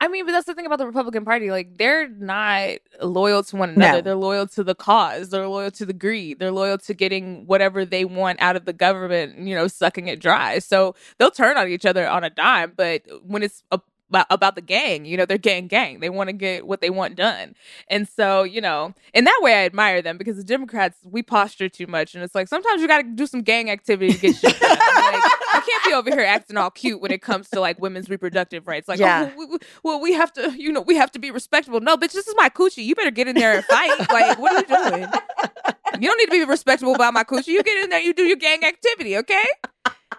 I 0.00 0.08
mean, 0.08 0.24
but 0.24 0.32
that's 0.32 0.46
the 0.46 0.54
thing 0.54 0.66
about 0.66 0.78
the 0.78 0.86
Republican 0.86 1.24
Party. 1.24 1.50
Like, 1.50 1.76
they're 1.76 2.08
not 2.08 2.78
loyal 3.02 3.42
to 3.42 3.56
one 3.56 3.70
another. 3.70 3.98
No. 3.98 4.00
They're 4.00 4.14
loyal 4.14 4.46
to 4.48 4.64
the 4.64 4.74
cause. 4.74 5.30
They're 5.30 5.48
loyal 5.48 5.70
to 5.72 5.84
the 5.84 5.92
greed. 5.92 6.38
They're 6.38 6.52
loyal 6.52 6.78
to 6.78 6.94
getting 6.94 7.46
whatever 7.46 7.84
they 7.84 8.04
want 8.04 8.40
out 8.40 8.56
of 8.56 8.64
the 8.64 8.72
government, 8.72 9.38
you 9.40 9.54
know, 9.54 9.68
sucking 9.68 10.06
it 10.06 10.20
dry. 10.20 10.58
So 10.60 10.94
they'll 11.18 11.30
turn 11.30 11.58
on 11.58 11.68
each 11.68 11.84
other 11.84 12.08
on 12.08 12.24
a 12.24 12.30
dime. 12.30 12.72
But 12.76 13.02
when 13.24 13.42
it's 13.42 13.62
a, 13.72 13.80
about, 14.10 14.26
about 14.30 14.54
the 14.56 14.60
gang, 14.60 15.04
you 15.06 15.16
know, 15.16 15.24
they're 15.24 15.38
gang 15.38 15.66
gang. 15.68 16.00
They 16.00 16.10
want 16.10 16.28
to 16.28 16.32
get 16.34 16.66
what 16.66 16.80
they 16.80 16.90
want 16.90 17.16
done. 17.16 17.54
And 17.88 18.06
so, 18.08 18.42
you 18.42 18.60
know, 18.60 18.92
in 19.14 19.24
that 19.24 19.38
way, 19.42 19.54
I 19.54 19.64
admire 19.64 20.02
them 20.02 20.18
because 20.18 20.36
the 20.36 20.44
Democrats, 20.44 20.98
we 21.04 21.22
posture 21.22 21.68
too 21.68 21.86
much. 21.86 22.14
And 22.14 22.22
it's 22.22 22.34
like 22.34 22.48
sometimes 22.48 22.82
you 22.82 22.88
got 22.88 22.98
to 22.98 23.08
do 23.08 23.26
some 23.26 23.42
gang 23.42 23.70
activity 23.70 24.12
to 24.12 24.18
get 24.18 24.36
shit 24.36 24.60
done. 24.60 24.70
like, 24.78 25.14
you 25.54 25.60
can't 25.62 25.84
be 25.86 25.92
over 25.94 26.10
here 26.10 26.20
acting 26.26 26.56
all 26.56 26.70
cute 26.70 27.00
when 27.00 27.10
it 27.10 27.22
comes 27.22 27.48
to 27.50 27.60
like 27.60 27.80
women's 27.80 28.10
reproductive 28.10 28.66
rights. 28.66 28.88
Like, 28.88 29.00
oh, 29.00 29.04
Yeah. 29.04 29.30
oh, 29.32 29.38
we, 29.38 29.46
we- 29.46 29.58
well, 29.82 30.00
we 30.00 30.12
have 30.12 30.32
to, 30.34 30.50
you 30.60 30.72
know, 30.72 30.80
we 30.82 30.96
have 30.96 31.10
to 31.12 31.18
be 31.18 31.30
respectable. 31.30 31.80
No, 31.80 31.96
bitch, 31.96 32.12
this 32.12 32.26
is 32.28 32.34
my 32.36 32.48
coochie. 32.50 32.84
You 32.84 32.94
better 32.94 33.10
get 33.10 33.28
in 33.28 33.36
there 33.36 33.54
and 33.56 33.64
fight. 33.64 33.98
like, 34.10 34.38
what 34.38 34.52
are 34.70 34.74
you 34.86 34.90
doing? 34.90 35.08
You 36.00 36.08
don't 36.08 36.18
need 36.18 36.26
to 36.26 36.30
be 36.32 36.44
respectable 36.44 36.94
about 36.94 37.14
my 37.14 37.24
coochie. 37.24 37.48
You 37.48 37.62
get 37.62 37.82
in 37.84 37.90
there, 37.90 38.00
you 38.00 38.12
do 38.14 38.22
your 38.24 38.36
gang 38.36 38.64
activity, 38.64 39.16
okay? 39.18 39.44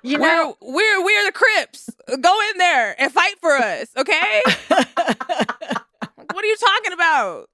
You 0.04 0.18
know, 0.18 0.58
we're 0.62 0.74
we're 0.74 1.06
we're 1.06 1.26
the 1.26 1.32
Crips. 1.32 1.90
Go 2.08 2.40
in 2.52 2.58
there 2.58 3.00
and 3.00 3.12
fight 3.12 3.36
for 3.40 3.56
us, 3.56 3.90
okay? 3.98 4.42
what 4.68 6.44
are 6.44 6.46
you 6.46 6.58
talking 6.58 6.94
about? 6.94 7.50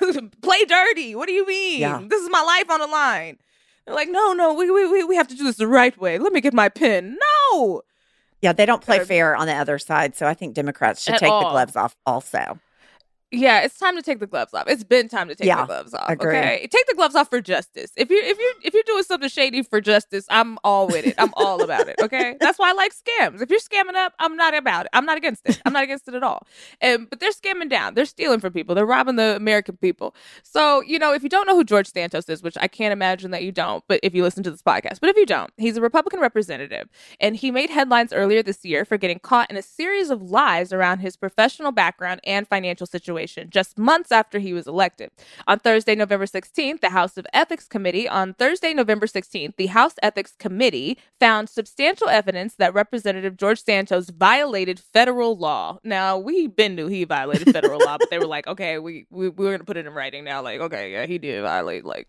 Play 0.42 0.64
dirty. 0.64 1.14
What 1.14 1.26
do 1.26 1.32
you 1.32 1.46
mean? 1.46 1.80
Yeah. 1.80 2.02
This 2.06 2.22
is 2.22 2.30
my 2.30 2.42
life 2.42 2.70
on 2.70 2.80
the 2.80 2.86
line. 2.86 3.38
They're 3.84 3.94
like, 3.94 4.08
no, 4.10 4.32
no, 4.32 4.54
we, 4.54 4.70
we 4.70 4.90
we 4.90 5.04
we 5.04 5.16
have 5.16 5.28
to 5.28 5.34
do 5.34 5.44
this 5.44 5.56
the 5.56 5.66
right 5.66 5.96
way. 5.98 6.18
Let 6.18 6.32
me 6.32 6.40
get 6.40 6.54
my 6.54 6.68
pin. 6.68 7.18
No. 7.52 7.82
Yeah, 8.40 8.52
they 8.52 8.66
don't 8.66 8.82
play 8.82 9.04
fair 9.04 9.36
on 9.36 9.46
the 9.46 9.54
other 9.54 9.78
side. 9.78 10.16
So 10.16 10.26
I 10.26 10.34
think 10.34 10.54
Democrats 10.54 11.02
should 11.02 11.14
At 11.14 11.20
take 11.20 11.30
the 11.30 11.50
gloves 11.50 11.76
off 11.76 11.96
also. 12.04 12.58
Yeah, 13.32 13.60
it's 13.62 13.78
time 13.78 13.96
to 13.96 14.02
take 14.02 14.20
the 14.20 14.26
gloves 14.26 14.54
off. 14.54 14.64
It's 14.68 14.84
been 14.84 15.08
time 15.08 15.28
to 15.28 15.34
take 15.34 15.46
Yeah, 15.48 15.62
the 15.62 15.66
gloves 15.66 15.94
off. 15.94 16.10
agree. 16.10 16.36
Okay, 16.36 16.68
take 16.70 16.86
the 16.86 16.94
gloves 16.94 17.14
off 17.16 17.30
for 17.30 17.40
justice. 17.40 17.90
If 17.96 18.10
you 18.10 18.20
if 18.22 18.38
you 18.38 18.54
if 18.62 18.74
you're 18.74 18.82
doing 18.84 19.04
something 19.04 19.28
shady 19.28 19.62
for 19.62 19.80
justice, 19.80 20.26
I'm 20.30 20.58
all 20.64 20.86
with 20.86 21.06
it. 21.06 21.14
I'm 21.18 21.32
all 21.36 21.62
about 21.62 21.88
it. 21.88 21.96
Okay, 22.02 22.36
that's 22.40 22.58
why 22.58 22.70
I 22.70 22.72
like 22.74 22.92
scams. 22.94 23.40
If 23.42 23.50
you're 23.50 23.58
scamming 23.60 23.96
up, 23.96 24.12
I'm 24.18 24.36
not 24.36 24.54
about 24.54 24.84
it. 24.86 24.90
I'm 24.92 25.06
not 25.06 25.16
against 25.16 25.42
it. 25.48 25.60
I'm 25.64 25.72
not 25.72 25.82
against 25.84 26.08
it 26.08 26.14
at 26.14 26.22
all. 26.22 26.46
And 26.80 27.08
but 27.10 27.20
they're 27.20 27.32
scamming 27.32 27.70
down. 27.70 27.94
They're 27.94 28.04
stealing 28.06 28.40
from 28.40 28.52
people. 28.52 28.74
They're 28.74 28.86
robbing 28.86 29.16
the 29.16 29.34
American 29.34 29.76
people. 29.78 30.14
So 30.42 30.82
you 30.82 30.98
know, 30.98 31.14
if 31.14 31.22
you 31.22 31.28
don't 31.30 31.46
know 31.46 31.56
who 31.56 31.64
George 31.64 31.90
Santos 31.90 32.28
is, 32.28 32.42
which 32.42 32.58
I 32.60 32.68
can't 32.68 32.92
imagine 32.92 33.30
that 33.32 33.42
you 33.44 33.52
don't, 33.52 33.82
but 33.88 33.98
if 34.02 34.14
you 34.14 34.22
listen 34.22 34.42
to 34.44 34.50
this 34.50 34.62
podcast, 34.62 35.00
but 35.00 35.08
if 35.10 35.16
you 35.16 35.26
don't, 35.26 35.50
he's 35.56 35.76
a 35.78 35.80
Republican 35.80 36.20
representative, 36.20 36.88
and 37.18 37.34
he 37.36 37.50
made 37.50 37.70
headlines 37.70 38.12
earlier 38.12 38.42
this 38.42 38.64
year 38.64 38.84
for 38.84 38.98
getting 38.98 39.18
caught 39.20 39.50
in 39.50 39.56
a 39.56 39.62
series 39.62 40.10
of 40.10 40.22
lies 40.22 40.72
around 40.72 40.98
his 40.98 41.16
professional 41.16 41.72
background 41.72 42.20
and 42.24 42.46
financial 42.46 42.86
situation 42.86 43.21
just 43.26 43.78
months 43.78 44.12
after 44.12 44.38
he 44.38 44.52
was 44.52 44.66
elected. 44.66 45.10
On 45.46 45.58
Thursday, 45.58 45.94
November 45.94 46.26
16th, 46.26 46.80
the 46.80 46.90
House 46.90 47.16
of 47.16 47.26
Ethics 47.32 47.66
Committee, 47.68 48.08
on 48.08 48.34
Thursday, 48.34 48.74
November 48.74 49.06
16th, 49.06 49.56
the 49.56 49.66
House 49.66 49.94
Ethics 50.02 50.34
Committee 50.38 50.98
found 51.18 51.48
substantial 51.48 52.08
evidence 52.08 52.54
that 52.54 52.74
Representative 52.74 53.36
George 53.36 53.62
Santos 53.62 54.10
violated 54.10 54.80
federal 54.80 55.36
law. 55.36 55.78
Now, 55.84 56.18
we 56.18 56.46
been 56.46 56.74
knew 56.74 56.88
he 56.88 57.04
violated 57.04 57.52
federal 57.52 57.80
law, 57.80 57.98
but 57.98 58.10
they 58.10 58.18
were 58.18 58.26
like, 58.26 58.46
okay, 58.46 58.78
we, 58.78 59.06
we, 59.10 59.28
we're 59.28 59.50
going 59.50 59.58
to 59.58 59.64
put 59.64 59.76
it 59.76 59.86
in 59.86 59.92
writing 59.92 60.24
now. 60.24 60.42
Like, 60.42 60.60
okay, 60.60 60.92
yeah, 60.92 61.06
he 61.06 61.18
did 61.18 61.42
violate, 61.42 61.84
like, 61.84 62.08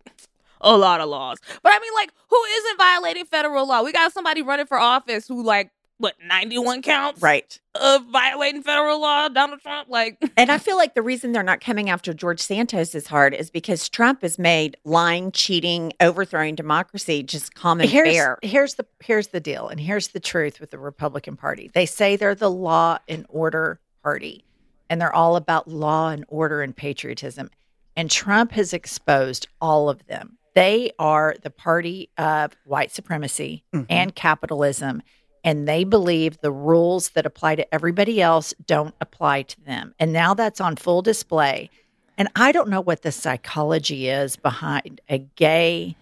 a 0.60 0.76
lot 0.76 1.00
of 1.00 1.08
laws. 1.08 1.38
But 1.62 1.72
I 1.72 1.78
mean, 1.78 1.92
like, 1.94 2.10
who 2.28 2.42
isn't 2.56 2.78
violating 2.78 3.24
federal 3.26 3.68
law? 3.68 3.82
We 3.82 3.92
got 3.92 4.12
somebody 4.12 4.42
running 4.42 4.66
for 4.66 4.78
office 4.78 5.28
who, 5.28 5.42
like, 5.42 5.70
what, 6.04 6.14
91 6.26 6.82
counts 6.82 7.20
Right. 7.22 7.58
of 7.74 8.04
violating 8.10 8.62
federal 8.62 9.00
law? 9.00 9.28
Donald 9.28 9.60
Trump? 9.62 9.88
Like, 9.88 10.18
And 10.36 10.50
I 10.52 10.58
feel 10.58 10.76
like 10.76 10.94
the 10.94 11.02
reason 11.02 11.32
they're 11.32 11.42
not 11.42 11.60
coming 11.60 11.90
after 11.90 12.12
George 12.12 12.40
Santos 12.40 12.94
as 12.94 13.06
hard 13.06 13.34
is 13.34 13.50
because 13.50 13.88
Trump 13.88 14.22
has 14.22 14.38
made 14.38 14.76
lying, 14.84 15.32
cheating, 15.32 15.92
overthrowing 16.00 16.54
democracy 16.54 17.22
just 17.22 17.54
common 17.54 17.88
here's 17.88 18.14
fare. 18.14 18.38
here's 18.42 18.74
the 18.74 18.86
here's 19.02 19.28
the 19.28 19.40
deal, 19.40 19.68
and 19.68 19.80
here's 19.80 20.08
the 20.08 20.20
truth 20.20 20.60
with 20.60 20.70
the 20.70 20.78
Republican 20.78 21.36
Party. 21.36 21.70
They 21.74 21.86
say 21.86 22.16
they're 22.16 22.34
the 22.34 22.50
law 22.50 22.98
and 23.08 23.24
order 23.28 23.80
party, 24.02 24.44
and 24.90 25.00
they're 25.00 25.14
all 25.14 25.36
about 25.36 25.66
law 25.68 26.10
and 26.10 26.24
order 26.28 26.62
and 26.62 26.76
patriotism. 26.76 27.50
And 27.96 28.10
Trump 28.10 28.52
has 28.52 28.72
exposed 28.72 29.48
all 29.60 29.88
of 29.88 30.06
them. 30.06 30.36
They 30.54 30.92
are 30.98 31.34
the 31.42 31.50
party 31.50 32.10
of 32.18 32.52
white 32.64 32.92
supremacy 32.92 33.64
Mhm. 33.74 33.86
and 33.88 34.14
capitalism, 34.14 35.02
and 35.44 35.68
they 35.68 35.84
believe 35.84 36.38
the 36.40 36.50
rules 36.50 37.10
that 37.10 37.26
apply 37.26 37.54
to 37.56 37.74
everybody 37.74 38.20
else 38.20 38.54
don't 38.66 38.94
apply 39.00 39.42
to 39.42 39.60
them. 39.60 39.94
And 40.00 40.12
now 40.12 40.32
that's 40.32 40.60
on 40.60 40.76
full 40.76 41.02
display. 41.02 41.70
And 42.16 42.28
I 42.34 42.50
don't 42.50 42.70
know 42.70 42.80
what 42.80 43.02
the 43.02 43.12
psychology 43.12 44.08
is 44.08 44.36
behind 44.36 45.00
a 45.08 45.18
gay 45.18 45.96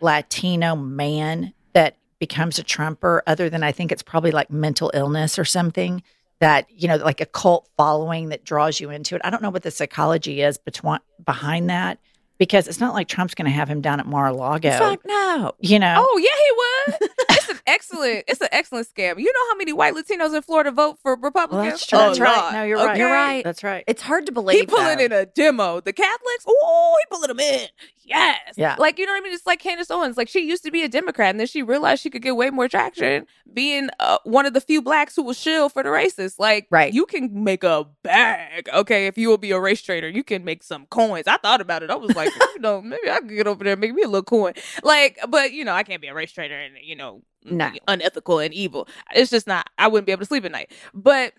Latino 0.00 0.74
man 0.74 1.52
that 1.74 1.96
becomes 2.18 2.58
a 2.58 2.62
Trumper, 2.62 3.22
other 3.26 3.50
than 3.50 3.62
I 3.62 3.72
think 3.72 3.92
it's 3.92 4.02
probably 4.02 4.30
like 4.30 4.50
mental 4.50 4.90
illness 4.94 5.38
or 5.38 5.44
something 5.44 6.02
that, 6.38 6.66
you 6.70 6.88
know, 6.88 6.96
like 6.96 7.20
a 7.20 7.26
cult 7.26 7.68
following 7.76 8.30
that 8.30 8.44
draws 8.44 8.80
you 8.80 8.90
into 8.90 9.14
it. 9.14 9.20
I 9.24 9.30
don't 9.30 9.42
know 9.42 9.50
what 9.50 9.62
the 9.62 9.70
psychology 9.70 10.40
is 10.40 10.56
between, 10.56 10.98
behind 11.24 11.68
that 11.68 11.98
because 12.38 12.68
it's 12.68 12.80
not 12.80 12.94
like 12.94 13.08
Trump's 13.08 13.34
going 13.34 13.46
to 13.46 13.50
have 13.50 13.68
him 13.68 13.80
down 13.80 14.00
at 14.00 14.06
Mar 14.06 14.26
a 14.28 14.32
Lago. 14.32 14.70
Fuck 14.70 15.00
no. 15.06 15.52
You 15.60 15.78
know? 15.78 15.94
oh, 15.98 16.18
yeah, 16.18 16.96
he 16.98 17.00
would. 17.00 17.10
it's 17.48 17.58
an 17.58 17.60
excellent, 17.66 18.24
it's 18.28 18.40
an 18.40 18.48
excellent 18.52 18.88
scam. 18.94 19.18
You 19.18 19.32
know 19.32 19.48
how 19.50 19.56
many 19.56 19.72
white 19.72 19.94
Latinos 19.94 20.34
in 20.34 20.42
Florida 20.42 20.70
vote 20.70 20.98
for 21.02 21.14
well, 21.14 21.22
Republicans? 21.22 21.72
that's 21.72 21.86
true. 21.86 21.98
A 21.98 22.02
That's 22.02 22.20
right. 22.20 22.36
lot, 22.36 22.52
No, 22.52 22.62
you're 22.64 22.78
right. 22.78 22.98
You're 22.98 23.10
right. 23.12 23.44
That's 23.44 23.62
right. 23.64 23.84
It's 23.86 24.02
hard 24.02 24.26
to 24.26 24.32
believe. 24.32 24.60
He 24.60 24.66
pulling 24.66 24.98
though. 24.98 25.04
in 25.04 25.12
a 25.12 25.26
demo. 25.26 25.80
The 25.80 25.92
Catholics, 25.92 26.44
oh, 26.46 26.96
he 27.00 27.14
pulling 27.14 27.28
them 27.28 27.40
in. 27.40 27.68
Yes. 28.04 28.54
Yeah. 28.56 28.76
Like, 28.78 28.98
you 28.98 29.06
know 29.06 29.12
what 29.12 29.18
I 29.20 29.24
mean? 29.24 29.32
It's 29.32 29.46
like 29.46 29.58
Candace 29.58 29.90
Owens. 29.90 30.16
Like, 30.16 30.28
she 30.28 30.40
used 30.46 30.62
to 30.64 30.70
be 30.70 30.82
a 30.84 30.88
Democrat, 30.88 31.30
and 31.30 31.40
then 31.40 31.46
she 31.48 31.62
realized 31.62 32.02
she 32.02 32.10
could 32.10 32.22
get 32.22 32.36
way 32.36 32.50
more 32.50 32.68
traction 32.68 33.26
being 33.52 33.88
uh, 33.98 34.18
one 34.24 34.46
of 34.46 34.54
the 34.54 34.60
few 34.60 34.80
blacks 34.80 35.16
who 35.16 35.22
will 35.24 35.32
shill 35.32 35.68
for 35.68 35.82
the 35.82 35.88
racists. 35.88 36.38
Like, 36.38 36.68
Right. 36.70 36.92
you 36.92 37.04
can 37.06 37.42
make 37.42 37.64
a 37.64 37.84
bag, 38.04 38.68
okay, 38.72 39.06
if 39.08 39.18
you 39.18 39.28
will 39.28 39.38
be 39.38 39.50
a 39.50 39.58
race 39.60 39.82
trader. 39.82 40.08
You 40.08 40.22
can 40.22 40.44
make 40.44 40.62
some 40.62 40.86
coins. 40.86 41.26
I 41.26 41.36
thought 41.38 41.60
about 41.60 41.82
it. 41.82 41.90
I 41.90 41.96
was 41.96 42.14
like, 42.14 42.30
you 42.54 42.60
know, 42.60 42.80
maybe 42.80 43.10
I 43.10 43.18
could 43.18 43.28
get 43.30 43.46
over 43.48 43.64
there 43.64 43.72
and 43.72 43.80
make 43.80 43.92
me 43.94 44.02
a 44.02 44.06
little 44.08 44.22
coin. 44.22 44.52
Like, 44.84 45.18
but, 45.28 45.52
you 45.52 45.64
know, 45.64 45.72
I 45.72 45.82
can't 45.82 46.00
be 46.00 46.08
a 46.08 46.14
race 46.14 46.30
trader 46.32 46.56
and, 46.58 46.74
you 46.80 46.94
know, 46.94 47.22
No. 47.50 47.70
unethical 47.88 48.38
and 48.38 48.52
evil. 48.54 48.88
It's 49.14 49.30
just 49.30 49.46
not, 49.46 49.68
I 49.78 49.88
wouldn't 49.88 50.06
be 50.06 50.12
able 50.12 50.20
to 50.20 50.26
sleep 50.26 50.44
at 50.44 50.52
night. 50.52 50.70
But, 50.94 51.32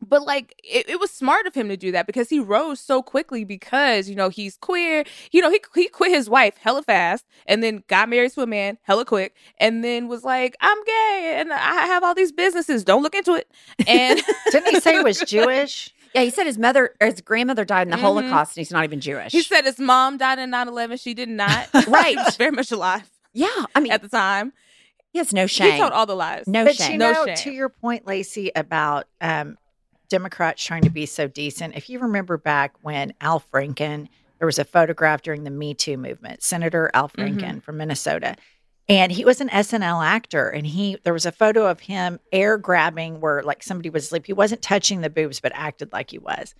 but 0.00 0.22
like 0.24 0.54
it, 0.62 0.88
it 0.88 1.00
was 1.00 1.10
smart 1.10 1.46
of 1.46 1.54
him 1.54 1.68
to 1.68 1.76
do 1.76 1.90
that 1.92 2.06
because 2.06 2.28
he 2.28 2.38
rose 2.38 2.78
so 2.80 3.02
quickly 3.02 3.42
because 3.44 4.08
you 4.08 4.14
know 4.14 4.28
he's 4.28 4.56
queer 4.58 5.02
you 5.32 5.40
know 5.42 5.50
he, 5.50 5.60
he 5.74 5.88
quit 5.88 6.12
his 6.12 6.30
wife 6.30 6.56
hella 6.60 6.84
fast 6.84 7.26
and 7.46 7.64
then 7.64 7.82
got 7.88 8.08
married 8.08 8.30
to 8.30 8.40
a 8.42 8.46
man 8.46 8.78
hella 8.82 9.04
quick 9.04 9.34
and 9.58 9.82
then 9.82 10.06
was 10.06 10.22
like 10.22 10.56
i'm 10.60 10.84
gay 10.84 11.34
and 11.40 11.52
i 11.52 11.86
have 11.86 12.04
all 12.04 12.14
these 12.14 12.30
businesses 12.30 12.84
don't 12.84 13.02
look 13.02 13.16
into 13.16 13.34
it 13.34 13.50
and 13.88 14.20
Didn't 14.52 14.68
he 14.72 14.78
say 14.78 14.98
he 14.98 15.02
was 15.02 15.18
Jewish? 15.26 15.92
Yeah, 16.14 16.22
he 16.22 16.30
said 16.30 16.46
his 16.46 16.58
mother 16.58 16.94
or 17.00 17.08
his 17.08 17.20
grandmother 17.20 17.64
died 17.64 17.88
in 17.88 17.90
the 17.90 17.96
Mhm. 17.96 18.00
Holocaust 18.02 18.56
and 18.56 18.60
he's 18.60 18.70
not 18.70 18.84
even 18.84 19.00
Jewish. 19.00 19.32
he 19.32 19.42
said 19.42 19.64
his 19.64 19.80
mom 19.80 20.16
died 20.16 20.38
in 20.38 20.52
9-11 20.52 21.00
she 21.02 21.12
did 21.12 21.28
not 21.28 21.66
Right. 21.88 22.16
She 22.16 22.24
was 22.24 22.36
very 22.36 22.52
much 22.52 22.70
alive 22.70 23.10
yeah, 23.34 23.64
I 23.74 23.80
mean, 23.80 23.90
at 23.90 24.02
the 24.02 24.08
time 24.08 24.52
he 25.12 25.18
has 25.18 25.32
no 25.32 25.46
shame. 25.46 25.72
he 25.72 25.78
told 25.78 25.92
all 25.92 26.06
the 26.06 26.14
lies 26.16 26.46
no 26.46 26.64
but 26.64 26.76
shame. 26.76 26.92
you 26.92 26.98
No 26.98 27.24
shame. 27.26 27.36
to 27.36 27.50
your 27.50 27.68
point, 27.68 28.04
Laci, 28.04 28.50
about 28.54 29.06
um, 29.20 29.56
Democrats 30.08 30.62
trying 30.62 30.82
to 30.82 30.90
be 30.90 31.06
so 31.06 31.28
decent. 31.28 31.76
If 31.76 31.88
you 31.90 31.98
remember 31.98 32.36
back 32.38 32.74
when 32.82 33.12
Al 33.20 33.40
Franken, 33.40 34.08
there 34.38 34.46
was 34.46 34.58
a 34.58 34.64
photograph 34.64 35.22
during 35.22 35.44
the 35.44 35.50
Me 35.50 35.74
Too 35.74 35.96
movement, 35.96 36.42
Senator 36.42 36.90
Al 36.94 37.08
Franken 37.08 37.62
from 37.62 37.76
Minnesota, 37.78 38.36
and 38.88 39.12
he 39.12 39.24
was 39.24 39.40
an 39.40 39.48
SNL 39.50 40.04
actor, 40.04 40.48
and 40.48 40.66
he 40.66 40.96
there 41.04 41.12
was 41.12 41.26
a 41.26 41.32
photo 41.32 41.66
of 41.66 41.80
him 41.80 42.18
air 42.32 42.56
grabbing 42.56 43.20
where 43.20 43.42
like 43.42 43.62
somebody 43.62 43.90
was 43.90 44.04
asleep. 44.04 44.26
He 44.26 44.32
wasn't 44.32 44.62
touching 44.62 45.00
the 45.00 45.10
boobs, 45.10 45.40
but 45.40 45.52
acted 45.54 45.92
like 45.92 46.10
he 46.10 46.18
was. 46.18 46.54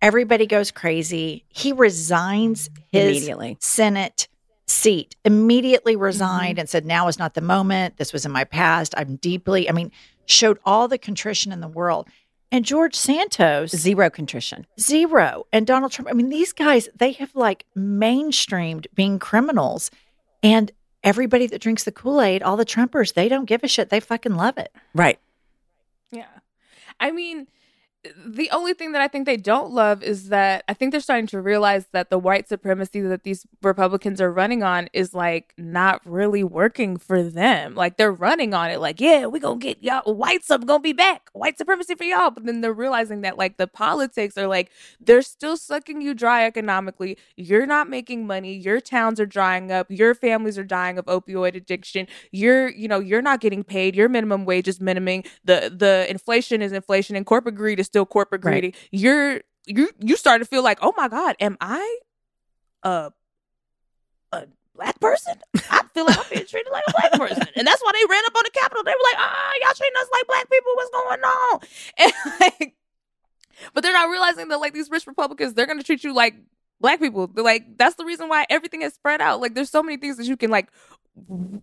Everybody 0.00 0.46
goes 0.46 0.70
crazy. 0.70 1.44
He 1.48 1.72
resigns 1.72 2.70
his 2.90 3.16
Immediately. 3.18 3.56
Senate 3.60 4.28
seat, 4.70 5.16
immediately 5.24 5.96
resigned 5.96 6.52
mm-hmm. 6.54 6.60
and 6.60 6.68
said, 6.68 6.86
Now 6.86 7.08
is 7.08 7.18
not 7.18 7.34
the 7.34 7.40
moment. 7.40 7.96
This 7.96 8.12
was 8.12 8.24
in 8.24 8.32
my 8.32 8.44
past. 8.44 8.94
I'm 8.96 9.16
deeply, 9.16 9.68
I 9.68 9.72
mean, 9.72 9.90
showed 10.26 10.58
all 10.64 10.88
the 10.88 10.98
contrition 10.98 11.52
in 11.52 11.60
the 11.60 11.68
world. 11.68 12.08
And 12.50 12.64
George 12.64 12.94
Santos, 12.94 13.70
Zero 13.70 14.08
contrition. 14.08 14.66
zero. 14.80 15.46
And 15.52 15.66
Donald 15.66 15.92
Trump, 15.92 16.08
I 16.08 16.14
mean, 16.14 16.30
these 16.30 16.52
guys, 16.52 16.88
they 16.96 17.12
have 17.12 17.34
like 17.34 17.66
mainstreamed 17.76 18.86
being 18.94 19.18
criminals. 19.18 19.90
And 20.42 20.70
everybody 21.04 21.46
that 21.46 21.60
drinks 21.60 21.84
the 21.84 21.92
Kool 21.92 22.22
Aid, 22.22 22.42
all 22.42 22.56
the 22.56 22.64
Trumpers, 22.64 23.12
they 23.14 23.28
don't 23.28 23.44
give 23.44 23.62
a 23.64 23.68
shit. 23.68 23.90
They 23.90 24.00
fucking 24.00 24.34
love 24.34 24.56
it. 24.56 24.72
Right. 24.94 25.18
Yeah. 26.10 26.26
I 26.98 27.10
mean, 27.10 27.48
the 28.24 28.50
only 28.50 28.74
thing 28.74 28.92
that 28.92 29.02
I 29.02 29.08
think 29.08 29.26
they 29.26 29.36
don't 29.36 29.72
love 29.72 30.02
is 30.02 30.28
that 30.28 30.64
I 30.68 30.74
think 30.74 30.92
they're 30.92 31.00
starting 31.00 31.26
to 31.28 31.40
realize 31.40 31.86
that 31.92 32.10
the 32.10 32.18
white 32.18 32.48
supremacy 32.48 33.00
that 33.00 33.24
these 33.24 33.46
Republicans 33.62 34.20
are 34.20 34.32
running 34.32 34.62
on 34.62 34.88
is 34.92 35.14
like 35.14 35.54
not 35.56 36.00
really 36.04 36.44
working 36.44 36.96
for 36.96 37.22
them. 37.22 37.74
Like 37.74 37.96
they're 37.96 38.12
running 38.12 38.54
on 38.54 38.70
it, 38.70 38.80
like, 38.80 39.00
yeah, 39.00 39.26
we're 39.26 39.40
gonna 39.40 39.58
get 39.58 39.82
y'all 39.82 40.14
whites 40.14 40.50
up, 40.50 40.66
gonna 40.66 40.80
be 40.80 40.92
back, 40.92 41.28
white 41.32 41.58
supremacy 41.58 41.94
for 41.94 42.04
y'all. 42.04 42.30
But 42.30 42.46
then 42.46 42.60
they're 42.60 42.72
realizing 42.72 43.22
that 43.22 43.38
like 43.38 43.56
the 43.56 43.66
politics 43.66 44.36
are 44.36 44.46
like 44.46 44.70
they're 45.00 45.22
still 45.22 45.56
sucking 45.56 46.00
you 46.00 46.14
dry 46.14 46.44
economically. 46.46 47.18
You're 47.36 47.66
not 47.66 47.88
making 47.88 48.26
money. 48.26 48.54
Your 48.54 48.80
towns 48.80 49.20
are 49.20 49.26
drying 49.26 49.72
up. 49.72 49.86
Your 49.90 50.14
families 50.14 50.58
are 50.58 50.64
dying 50.64 50.98
of 50.98 51.06
opioid 51.06 51.54
addiction. 51.54 52.06
You're, 52.32 52.68
you 52.68 52.88
know, 52.88 53.00
you're 53.00 53.22
not 53.22 53.40
getting 53.40 53.64
paid. 53.64 53.94
Your 53.96 54.08
minimum 54.08 54.44
wage 54.44 54.68
is 54.68 54.80
minimum. 54.80 55.22
The 55.44 55.72
the 55.74 56.06
inflation 56.08 56.62
is 56.62 56.72
inflation, 56.72 57.16
and 57.16 57.24
corporate 57.24 57.54
greed 57.54 57.80
is 57.80 57.86
still 57.86 57.97
corporate 58.06 58.44
Right. 58.44 58.60
greedy. 58.62 58.74
You're 58.90 59.40
you 59.66 59.90
you 60.00 60.16
start 60.16 60.40
to 60.40 60.46
feel 60.46 60.62
like, 60.62 60.78
oh 60.82 60.92
my 60.96 61.08
god, 61.08 61.36
am 61.40 61.56
I 61.60 61.98
a 62.82 63.10
a 64.32 64.46
black 64.74 64.98
person? 65.00 65.34
I 65.70 65.82
feel 65.94 66.06
like 66.06 66.18
I'm 66.18 66.24
being 66.32 66.46
treated 66.46 66.70
like 66.70 66.84
a 66.88 66.92
black 66.92 67.12
person, 67.12 67.46
and 67.56 67.66
that's 67.66 67.82
why 67.82 67.92
they 67.92 68.06
ran 68.08 68.22
up 68.26 68.36
on 68.36 68.42
the 68.44 68.50
Capitol. 68.50 68.84
They 68.84 68.92
were 68.92 69.04
like, 69.12 69.16
ah, 69.18 69.52
y'all 69.62 69.74
treating 69.74 69.96
us 69.98 70.08
like 70.12 70.26
black 70.26 70.50
people. 70.50 70.72
What's 70.74 70.90
going 70.90 71.20
on? 71.20 71.60
And 71.98 72.12
like, 72.40 72.74
but 73.74 73.82
they're 73.82 73.92
not 73.92 74.08
realizing 74.10 74.48
that 74.48 74.60
like 74.60 74.72
these 74.74 74.90
rich 74.90 75.06
Republicans, 75.06 75.54
they're 75.54 75.66
gonna 75.66 75.82
treat 75.82 76.04
you 76.04 76.14
like 76.14 76.34
black 76.80 77.00
people. 77.00 77.26
They're 77.26 77.44
like 77.44 77.76
that's 77.76 77.96
the 77.96 78.04
reason 78.04 78.28
why 78.28 78.46
everything 78.48 78.82
is 78.82 78.94
spread 78.94 79.20
out. 79.20 79.40
Like 79.40 79.54
there's 79.54 79.70
so 79.70 79.82
many 79.82 79.96
things 79.96 80.16
that 80.18 80.26
you 80.26 80.36
can 80.36 80.50
like 80.50 80.68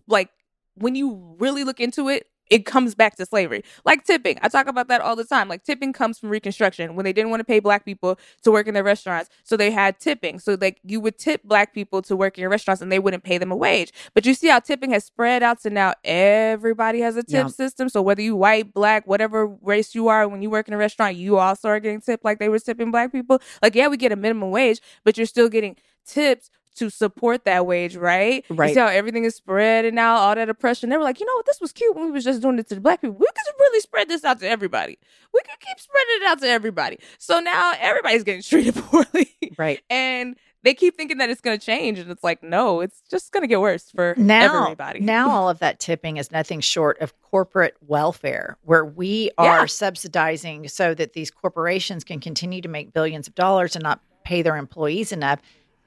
like 0.06 0.28
when 0.74 0.94
you 0.94 1.36
really 1.38 1.64
look 1.64 1.80
into 1.80 2.08
it, 2.10 2.26
it 2.50 2.64
comes 2.66 2.94
back 2.94 3.16
to 3.16 3.26
slavery. 3.26 3.64
Like 3.84 4.04
tipping. 4.04 4.38
I 4.42 4.48
talk 4.48 4.66
about 4.68 4.88
that 4.88 5.00
all 5.00 5.16
the 5.16 5.24
time. 5.24 5.48
Like 5.48 5.64
tipping 5.64 5.92
comes 5.92 6.18
from 6.18 6.30
Reconstruction 6.30 6.94
when 6.94 7.04
they 7.04 7.12
didn't 7.12 7.30
want 7.30 7.40
to 7.40 7.44
pay 7.44 7.58
black 7.60 7.84
people 7.84 8.18
to 8.42 8.50
work 8.50 8.66
in 8.66 8.74
their 8.74 8.84
restaurants. 8.84 9.30
So 9.44 9.56
they 9.56 9.70
had 9.70 9.98
tipping. 9.98 10.38
So 10.38 10.56
like 10.60 10.80
you 10.84 11.00
would 11.00 11.18
tip 11.18 11.42
black 11.44 11.74
people 11.74 12.02
to 12.02 12.16
work 12.16 12.38
in 12.38 12.42
your 12.42 12.50
restaurants 12.50 12.82
and 12.82 12.90
they 12.92 12.98
wouldn't 12.98 13.24
pay 13.24 13.38
them 13.38 13.50
a 13.52 13.56
wage. 13.56 13.92
But 14.14 14.26
you 14.26 14.34
see 14.34 14.48
how 14.48 14.60
tipping 14.60 14.90
has 14.92 15.04
spread 15.04 15.42
out 15.42 15.60
to 15.62 15.70
now 15.70 15.94
everybody 16.04 17.00
has 17.00 17.16
a 17.16 17.22
tip 17.22 17.30
Yeah. 17.32 17.46
system. 17.48 17.88
So 17.88 18.02
whether 18.02 18.22
you 18.22 18.36
white, 18.36 18.72
black, 18.72 19.06
whatever 19.06 19.46
race 19.46 19.94
you 19.94 20.08
are, 20.08 20.28
when 20.28 20.42
you 20.42 20.50
work 20.50 20.68
in 20.68 20.74
a 20.74 20.78
restaurant, 20.78 21.16
you 21.16 21.38
also 21.38 21.68
are 21.68 21.80
getting 21.80 22.00
tipped 22.00 22.24
like 22.24 22.38
they 22.38 22.48
were 22.48 22.58
tipping 22.58 22.90
black 22.90 23.12
people. 23.12 23.40
Like, 23.62 23.74
yeah, 23.74 23.88
we 23.88 23.96
get 23.96 24.12
a 24.12 24.16
minimum 24.16 24.50
wage, 24.50 24.80
but 25.04 25.16
you're 25.16 25.26
still 25.26 25.48
getting 25.48 25.76
tips 26.06 26.50
to 26.76 26.90
support 26.90 27.44
that 27.44 27.66
wage, 27.66 27.96
right? 27.96 28.44
Right. 28.48 28.68
You 28.68 28.74
see 28.74 28.80
how 28.80 28.86
everything 28.86 29.24
is 29.24 29.34
spreading 29.34 29.98
out, 29.98 30.16
all 30.16 30.34
that 30.34 30.48
oppression. 30.48 30.90
They 30.90 30.96
were 30.96 31.02
like, 31.04 31.20
you 31.20 31.26
know 31.26 31.34
what, 31.34 31.46
this 31.46 31.60
was 31.60 31.72
cute 31.72 31.94
when 31.96 32.06
we 32.06 32.10
was 32.12 32.24
just 32.24 32.40
doing 32.42 32.58
it 32.58 32.68
to 32.68 32.74
the 32.76 32.80
black 32.80 33.00
people. 33.00 33.16
We 33.18 33.26
could 33.26 33.54
really 33.60 33.80
spread 33.80 34.08
this 34.08 34.24
out 34.24 34.40
to 34.40 34.48
everybody. 34.48 34.98
We 35.34 35.40
could 35.40 35.60
keep 35.60 35.78
spreading 35.80 36.22
it 36.22 36.24
out 36.26 36.40
to 36.40 36.48
everybody. 36.48 36.98
So 37.18 37.40
now 37.40 37.72
everybody's 37.80 38.24
getting 38.24 38.42
treated 38.42 38.74
poorly. 38.76 39.34
Right. 39.58 39.80
and 39.90 40.36
they 40.62 40.74
keep 40.74 40.96
thinking 40.96 41.18
that 41.18 41.30
it's 41.30 41.40
going 41.40 41.56
to 41.56 41.64
change, 41.64 42.00
and 42.00 42.10
it's 42.10 42.24
like, 42.24 42.42
no, 42.42 42.80
it's 42.80 43.00
just 43.08 43.30
going 43.30 43.42
to 43.42 43.46
get 43.46 43.60
worse 43.60 43.88
for 43.88 44.14
now, 44.18 44.64
everybody. 44.64 44.98
now 45.00 45.30
all 45.30 45.48
of 45.48 45.60
that 45.60 45.78
tipping 45.78 46.16
is 46.16 46.32
nothing 46.32 46.60
short 46.60 47.00
of 47.00 47.12
corporate 47.22 47.76
welfare, 47.86 48.56
where 48.62 48.84
we 48.84 49.30
are 49.38 49.60
Yeah. 49.60 49.66
subsidizing 49.66 50.66
so 50.66 50.92
that 50.94 51.12
these 51.12 51.30
corporations 51.30 52.02
can 52.02 52.18
continue 52.18 52.60
to 52.62 52.68
make 52.68 52.92
billions 52.92 53.28
of 53.28 53.36
dollars 53.36 53.76
and 53.76 53.82
not 53.84 54.00
pay 54.24 54.42
their 54.42 54.56
employees 54.56 55.12
enough. 55.12 55.40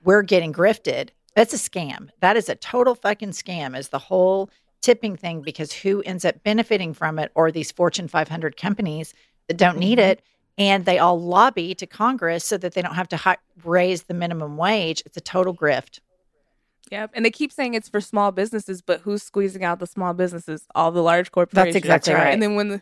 We're 0.03 0.21
getting 0.23 0.53
grifted. 0.53 1.09
That's 1.35 1.53
a 1.53 1.57
scam. 1.57 2.09
That 2.21 2.37
is 2.37 2.49
a 2.49 2.55
total 2.55 2.95
fucking 2.95 3.31
scam. 3.31 3.77
Is 3.77 3.89
the 3.89 3.99
whole 3.99 4.49
tipping 4.81 5.15
thing 5.15 5.41
because 5.41 5.71
who 5.73 6.01
ends 6.03 6.23
up 6.25 6.41
benefiting 6.43 6.93
from 6.93 7.19
it 7.19 7.31
or 7.35 7.51
these 7.51 7.71
Fortune 7.71 8.07
500 8.07 8.55
companies 8.57 9.13
that 9.47 9.57
don't 9.57 9.77
need 9.77 9.99
Mhm. 9.99 10.03
it. 10.11 10.21
And 10.57 10.85
they 10.85 10.99
all 10.99 11.19
lobby 11.19 11.73
to 11.75 11.85
Congress 11.85 12.45
so 12.45 12.57
that 12.57 12.73
they 12.73 12.81
don't 12.81 12.95
have 12.95 13.07
to 13.09 13.17
hi- 13.17 13.37
raise 13.63 14.03
the 14.03 14.13
minimum 14.13 14.57
wage. 14.57 15.01
It's 15.05 15.17
a 15.17 15.21
total 15.21 15.53
grift. 15.53 15.99
Yep. 16.91 17.11
And 17.13 17.23
they 17.25 17.29
keep 17.31 17.51
saying 17.51 17.75
it's 17.75 17.87
for 17.89 18.01
small 18.01 18.31
businesses, 18.31 18.81
but 18.81 19.01
who's 19.01 19.21
squeezing 19.21 19.63
out 19.63 19.79
the 19.79 19.87
small 19.87 20.13
businesses? 20.13 20.65
All 20.73 20.91
the 20.91 21.03
large 21.03 21.31
corporations. 21.31 21.73
That's 21.73 21.75
exactly 21.85 22.13
right. 22.13 22.33
And 22.33 22.41
then 22.41 22.55
when 22.55 22.69
the 22.69 22.81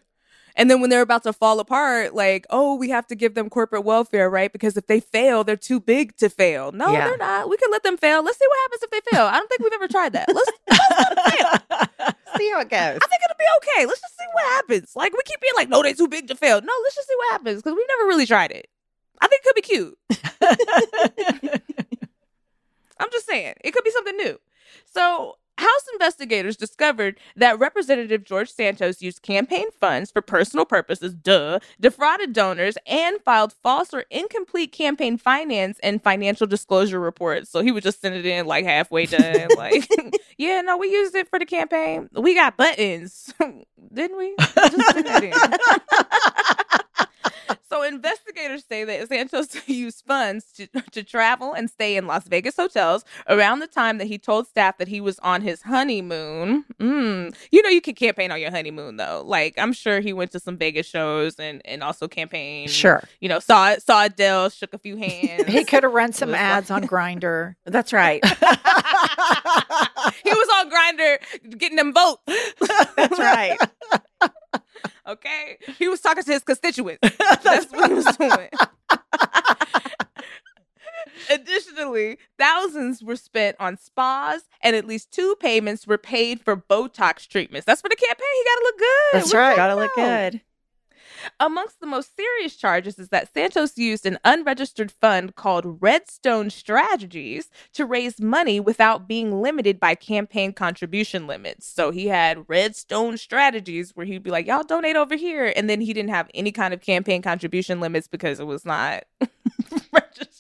and 0.58 0.70
then 0.70 0.82
when 0.82 0.90
they're 0.90 1.02
about 1.02 1.24
to 1.24 1.32
fall 1.32 1.60
apart, 1.62 2.14
like, 2.14 2.46
oh, 2.50 2.76
we 2.76 2.90
have 2.90 3.08
to 3.08 3.16
give 3.16 3.34
them 3.36 3.50
corporate 3.50 3.86
welfare, 3.86 4.30
right? 4.30 4.52
Because 4.52 4.76
if 4.76 4.88
they 4.88 5.00
fail, 5.00 5.46
they're 5.46 5.56
too 5.56 5.80
big 5.80 6.18
to 6.18 6.30
fail. 6.30 6.74
No, 6.74 6.92
Yeah. 6.92 7.08
they're 7.08 7.18
not. 7.18 7.48
We 7.50 7.56
can 7.58 7.72
let 7.72 7.84
them 7.84 7.96
fail. 7.98 8.22
Let's 8.24 8.38
see 8.40 8.46
what 8.48 8.60
happens 8.64 8.84
if 8.84 8.90
they 8.92 9.02
fail. 9.16 9.26
I 9.28 9.38
don't 9.38 9.48
think 9.48 9.62
we've 9.62 9.72
ever 9.74 9.88
tried 9.88 10.14
that. 10.14 10.28
Let's, 10.34 10.52
let's 10.70 10.90
let 10.92 11.16
them 11.16 11.24
fail. 11.32 12.14
See 12.38 12.52
how 12.52 12.60
it 12.60 12.70
goes. 12.70 13.00
I 13.02 13.08
think 13.08 13.22
it'll 13.24 13.38
be 13.40 13.46
okay. 13.58 13.86
Let's 13.86 14.02
just 14.02 14.18
see 14.18 14.26
what 14.34 14.44
happens. 14.46 14.92
Like 14.96 15.14
we 15.14 15.20
keep 15.26 15.40
being 15.42 15.54
like, 15.56 15.70
no, 15.70 15.82
they're 15.82 15.94
too 15.94 16.08
big 16.10 16.28
to 16.28 16.36
fail. 16.36 16.60
No, 16.62 16.74
let's 16.84 16.96
just 16.96 17.08
see 17.08 17.16
what 17.18 17.32
happens 17.32 17.62
because 17.64 17.76
we've 17.76 17.88
never 17.88 18.08
really 18.10 18.26
tried 18.26 18.52
it. 18.52 18.68
I 19.22 19.28
think 19.28 19.42
it 19.44 19.48
could 19.48 19.56
be 19.56 19.62
cute. 19.62 19.98
I'm 23.00 23.10
just 23.12 23.28
saying, 23.28 23.54
it 23.64 23.72
could 23.74 23.84
be 23.84 23.92
something 23.92 24.18
new. 24.18 24.40
So, 24.94 25.38
House 25.58 25.86
investigators 25.94 26.56
discovered 26.56 27.20
that 27.36 27.58
Representative 27.60 28.24
George 28.24 28.50
Santos 28.52 29.02
used 29.02 29.22
campaign 29.22 29.72
funds 29.80 30.12
for 30.12 30.22
personal 30.22 30.66
purposes, 30.66 31.14
duh, 31.14 31.60
defrauded 31.80 32.34
donors, 32.34 32.78
and 32.86 33.20
filed 33.22 33.54
false 33.64 33.94
or 33.94 34.06
incomplete 34.12 34.72
campaign 34.72 35.18
finance 35.18 35.80
and 35.82 36.04
financial 36.04 36.46
disclosure 36.46 37.00
reports. 37.00 37.50
So 37.50 37.62
he 37.62 37.72
would 37.72 37.84
just 37.84 38.02
send 38.02 38.16
it 38.16 38.26
in 38.26 38.46
like 38.46 38.66
halfway 38.66 39.08
done, 39.08 39.48
like, 39.58 39.90
yeah, 40.38 40.62
no, 40.62 40.78
we 40.78 40.92
used 40.92 41.16
it 41.16 41.30
for 41.30 41.40
the 41.40 41.46
campaign. 41.46 42.10
We 42.14 42.36
got 42.36 42.58
buttons, 42.58 43.34
didn't 43.94 44.18
we? 44.18 44.36
Just 44.38 44.92
send 44.94 45.08
that 45.08 45.24
in. 45.24 46.80
So 47.70 47.84
investigators 47.84 48.64
say 48.66 48.84
that 48.86 49.10
Santos 49.10 49.50
used 49.68 50.06
funds 50.06 50.46
to, 50.54 50.68
to 50.92 51.04
travel 51.04 51.52
and 51.54 51.70
stay 51.70 51.98
in 51.98 52.08
Las 52.08 52.26
Vegas 52.28 52.56
hotels 52.56 53.04
around 53.28 53.60
the 53.60 53.68
time 53.68 53.98
that 53.98 54.08
he 54.08 54.18
told 54.18 54.48
staff 54.48 54.78
that 54.78 54.88
he 54.88 55.02
was 55.02 55.20
on 55.20 55.42
his 55.42 55.64
honeymoon. 55.64 56.64
Mm. 56.80 57.36
You 57.52 57.62
know, 57.62 57.70
you 57.70 57.82
can 57.82 57.96
campaign 57.96 58.32
on 58.32 58.40
your 58.40 58.52
honeymoon 58.52 58.96
though. 58.98 59.24
Like 59.26 59.56
I'm 59.58 59.74
sure 59.74 60.00
he 60.00 60.14
went 60.14 60.32
to 60.32 60.40
some 60.40 60.58
Vegas 60.58 60.88
shows 60.88 61.36
and 61.40 61.62
and 61.66 61.84
also 61.84 62.08
campaigned. 62.08 62.70
Sure. 62.72 63.04
You 63.20 63.28
know, 63.30 63.40
saw 63.40 63.76
saw 63.78 64.06
Adele, 64.06 64.50
shook 64.50 64.74
a 64.74 64.78
few 64.78 64.96
hands. 64.98 65.46
He 65.48 65.64
could 65.66 65.84
have 65.84 65.94
run 65.94 66.14
some 66.14 66.30
was 66.30 66.34
like- 66.34 66.42
ads 66.42 66.72
on 66.72 66.84
Grindr. 66.86 67.56
That's 67.66 67.92
right. 67.92 68.24
he 68.26 68.32
was 70.32 70.50
on 70.60 70.70
Grindr 70.72 71.18
getting 71.58 71.76
them 71.78 71.94
votes. 71.94 72.22
That's 72.96 73.20
right. 73.20 73.58
Okay, 75.68 75.76
he 75.78 75.88
was 75.88 76.02
talking 76.02 76.24
to 76.24 76.32
his 76.32 76.44
constituents. 76.44 77.00
That's 77.44 77.72
what 77.72 77.90
he 77.90 77.96
was 77.96 78.18
doing. 78.18 78.50
Additionally, 81.30 82.18
thousands 82.38 83.04
were 83.04 83.16
spent 83.16 83.58
on 83.60 83.78
spas, 83.78 84.44
and 84.62 84.76
at 84.76 84.86
least 84.86 85.12
two 85.12 85.36
payments 85.40 85.86
were 85.86 85.98
paid 85.98 86.42
for 86.42 86.56
Botox 86.56 87.28
treatments. 87.28 87.66
That's 87.66 87.82
for 87.82 87.90
the 87.90 87.96
campaign. 87.96 88.28
He 88.34 88.44
got 88.44 88.56
to 88.56 88.64
look 88.64 88.78
good. 88.78 88.88
That's 89.14 89.34
What 89.34 89.40
right. 89.40 89.56
Gotta 89.56 89.76
look 89.76 89.96
good. 89.96 90.42
Amongst 91.40 91.80
the 91.80 91.88
most 91.88 92.16
serious 92.16 92.56
charges 92.56 93.00
is 93.00 93.10
that 93.10 93.34
Santos 93.34 93.78
used 93.78 94.06
an 94.06 94.18
unregistered 94.24 94.92
fund 94.92 95.36
called 95.36 95.82
Redstone 95.82 96.50
Strategies 96.50 97.50
to 97.74 97.86
raise 97.86 98.20
money 98.20 98.60
without 98.60 99.08
being 99.08 99.42
limited 99.42 99.80
by 99.80 99.96
campaign 99.96 100.54
contribution 100.54 101.28
limits. 101.28 101.68
So 101.68 101.92
he 101.92 102.08
had 102.08 102.46
Redstone 102.48 103.18
Strategies 103.18 103.96
where 103.96 104.06
he'd 104.06 104.24
be 104.24 104.32
like, 104.32 104.48
y'all 104.48 104.64
donate 104.64 104.96
over 104.96 105.16
here. 105.16 105.54
And 105.56 105.70
then 105.70 105.82
he 105.82 105.94
didn't 105.94 106.12
have 106.12 106.30
any 106.34 106.52
kind 106.52 106.74
of 106.74 106.82
campaign 106.82 107.22
contribution 107.22 107.80
limits 107.80 108.08
because 108.08 108.40
it 108.40 108.46
was 108.46 108.66
not 108.66 109.06
registered. 109.92 110.37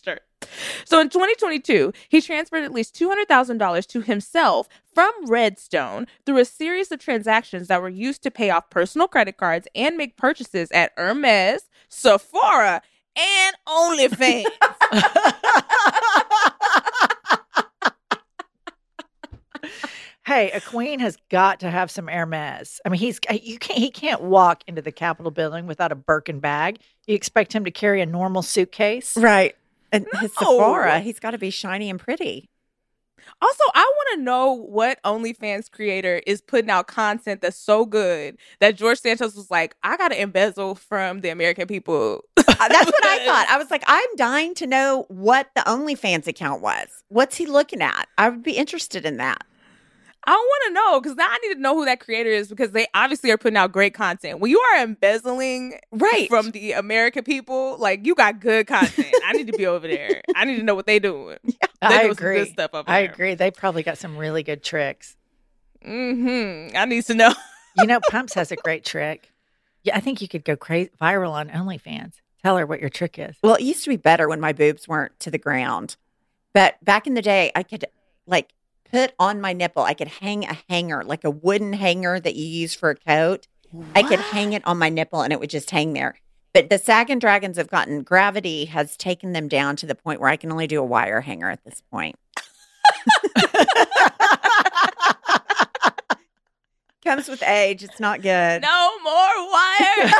So 0.85 0.99
in 0.99 1.09
2022, 1.09 1.91
he 2.09 2.21
transferred 2.21 2.63
at 2.63 2.71
least 2.71 2.95
$200,000 2.95 3.87
to 3.87 4.01
himself 4.01 4.67
from 4.93 5.11
Redstone 5.25 6.07
through 6.25 6.37
a 6.37 6.45
series 6.45 6.91
of 6.91 6.99
transactions 6.99 7.67
that 7.67 7.81
were 7.81 7.89
used 7.89 8.23
to 8.23 8.31
pay 8.31 8.49
off 8.49 8.69
personal 8.69 9.07
credit 9.07 9.37
cards 9.37 9.67
and 9.75 9.97
make 9.97 10.17
purchases 10.17 10.71
at 10.71 10.91
Hermes, 10.97 11.63
Sephora, 11.89 12.81
and 13.15 13.55
OnlyFans. 13.67 14.45
Hey, 20.27 20.51
a 20.51 20.59
queen 20.59 20.99
has 20.99 21.17
got 21.29 21.61
to 21.61 21.71
have 21.71 21.89
some 21.89 22.07
Hermes. 22.07 22.81
I 22.85 22.89
mean, 22.89 22.99
he's 22.99 23.17
you 23.31 23.57
can't 23.57 23.79
he 23.79 23.89
can't 23.89 24.21
walk 24.21 24.61
into 24.67 24.81
the 24.81 24.91
Capitol 24.91 25.31
building 25.31 25.67
without 25.67 25.93
a 25.93 25.95
Birkin 25.95 26.41
bag. 26.41 26.79
You 27.05 27.15
expect 27.15 27.53
him 27.53 27.63
to 27.63 27.71
carry 27.71 28.01
a 28.01 28.05
normal 28.05 28.41
suitcase? 28.41 29.15
Right. 29.15 29.55
And 29.91 30.05
his 30.19 30.31
No. 30.41 30.51
Sephora, 30.57 30.99
he's 30.99 31.19
got 31.19 31.31
to 31.31 31.37
be 31.37 31.49
shiny 31.49 31.89
and 31.89 31.99
pretty. 31.99 32.49
Also, 33.41 33.63
I 33.73 33.81
want 33.81 34.19
to 34.19 34.23
know 34.23 34.53
what 34.53 35.01
OnlyFans 35.03 35.69
creator 35.69 36.21
is 36.25 36.41
putting 36.41 36.69
out 36.69 36.87
content 36.87 37.41
that's 37.41 37.57
so 37.57 37.85
good 37.85 38.37
that 38.59 38.75
George 38.75 38.99
Santos 38.99 39.35
was 39.35 39.51
like, 39.51 39.75
I 39.83 39.97
got 39.97 40.09
to 40.09 40.21
embezzle 40.21 40.75
from 40.75 41.21
the 41.21 41.29
American 41.29 41.67
people. 41.67 42.23
Uh, 42.37 42.43
That's 42.69 42.85
what 42.85 43.05
I 43.05 43.19
thought. 43.25 43.47
I 43.49 43.57
was 43.57 43.69
like, 43.69 43.83
I'm 43.85 44.15
dying 44.15 44.53
to 44.55 44.67
know 44.67 45.05
what 45.09 45.49
the 45.55 45.61
OnlyFans 45.61 46.27
account 46.27 46.61
was. 46.61 46.87
What's 47.09 47.35
he 47.35 47.45
looking 47.45 47.81
at? 47.81 48.07
I 48.17 48.29
would 48.29 48.43
be 48.43 48.53
interested 48.53 49.05
in 49.05 49.17
that. 49.17 49.43
I 50.27 50.31
want 50.33 50.63
to 50.67 50.73
know 50.73 50.99
because 51.01 51.15
now 51.15 51.25
I 51.29 51.37
need 51.47 51.53
to 51.55 51.59
know 51.61 51.73
who 51.75 51.85
that 51.85 52.01
creator 52.01 52.29
is 52.29 52.49
because 52.49 52.71
they 52.71 52.85
obviously 52.93 53.31
are 53.31 53.37
putting 53.37 53.55
out 53.57 53.71
great 53.71 53.93
content. 53.93 54.39
When 54.41 54.51
you 54.51 54.59
are 54.59 54.83
embezzling 54.83 55.79
Right. 55.91 56.27
from 56.27 56.51
the 56.51 56.73
American 56.73 57.23
people, 57.23 57.77
like 57.79 58.05
you 58.05 58.13
got 58.13 58.39
good 58.41 58.67
content. 58.67 59.07
I 59.25 59.31
need 59.33 59.47
to 59.47 59.53
be 59.57 59.65
over 59.65 59.87
there. 59.87 60.21
I 60.35 60.43
need 60.45 60.57
to 60.57 60.63
know 60.63 60.75
what 60.75 60.85
they 60.85 60.99
doing. 60.99 61.37
They 61.79 61.87
I 61.87 62.01
doing 62.03 62.15
some 62.15 62.23
good 62.23 62.37
agree. 62.41 62.51
stuff 62.51 62.71
over 62.73 62.89
I 62.89 63.03
there. 63.03 63.11
agree. 63.11 63.35
They 63.35 63.51
probably 63.51 63.83
got 63.83 63.99
some 63.99 64.17
really 64.17 64.41
good 64.43 64.63
tricks. 64.63 65.15
Mm-hmm. 65.85 66.75
I 66.75 66.85
need 66.85 67.05
to 67.05 67.13
know. 67.13 67.33
You 67.79 67.85
know, 67.85 67.99
Pumps 68.09 68.33
has 68.33 68.51
a 68.51 68.55
great 68.55 68.83
trick. 68.83 69.31
Yeah, 69.83 69.95
I 69.95 69.99
think 69.99 70.19
you 70.19 70.27
could 70.27 70.43
go 70.43 70.55
crazy 70.55 70.89
viral 70.99 71.33
on 71.33 71.49
OnlyFans. 71.49 72.13
Tell 72.41 72.57
her 72.57 72.65
what 72.65 72.79
your 72.81 72.89
trick 72.89 73.19
is. 73.19 73.35
Well, 73.43 73.53
it 73.53 73.61
used 73.61 73.83
to 73.83 73.91
be 73.91 73.97
better 73.97 74.27
when 74.27 74.39
my 74.39 74.51
boobs 74.51 74.87
weren't 74.87 75.11
to 75.19 75.29
the 75.29 75.37
ground. 75.37 75.95
But 76.53 76.83
back 76.83 77.05
in 77.05 77.13
the 77.13 77.21
day, 77.21 77.51
I 77.55 77.61
could 77.61 77.85
like 78.25 78.49
put 78.91 79.13
on 79.19 79.41
my 79.41 79.53
nipple, 79.53 79.83
I 79.83 79.93
could 79.93 80.07
hang 80.07 80.45
a 80.45 80.57
hanger, 80.69 81.03
like 81.03 81.23
a 81.23 81.29
wooden 81.31 81.73
hanger 81.73 82.19
that 82.19 82.35
you 82.35 82.45
use 82.45 82.73
for 82.73 82.89
a 82.89 82.95
coat. 82.95 83.47
I 83.95 84.03
could 84.03 84.19
hang 84.19 84.53
it 84.53 84.65
on 84.65 84.77
my 84.77 84.89
nipple 84.89 85.21
and 85.21 85.33
it 85.33 85.39
would 85.39 85.49
just 85.49 85.71
hang 85.71 85.93
there. 85.93 86.15
But 86.53 86.69
the 86.69 86.79
Sag 86.79 87.09
and 87.09 87.19
Dragons 87.21 87.57
have 87.57 87.69
gotten 87.69 88.01
gravity 88.01 88.65
has 88.65 88.97
taken 88.97 89.33
them 89.33 89.47
down 89.47 89.75
to 89.77 89.85
the 89.85 89.95
point 89.95 90.19
where 90.19 90.29
I 90.29 90.37
can 90.37 90.51
only 90.51 90.67
do 90.67 90.79
a 90.81 90.85
wire 90.85 91.21
hanger 91.21 91.49
at 91.49 91.63
this 91.63 91.81
point. 91.91 92.15
Comes 97.03 97.27
with 97.27 97.43
age. 97.43 97.83
It's 97.83 97.99
not 97.99 98.21
good. 98.21 98.61
No 98.61 98.91
more 99.03 99.51
wire. 99.51 100.11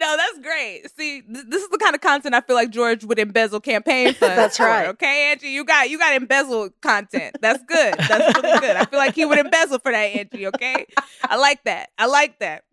no, 0.00 0.16
that's 0.16 0.31
great. 0.42 0.90
See, 0.96 1.22
th- 1.22 1.46
this 1.48 1.62
is 1.62 1.68
the 1.70 1.78
kind 1.78 1.94
of 1.94 2.00
content 2.00 2.34
I 2.34 2.40
feel 2.40 2.56
like 2.56 2.70
George 2.70 3.04
would 3.04 3.18
embezzle 3.18 3.60
campaign 3.60 4.06
funds. 4.14 4.36
That's 4.36 4.56
for, 4.56 4.64
right. 4.64 4.88
Okay, 4.88 5.30
Angie, 5.30 5.48
you 5.48 5.64
got 5.64 5.88
you 5.90 5.98
got 5.98 6.14
embezzled 6.14 6.72
content. 6.80 7.36
That's 7.40 7.62
good. 7.64 7.94
That's 7.94 8.36
really 8.42 8.60
good. 8.60 8.76
I 8.76 8.84
feel 8.84 8.98
like 8.98 9.14
he 9.14 9.24
would 9.24 9.38
embezzle 9.38 9.78
for 9.78 9.92
that, 9.92 9.98
Angie. 9.98 10.46
Okay, 10.48 10.86
I 11.24 11.36
like 11.36 11.64
that. 11.64 11.90
I 11.98 12.06
like 12.06 12.38
that. 12.40 12.64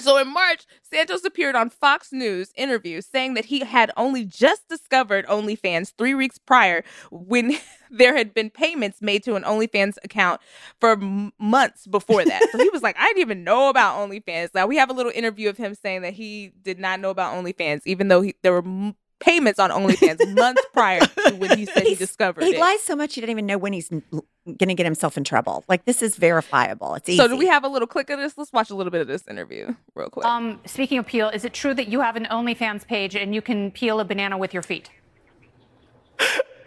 So 0.00 0.18
in 0.18 0.28
March, 0.28 0.66
Santos 0.82 1.24
appeared 1.24 1.56
on 1.56 1.70
Fox 1.70 2.12
News 2.12 2.52
interview 2.56 3.00
saying 3.00 3.34
that 3.34 3.46
he 3.46 3.60
had 3.60 3.90
only 3.96 4.24
just 4.24 4.68
discovered 4.68 5.26
OnlyFans 5.26 5.92
three 5.96 6.14
weeks 6.14 6.38
prior 6.38 6.84
when 7.10 7.56
there 7.90 8.16
had 8.16 8.34
been 8.34 8.50
payments 8.50 9.00
made 9.00 9.22
to 9.24 9.36
an 9.36 9.42
OnlyFans 9.42 9.96
account 10.04 10.40
for 10.80 10.92
m- 10.92 11.32
months 11.38 11.86
before 11.86 12.24
that. 12.24 12.42
So 12.50 12.58
he 12.58 12.68
was 12.70 12.82
like, 12.82 12.96
I 12.98 13.06
didn't 13.06 13.20
even 13.20 13.44
know 13.44 13.68
about 13.70 13.96
OnlyFans. 13.98 14.50
Now 14.54 14.66
we 14.66 14.76
have 14.76 14.90
a 14.90 14.94
little 14.94 15.12
interview 15.14 15.48
of 15.48 15.56
him 15.56 15.74
saying 15.74 16.02
that 16.02 16.12
he 16.12 16.52
did 16.62 16.78
not 16.78 17.00
know 17.00 17.10
about 17.10 17.34
OnlyFans, 17.34 17.82
even 17.86 18.08
though 18.08 18.20
he, 18.20 18.34
there 18.42 18.52
were 18.52 18.58
m- 18.58 18.96
payments 19.20 19.58
on 19.58 19.70
OnlyFans 19.70 20.34
months 20.36 20.62
prior 20.72 21.00
to 21.00 21.34
when 21.36 21.56
he 21.58 21.66
said 21.66 21.82
he 21.82 21.88
He's- 21.90 21.98
discovered 21.98 22.44
He 22.44 22.54
it. 22.54 22.60
lies 22.60 22.82
so 22.82 22.94
much 22.94 23.14
he 23.14 23.20
didn't 23.20 23.30
even 23.30 23.46
know 23.46 23.58
when 23.58 23.72
he's 23.72 23.88
going 23.88 24.68
to 24.68 24.74
get 24.74 24.84
himself 24.86 25.16
in 25.16 25.24
trouble. 25.24 25.64
Like 25.68 25.84
this 25.86 26.02
is 26.02 26.16
verifiable. 26.16 26.94
It's 26.94 27.08
easy. 27.08 27.16
so 27.18 27.26
do 27.28 27.36
we 27.36 27.46
have 27.46 27.64
a 27.64 27.68
little 27.68 27.88
clip 27.88 28.10
of 28.10 28.18
this? 28.18 28.36
Let's 28.36 28.52
watch 28.52 28.70
a 28.70 28.74
little 28.74 28.90
bit 28.90 29.00
of 29.00 29.08
this 29.08 29.26
interview 29.28 29.74
real 29.94 30.10
quick. 30.10 30.26
Um, 30.26 30.60
speaking 30.66 30.98
of 30.98 31.06
peel, 31.06 31.28
is 31.30 31.44
it 31.44 31.52
true 31.52 31.74
that 31.74 31.88
you 31.88 32.00
have 32.00 32.16
an 32.16 32.26
OnlyFans 32.30 32.86
page 32.86 33.16
and 33.16 33.34
you 33.34 33.42
can 33.42 33.70
peel 33.70 34.00
a 34.00 34.04
banana 34.04 34.36
with 34.38 34.52
your 34.54 34.62
feet? 34.62 34.90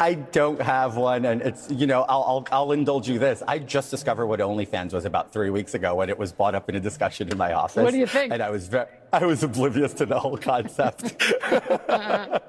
I 0.02 0.14
don't 0.14 0.62
have 0.62 0.96
one, 0.96 1.26
and 1.26 1.42
it's 1.42 1.70
you 1.70 1.86
know 1.86 2.04
I'll, 2.08 2.24
I'll 2.24 2.48
I'll 2.54 2.72
indulge 2.72 3.10
you 3.10 3.20
this. 3.20 3.44
I 3.46 3.60
just 3.60 3.92
discovered 3.92 4.28
what 4.28 4.40
OnlyFans 4.40 4.94
was 4.94 5.04
about 5.04 5.34
three 5.34 5.50
weeks 5.50 5.74
ago 5.74 5.94
when 5.96 6.10
it 6.10 6.18
was 6.18 6.32
brought 6.32 6.56
up 6.56 6.70
in 6.70 6.76
a 6.76 6.80
discussion 6.80 7.28
in 7.28 7.38
my 7.38 7.52
office. 7.52 7.84
What 7.84 7.92
do 7.92 8.00
you 8.00 8.08
think? 8.08 8.32
And 8.32 8.42
I 8.42 8.50
was 8.50 8.68
ve- 8.70 8.86
I 9.12 9.26
was 9.26 9.44
oblivious 9.44 9.94
to 9.96 10.06
the 10.06 10.18
whole 10.20 10.38
concept. 10.38 11.22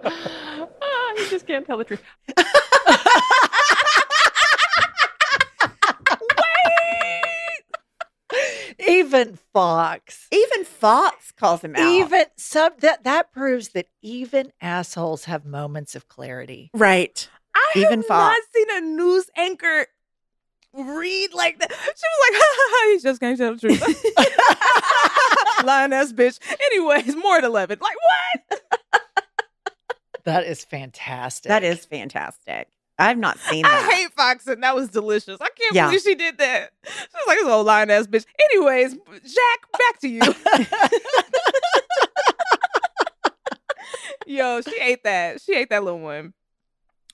Ah, 0.82 1.12
you 1.16 1.28
just 1.28 1.46
can't 1.46 1.66
tell 1.66 1.78
the 1.78 1.84
truth. 1.84 2.02
Even 8.90 9.38
Fox. 9.52 10.26
Even 10.30 10.64
Fox 10.64 11.32
calls 11.32 11.62
him 11.62 11.74
out. 11.76 11.86
Even 11.88 12.24
some 12.36 12.72
that 12.80 13.04
that 13.04 13.32
proves 13.32 13.70
that 13.70 13.86
even 14.02 14.52
assholes 14.60 15.24
have 15.24 15.44
moments 15.44 15.94
of 15.94 16.08
clarity. 16.08 16.70
right. 16.74 17.28
I 17.54 17.72
Even 17.78 17.98
have 18.00 18.06
Fox. 18.06 18.38
not 18.38 18.42
seen 18.54 18.66
a 18.76 18.80
news 18.96 19.28
anchor 19.36 19.86
read 20.72 21.34
like 21.34 21.58
that. 21.58 21.70
She 21.70 21.76
was 21.76 22.30
like, 22.30 22.32
ha, 22.40 22.54
ha, 22.56 22.68
ha, 22.70 22.92
"He's 22.92 23.02
just 23.02 23.20
gonna 23.20 23.36
tell 23.36 23.54
the 23.54 23.60
truth." 23.60 23.80
Lying 25.64 25.92
ass 25.92 26.12
bitch. 26.12 26.38
Anyways, 26.66 27.16
more 27.16 27.38
at 27.38 27.44
eleven. 27.44 27.78
Like 27.80 27.96
what? 28.50 28.62
That 30.24 30.44
is 30.44 30.64
fantastic. 30.64 31.48
That 31.48 31.64
is 31.64 31.86
fantastic. 31.86 32.68
I've 33.00 33.18
not 33.18 33.38
seen 33.38 33.64
I 33.64 33.90
hate 33.92 34.12
Fox, 34.12 34.46
and 34.46 34.62
that 34.62 34.74
was 34.76 34.88
delicious. 34.90 35.38
I 35.40 35.48
can't 35.48 35.74
Yeah. 35.74 35.86
believe 35.86 36.02
she 36.02 36.14
did 36.14 36.38
that. 36.38 36.70
She 36.86 36.92
was 37.14 37.24
like, 37.26 37.38
"This 37.38 37.48
old 37.48 37.66
lying 37.66 37.90
ass 37.90 38.06
bitch." 38.06 38.26
Anyways, 38.52 38.92
Jack, 38.92 39.72
back 39.72 40.00
to 40.00 40.08
you. 40.08 40.20
Yo, 44.26 44.60
she 44.60 44.76
ate 44.80 45.02
that. 45.04 45.40
She 45.40 45.54
ate 45.54 45.70
that 45.70 45.82
little 45.82 46.00
one. 46.00 46.34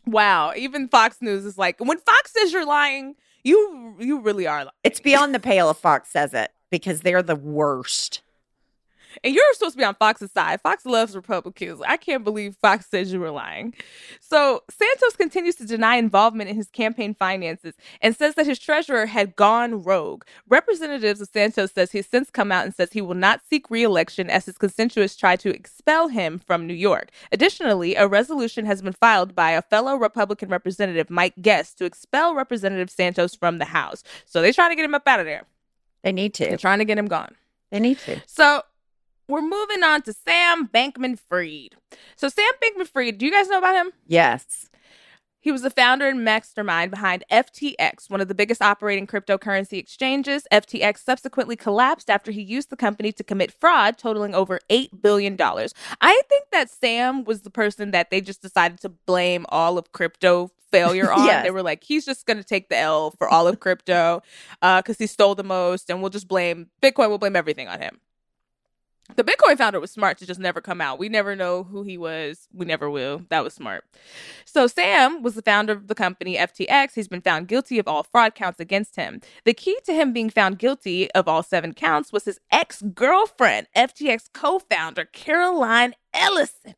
Wow. 0.07 0.53
Even 0.55 0.89
Fox 0.89 1.19
News 1.21 1.45
is 1.45 1.57
like, 1.57 1.81
when 1.81 1.99
Fox 1.99 2.33
says 2.33 2.53
you're 2.53 2.67
lying, 2.67 3.15
you 3.43 3.97
you 3.99 4.21
really 4.21 4.47
are 4.47 4.59
lying. 4.65 4.71
It's 4.85 5.01
beyond 5.01 5.35
the 5.35 5.41
pale 5.41 5.71
if 5.71 5.79
Fox 5.79 6.11
says 6.11 6.35
it 6.35 6.51
because 6.71 7.01
they're 7.01 7.23
the 7.23 7.37
worst. 7.37 8.23
And 9.25 9.35
you're 9.35 9.53
supposed 9.55 9.75
to 9.75 9.79
be 9.79 9.85
on 9.85 9.95
Fox's 9.95 10.33
side. 10.33 10.61
Fox 10.61 10.87
loves 10.87 11.15
Republicans. 11.15 11.81
I 11.87 11.97
can't 11.97 12.25
believe 12.25 12.57
Fox 12.61 12.87
says 12.87 13.13
you 13.13 13.21
were 13.21 13.31
lying. 13.31 13.75
So 14.21 14.63
Santos 14.71 15.17
continues 15.17 15.57
to 15.57 15.67
deny 15.67 15.97
involvement 15.97 16.51
in 16.51 16.57
his 16.57 16.69
campaign 16.69 17.15
finances 17.15 17.75
and 18.01 18.17
says 18.17 18.35
that 18.35 18.47
his 18.47 18.59
treasurer 18.59 19.07
had 19.07 19.37
gone 19.37 19.83
rogue. 19.83 20.25
Representatives 20.49 21.21
of 21.21 21.29
Santos 21.33 21.73
says 21.73 21.93
he's 21.93 22.07
since 22.07 22.31
come 22.31 22.53
out 22.53 22.65
and 22.65 22.75
says 22.75 22.93
he 22.93 23.01
will 23.01 23.15
not 23.15 23.41
seek 23.49 23.71
re-election 23.71 24.31
as 24.31 24.47
his 24.47 24.59
constituents 24.59 25.17
try 25.17 25.37
to 25.37 25.51
expel 25.51 26.09
him 26.09 26.39
from 26.39 26.67
New 26.67 26.75
York. 26.75 27.11
Additionally, 27.33 27.95
a 27.95 28.07
resolution 28.07 28.67
has 28.67 28.83
been 28.83 28.93
filed 28.93 29.35
by 29.35 29.51
a 29.53 29.63
fellow 29.63 29.97
Republican 29.97 30.49
representative, 30.49 31.11
Mike 31.11 31.35
Guest, 31.41 31.79
to 31.79 31.85
expel 31.85 32.35
Representative 32.35 32.91
Santos 32.91 33.35
from 33.35 33.59
the 33.59 33.65
House. 33.67 34.03
So 34.25 34.43
they're 34.43 34.53
trying 34.53 34.71
to 34.71 34.77
get 34.77 34.85
him 34.85 34.95
up 34.95 35.07
out 35.07 35.21
of 35.21 35.27
there. 35.27 35.45
They 36.03 36.13
need 36.13 36.35
to. 36.35 36.45
They're 36.45 36.57
trying 36.57 36.79
to 36.79 36.85
get 36.85 36.99
him 36.99 37.07
gone. 37.07 37.35
They 37.71 37.81
need 37.81 37.99
to. 38.01 38.21
So 38.27 38.63
we're 39.29 39.43
moving 39.43 39.83
on 39.83 40.03
to 40.03 40.13
Sam 40.13 40.69
Bankman 40.69 41.19
Fried. 41.19 41.77
So 42.17 42.29
Sam 42.29 42.51
Bankman 42.63 42.89
Fried, 42.89 43.19
do 43.19 43.27
you 43.27 43.33
guys 43.33 43.49
know 43.49 43.59
about 43.59 43.75
him? 43.75 43.93
Yes. 44.07 44.69
He 45.47 45.53
was 45.53 45.63
the 45.63 45.71
founder 45.71 46.09
and 46.09 46.25
mastermind 46.25 46.91
behind 46.91 47.23
FTX, 47.31 48.11
one 48.11 48.21
of 48.21 48.27
the 48.27 48.35
biggest 48.35 48.61
operating 48.61 49.07
cryptocurrency 49.07 49.79
exchanges. 49.79 50.45
FTX 50.51 51.05
subsequently 51.05 51.55
collapsed 51.55 52.11
after 52.11 52.33
he 52.33 52.43
used 52.43 52.69
the 52.69 52.77
company 52.77 53.13
to 53.13 53.23
commit 53.23 53.53
fraud 53.53 53.97
totaling 53.97 54.35
over 54.35 54.59
$8 54.69 55.01
billion. 55.01 55.37
I 55.41 56.21
think 56.29 56.47
that 56.51 56.69
Sam 56.69 57.23
was 57.23 57.43
the 57.43 57.51
person 57.51 57.93
that 57.93 58.11
they 58.11 58.21
just 58.21 58.43
decided 58.43 58.81
to 58.81 58.89
blame 58.89 59.47
all 59.51 59.79
of 59.79 59.93
crypto 59.93 60.51
failure 60.73 61.13
on. 61.13 61.27
Yes. 61.27 61.37
They 61.45 61.53
were 61.53 61.63
like, 61.63 61.85
he's 61.85 62.05
just 62.05 62.27
going 62.27 62.39
to 62.39 62.45
take 62.45 62.69
the 62.69 62.79
L 62.79 63.13
for 63.13 63.29
all 63.29 63.47
of 63.47 63.61
crypto 63.61 64.23
uh, 64.63 64.83
because 64.83 64.99
he 64.99 65.07
stole 65.07 65.37
the 65.37 65.45
most, 65.45 65.91
and 65.91 66.01
we'll 66.01 66.11
just 66.11 66.27
blame 66.27 66.71
Bitcoin, 66.83 67.09
we'll 67.09 67.19
blame 67.19 67.37
everything 67.37 67.69
on 67.69 67.81
him. 67.81 68.01
The 69.15 69.23
Bitcoin 69.23 69.57
founder 69.57 69.79
was 69.79 69.93
smart 69.93 70.19
to 70.19 70.27
just 70.27 70.41
never 70.41 70.61
come 70.61 70.81
out. 70.81 70.99
We 70.99 71.09
never 71.09 71.37
know 71.37 71.63
who 71.63 71.85
he 71.85 71.97
was. 71.97 72.49
We 72.53 72.67
never 72.67 72.91
will. 72.91 73.23
That 73.29 73.45
was 73.45 73.55
smart. 73.55 73.85
So, 74.45 74.67
Sam 74.67 75.23
was 75.23 75.35
the 75.35 75.43
founder 75.43 75.73
of 75.73 75.87
the 75.87 75.95
company 75.95 76.37
FTX. 76.37 76.95
He's 76.95 77.07
been 77.07 77.21
found 77.21 77.47
guilty 77.47 77.79
of 77.79 77.87
all 77.87 78.03
fraud 78.03 78.35
counts 78.35 78.59
against 78.59 78.97
him. 78.97 79.21
The 79.45 79.55
key 79.55 79.79
to 79.85 79.95
him 79.95 80.13
being 80.13 80.31
found 80.31 80.59
guilty 80.59 81.11
of 81.13 81.29
all 81.29 81.45
seven 81.45 81.73
counts 81.73 82.13
was 82.13 82.25
his 82.25 82.41
ex 82.51 82.83
girlfriend, 82.83 83.69
FTX 83.77 84.25
co 84.33 84.59
founder 84.59 85.05
Caroline 85.05 85.95
Ellison. 86.13 86.75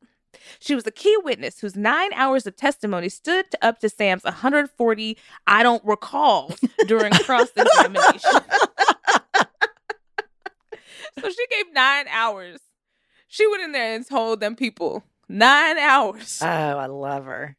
She 0.61 0.75
was 0.75 0.87
a 0.87 0.91
key 0.91 1.17
witness 1.25 1.61
whose 1.61 1.77
nine 1.77 2.13
hours 2.13 2.47
of 2.47 2.57
testimony 2.57 3.09
stood 3.09 3.47
up 3.63 3.81
to 3.81 3.89
Sam's 3.89 4.25
140 4.25 5.17
I 5.47 5.63
don't 5.63 5.85
recall 5.85 6.55
during 6.87 7.13
cross 7.25 7.49
examination. 7.57 8.31
So 11.21 11.29
she 11.31 11.47
gave 11.51 11.73
nine 11.73 12.07
hours. 12.11 12.59
She 13.29 13.47
went 13.47 13.63
in 13.63 13.73
there 13.73 13.95
and 13.95 14.07
told 14.07 14.41
them 14.41 14.57
people 14.57 15.05
nine 15.29 15.77
hours 15.79 16.41
Oh, 16.43 16.47
I 16.47 16.87
love 16.87 17.25
her. 17.27 17.57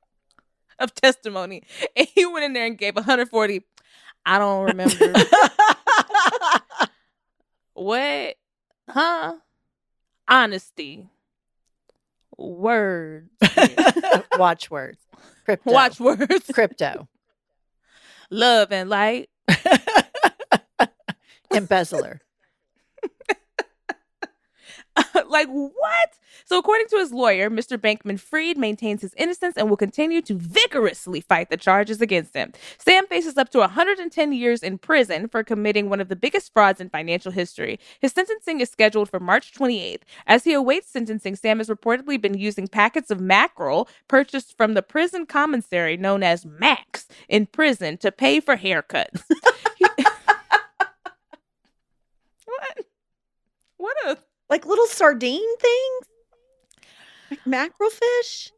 of 0.80 0.94
testimony. 0.96 1.64
And 1.96 2.08
he 2.14 2.26
went 2.26 2.46
in 2.46 2.54
there 2.54 2.66
and 2.66 2.78
gave 2.78 2.96
140. 2.96 3.64
I 4.26 4.40
don't 4.40 4.66
remember. 4.66 5.14
what? 7.74 8.36
Huh? 8.90 9.36
Honesty. 10.28 11.08
Words. 12.38 13.30
Watch 14.38 14.70
words. 14.72 15.00
Crypto. 15.46 15.72
Watch 15.72 16.00
words. 16.00 16.50
crypto. 16.54 17.08
Love 18.30 18.72
and 18.72 18.90
light. 18.90 19.30
Embezzler. 21.54 22.22
like 25.30 25.48
what? 25.48 26.20
So 26.46 26.58
according 26.58 26.88
to 26.88 26.98
his 26.98 27.12
lawyer, 27.12 27.50
Mr. 27.50 27.78
Bankman 27.78 28.20
Fried 28.20 28.58
maintains 28.58 29.02
his 29.02 29.14
innocence 29.16 29.56
and 29.58 29.70
will 29.70 29.78
continue 29.78 30.22
to 30.24 30.36
vigorously 30.36 31.22
fight 31.22 31.50
the 31.50 31.58
charges 31.58 32.02
against 32.02 32.36
him. 32.36 32.54
Sam 32.78 33.06
faces 33.08 33.38
up 33.38 33.50
to 33.50 33.60
110 33.60 34.34
years 34.34 34.64
in 34.64 34.78
prison 34.78 35.28
for 35.28 35.44
committing 35.44 35.90
one 35.90 36.00
of 36.00 36.10
the 36.10 36.16
biggest 36.16 36.54
frauds 36.54 36.82
in 36.82 36.90
financial 36.90 37.32
history. 37.32 37.80
His 38.00 38.12
sentencing 38.14 38.62
is 38.62 38.70
scheduled 38.70 39.10
for 39.10 39.20
March 39.20 39.54
28th. 39.54 40.02
As 40.28 40.44
he 40.44 40.54
awaits 40.54 40.90
sentencing, 40.90 41.36
Sam 41.36 41.60
has 41.60 41.70
reportedly 41.70 42.20
been 42.20 42.38
using 42.38 42.68
packets 42.68 43.12
of 43.12 43.20
mackerel 43.20 43.88
purchased 44.08 44.58
from 44.58 44.74
the 44.74 44.82
prison 44.82 45.26
commissary 45.26 45.98
known 45.98 46.24
as 46.24 46.46
Max 46.46 47.08
in 47.28 47.46
prison 47.46 47.98
to 47.98 48.12
pay 48.12 48.40
for 48.40 48.58
haircuts. 48.58 49.24
What? 52.46 52.86
What 53.78 53.98
a 54.08 54.18
Like 54.50 54.66
little 54.66 54.88
sardine 54.88 55.58
things? 55.58 56.06
Like 57.32 57.46
mackerel 57.46 57.92
fish? 57.92 58.52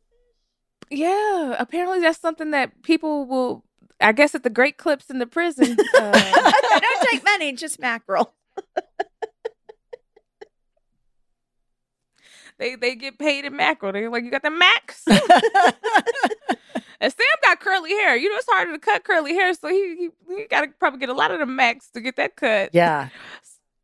Yeah, 0.89 1.55
apparently 1.57 1.99
that's 1.99 2.19
something 2.19 2.51
that 2.51 2.83
people 2.83 3.25
will. 3.25 3.63
I 3.99 4.13
guess 4.13 4.33
at 4.33 4.43
the 4.43 4.49
great 4.49 4.77
clips 4.77 5.09
in 5.09 5.19
the 5.19 5.27
prison. 5.27 5.77
Uh, 5.95 6.79
don't 6.79 7.07
take 7.09 7.23
money, 7.23 7.53
just 7.53 7.79
mackerel. 7.79 8.33
they 12.57 12.75
they 12.75 12.95
get 12.95 13.19
paid 13.19 13.45
in 13.45 13.55
mackerel. 13.55 13.93
They're 13.93 14.09
like, 14.09 14.23
you 14.23 14.31
got 14.31 14.41
the 14.41 14.49
max. 14.49 15.03
and 15.07 15.21
Sam 17.13 17.27
got 17.43 17.59
curly 17.59 17.91
hair. 17.91 18.15
You 18.15 18.29
know, 18.29 18.35
it's 18.37 18.47
harder 18.49 18.71
to 18.71 18.79
cut 18.79 19.03
curly 19.03 19.33
hair, 19.33 19.53
so 19.53 19.67
he 19.67 19.95
he, 19.97 20.09
he 20.35 20.47
got 20.47 20.61
to 20.61 20.67
probably 20.79 20.99
get 20.99 21.09
a 21.09 21.13
lot 21.13 21.31
of 21.31 21.39
the 21.39 21.45
max 21.45 21.89
to 21.91 22.01
get 22.01 22.15
that 22.15 22.35
cut. 22.35 22.71
Yeah. 22.73 23.09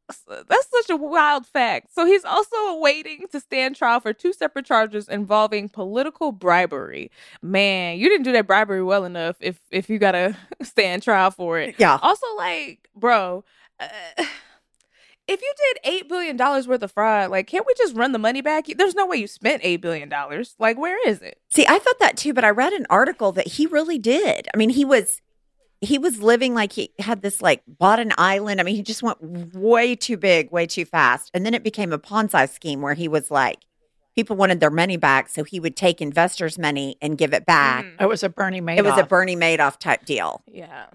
That's 0.08 0.70
such 0.70 0.90
a 0.90 0.96
wild 0.96 1.46
fact. 1.46 1.94
So 1.94 2.06
he's 2.06 2.24
also 2.24 2.56
awaiting 2.56 3.26
to 3.32 3.40
stand 3.40 3.76
trial 3.76 4.00
for 4.00 4.14
two 4.14 4.32
separate 4.34 4.66
charges 4.66 5.10
involving 5.10 5.70
political 5.70 6.32
bribery. 6.32 7.12
Man, 7.42 7.98
you 7.98 8.08
didn't 8.10 8.24
do 8.24 8.32
that 8.34 8.48
bribery 8.48 8.84
well 8.84 9.04
enough 9.04 9.36
if 9.40 9.60
if 9.72 9.90
you 9.90 10.00
got 10.00 10.14
to 10.14 10.38
stand 10.64 11.04
trial 11.04 11.32
for 11.32 11.60
it. 11.60 11.76
Yeah. 11.78 12.00
Also, 12.02 12.26
like, 12.38 12.90
bro, 12.96 13.44
uh, 13.80 13.88
if 15.28 15.42
you 15.42 15.54
did 15.58 15.92
eight 15.92 16.08
billion 16.08 16.38
dollars 16.38 16.68
worth 16.68 16.84
of 16.84 16.92
fraud, 16.92 17.30
like, 17.30 17.48
can't 17.48 17.66
we 17.68 17.74
just 17.78 17.96
run 17.96 18.14
the 18.14 18.20
money 18.20 18.42
back? 18.42 18.66
There's 18.78 18.96
no 18.96 19.06
way 19.06 19.18
you 19.18 19.28
spent 19.28 19.62
eight 19.66 19.82
billion 19.82 20.08
dollars. 20.08 20.56
Like, 20.58 20.78
where 20.78 21.06
is 21.08 21.22
it? 21.22 21.40
See, 21.50 21.66
I 21.68 21.80
thought 21.80 22.00
that 22.00 22.18
too, 22.18 22.34
but 22.34 22.46
I 22.46 22.50
read 22.50 22.74
an 22.74 22.86
article 22.90 23.34
that 23.34 23.48
he 23.48 23.66
really 23.66 23.98
did. 23.98 24.48
I 24.54 24.58
mean, 24.58 24.70
he 24.70 24.86
was 24.86 25.22
he 25.82 25.98
was 25.98 26.22
living 26.22 26.54
like 26.54 26.72
he 26.74 26.92
had 27.00 27.22
this 27.22 27.42
like 27.42 27.62
bought 27.68 28.00
an 28.00 28.12
island. 28.18 28.60
I 28.60 28.64
mean, 28.64 28.76
he 28.76 28.82
just 28.82 29.04
went 29.04 29.18
way 29.56 29.96
too 29.96 30.18
big, 30.18 30.52
way 30.52 30.66
too 30.66 30.86
fast. 30.86 31.30
And 31.34 31.46
then 31.46 31.54
it 31.54 31.64
became 31.64 31.94
a 31.94 32.00
Ponzi 32.00 32.50
scheme 32.50 32.82
where 32.82 32.94
he 32.96 33.08
was 33.08 33.30
like 33.32 33.60
people 34.16 34.36
wanted 34.36 34.60
their 34.60 34.72
money 34.72 34.98
back, 34.98 35.30
so 35.30 35.44
he 35.44 35.60
would 35.60 35.76
take 35.76 36.02
investors' 36.02 36.58
money 36.58 36.98
and 37.04 37.20
give 37.20 37.34
it 37.34 37.46
back. 37.46 37.86
Mhm. 37.86 38.02
It 38.02 38.08
was 38.08 38.24
a 38.24 38.30
Bernie 38.30 38.62
Madoff. 38.62 38.78
It 38.80 38.84
was 38.84 38.98
a 38.98 39.04
Bernie 39.04 39.36
Madoff 39.36 39.78
type 39.78 40.06
deal. 40.06 40.42
Yeah. 40.48 40.88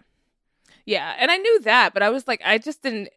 Yeah. 0.87 1.15
And 1.21 1.31
I 1.31 1.37
knew 1.37 1.61
that, 1.61 1.95
but 1.95 2.03
I 2.03 2.11
was 2.11 2.27
like, 2.27 2.43
I 2.45 2.59
just 2.59 2.83
didn't, 2.83 3.11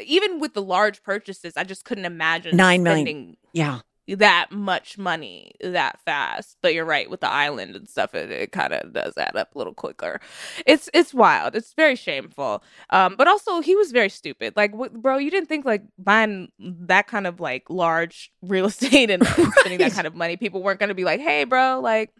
even 0.00 0.38
with 0.38 0.54
the 0.54 0.62
large 0.62 1.02
purchases, 1.02 1.54
I 1.56 1.64
just 1.64 1.84
couldn't 1.84 2.04
imagine 2.04 2.56
Nine 2.56 2.84
million. 2.84 3.06
spending 3.06 3.36
Yeah. 3.52 3.80
That 4.16 4.50
much 4.50 4.98
money 4.98 5.52
that 5.60 6.00
fast. 6.04 6.56
But 6.62 6.74
you're 6.74 6.84
right, 6.84 7.08
with 7.10 7.20
the 7.20 7.30
island 7.30 7.76
and 7.76 7.88
stuff, 7.88 8.14
it, 8.14 8.30
it 8.30 8.52
kind 8.52 8.72
of 8.72 8.92
does 8.92 9.16
add 9.16 9.36
up 9.36 9.54
a 9.54 9.58
little 9.58 9.74
quicker. 9.74 10.20
It's 10.66 10.88
it's 10.94 11.14
wild. 11.14 11.54
It's 11.54 11.74
very 11.74 11.96
shameful. 11.96 12.62
Um, 12.90 13.16
but 13.16 13.28
also 13.28 13.60
he 13.60 13.76
was 13.76 13.92
very 13.92 14.08
stupid. 14.08 14.54
Like, 14.56 14.72
bro, 14.74 15.18
you 15.18 15.30
didn't 15.30 15.48
think 15.48 15.64
like 15.64 15.82
buying 15.98 16.50
that 16.58 17.06
kind 17.06 17.26
of 17.26 17.40
like 17.40 17.68
large 17.70 18.32
real 18.42 18.66
estate 18.66 19.10
and, 19.10 19.22
and 19.38 19.52
spending 19.58 19.78
that 19.78 19.92
kind 19.92 20.06
of 20.06 20.14
money, 20.14 20.36
people 20.36 20.62
weren't 20.62 20.80
going 20.80 20.88
to 20.88 20.94
be 20.94 21.04
like, 21.04 21.20
hey, 21.20 21.44
bro, 21.44 21.80
like, 21.80 22.12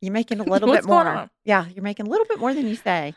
You're 0.00 0.12
making 0.12 0.40
a 0.40 0.44
little 0.50 0.72
bit 0.72 0.84
more. 0.84 1.30
Yeah, 1.44 1.66
you're 1.74 1.82
making 1.82 2.06
a 2.06 2.10
little 2.10 2.26
bit 2.26 2.38
more 2.38 2.54
than 2.54 2.66
you 2.66 2.76
say. 2.76 3.14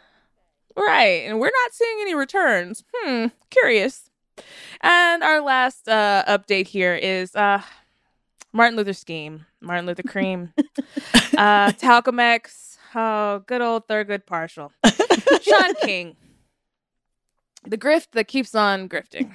Right. 0.75 1.23
And 1.27 1.39
we're 1.39 1.51
not 1.63 1.73
seeing 1.73 1.97
any 2.01 2.15
returns. 2.15 2.83
Hmm. 2.95 3.27
Curious. 3.49 4.09
And 4.81 5.23
our 5.23 5.41
last 5.41 5.87
uh, 5.87 6.23
update 6.27 6.67
here 6.67 6.95
is 6.95 7.35
uh, 7.35 7.61
Martin 8.53 8.75
Luther 8.77 8.93
scheme. 8.93 9.45
Martin 9.61 9.85
Luther 9.85 10.03
cream. 10.07 10.53
uh, 11.37 11.71
Talcum 11.73 12.19
X. 12.19 12.77
Oh, 12.93 13.39
good 13.47 13.61
old 13.61 13.87
Thurgood 13.87 14.25
Partial. 14.25 14.71
Shaun 15.41 15.73
King. 15.81 16.15
The 17.65 17.77
grift 17.77 18.11
that 18.13 18.27
keeps 18.27 18.55
on 18.55 18.89
grifting. 18.89 19.31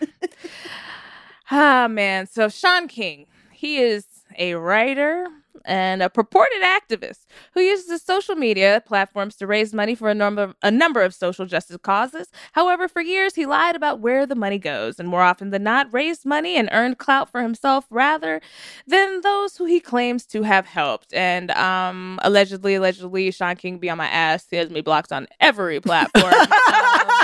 ah, 1.51 1.87
man. 1.89 2.27
So, 2.27 2.49
Shaun 2.49 2.89
King, 2.89 3.27
he 3.53 3.79
is 3.79 4.05
a 4.39 4.55
writer 4.55 5.27
and 5.65 6.03
a 6.03 6.09
purported 6.09 6.63
activist 6.63 7.27
who 7.53 7.61
uses 7.61 7.91
his 7.91 8.03
social 8.03 8.35
media 8.35 8.83
platforms 8.87 9.37
to 9.37 9.47
raise 9.47 9.75
money 9.75 9.95
for 9.95 10.09
a 10.09 10.15
number 10.15 10.55
a 10.63 10.71
number 10.71 11.03
of 11.03 11.15
social 11.15 11.47
justice 11.47 11.77
causes. 11.83 12.29
However, 12.53 12.89
for 12.89 13.03
years 13.03 13.35
he 13.35 13.47
lied 13.47 13.77
about 13.77 14.01
where 14.01 14.27
the 14.27 14.35
money 14.35 14.59
goes 14.59 14.99
and 14.99 15.09
more 15.09 15.23
often 15.23 15.51
than 15.51 15.63
not 15.63 15.93
raised 15.93 16.25
money 16.25 16.57
and 16.57 16.69
earned 16.73 16.99
clout 16.99 17.31
for 17.31 17.43
himself 17.43 17.87
rather 17.91 18.41
than 18.87 19.21
those 19.23 19.57
who 19.57 19.65
he 19.65 19.81
claims 19.81 20.25
to 20.27 20.43
have 20.43 20.67
helped. 20.67 21.13
And 21.13 21.51
um 21.53 22.19
allegedly 22.23 22.75
allegedly 22.77 23.31
Shaun 23.31 23.57
King 23.57 23.79
be 23.79 23.91
on 23.91 23.99
my 23.99 24.09
ass. 24.09 24.47
He 24.49 24.57
has 24.57 24.71
me 24.71 24.81
blocked 24.81 25.13
on 25.13 25.27
every 25.41 25.81
platform. 25.81 26.35
Um, 26.67 27.16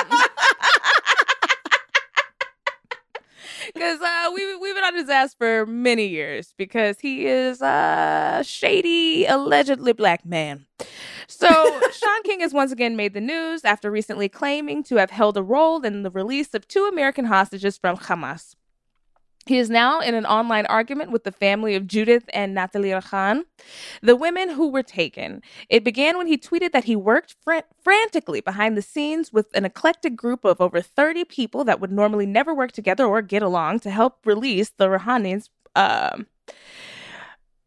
because 3.75 4.01
uh, 4.01 4.31
we 4.35 4.57
we've 4.57 4.75
been 4.75 4.85
on 4.85 4.95
his 4.95 5.09
ass 5.09 5.35
for 5.35 5.67
many 5.67 6.07
years 6.07 6.55
because 6.57 7.01
he 7.01 7.27
is 7.27 7.61
a 7.63 8.43
shady, 8.45 9.27
allegedly 9.27 9.93
black 9.93 10.25
man. 10.25 10.67
So 11.29 11.49
Shaun 11.93 12.23
King 12.25 12.41
has 12.41 12.53
once 12.53 12.73
again 12.73 12.97
made 12.97 13.15
the 13.15 13.21
news 13.21 13.65
after 13.65 13.91
recently 13.91 14.29
claiming 14.29 14.83
to 14.85 14.97
have 14.97 15.11
held 15.11 15.37
a 15.37 15.43
role 15.43 15.83
in 15.83 16.03
the 16.03 16.11
release 16.11 16.55
of 16.55 16.69
two 16.69 16.89
American 16.91 17.27
hostages 17.27 17.79
from 17.79 17.97
Hamas. 17.97 18.55
He 19.47 19.59
is 19.59 19.69
now 19.69 20.01
in 20.01 20.15
an 20.15 20.27
online 20.27 20.67
argument 20.67 21.11
with 21.11 21.25
the 21.25 21.33
family 21.33 21.75
of 21.75 21.87
Judith 21.87 22.25
and 22.33 22.55
Natalie 22.55 22.95
Khan, 23.01 23.45
the 24.01 24.15
women 24.15 24.51
who 24.51 24.69
were 24.69 24.83
taken. 24.83 25.43
It 25.69 25.83
began 25.83 26.17
when 26.17 26.29
he 26.29 26.39
tweeted 26.39 26.73
that 26.73 26.85
he 26.85 26.95
worked 26.95 27.35
fran- 27.43 27.65
frantically 27.83 28.41
behind 28.41 28.77
the 28.77 28.83
scenes 28.83 29.33
with 29.33 29.47
an 29.55 29.65
eclectic 29.65 30.15
group 30.15 30.45
of 30.45 30.61
over 30.61 30.81
30 30.81 31.25
people 31.25 31.65
that 31.65 31.81
would 31.81 31.91
normally 31.91 32.27
never 32.27 32.55
work 32.55 32.73
together 32.73 33.05
or 33.05 33.21
get 33.21 33.43
along 33.43 33.81
to 33.81 33.91
help 33.91 34.25
release 34.25 34.71
the 34.71 34.87
Raanans. 34.87 35.49
Um, 35.75 36.27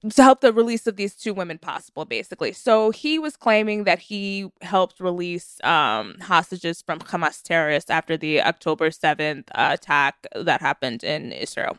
to 0.09 0.23
help 0.23 0.41
the 0.41 0.53
release 0.53 0.87
of 0.87 0.95
these 0.95 1.15
two 1.15 1.33
women 1.33 1.57
possible 1.57 2.05
basically 2.05 2.51
so 2.51 2.91
he 2.91 3.17
was 3.19 3.35
claiming 3.35 3.83
that 3.83 3.99
he 3.99 4.49
helped 4.61 4.99
release 4.99 5.59
um, 5.63 6.15
hostages 6.21 6.81
from 6.81 6.99
hamas 6.99 7.41
terrorists 7.41 7.89
after 7.89 8.17
the 8.17 8.41
october 8.41 8.89
7th 8.89 9.45
uh, 9.55 9.69
attack 9.73 10.27
that 10.35 10.61
happened 10.61 11.03
in 11.03 11.31
israel 11.31 11.77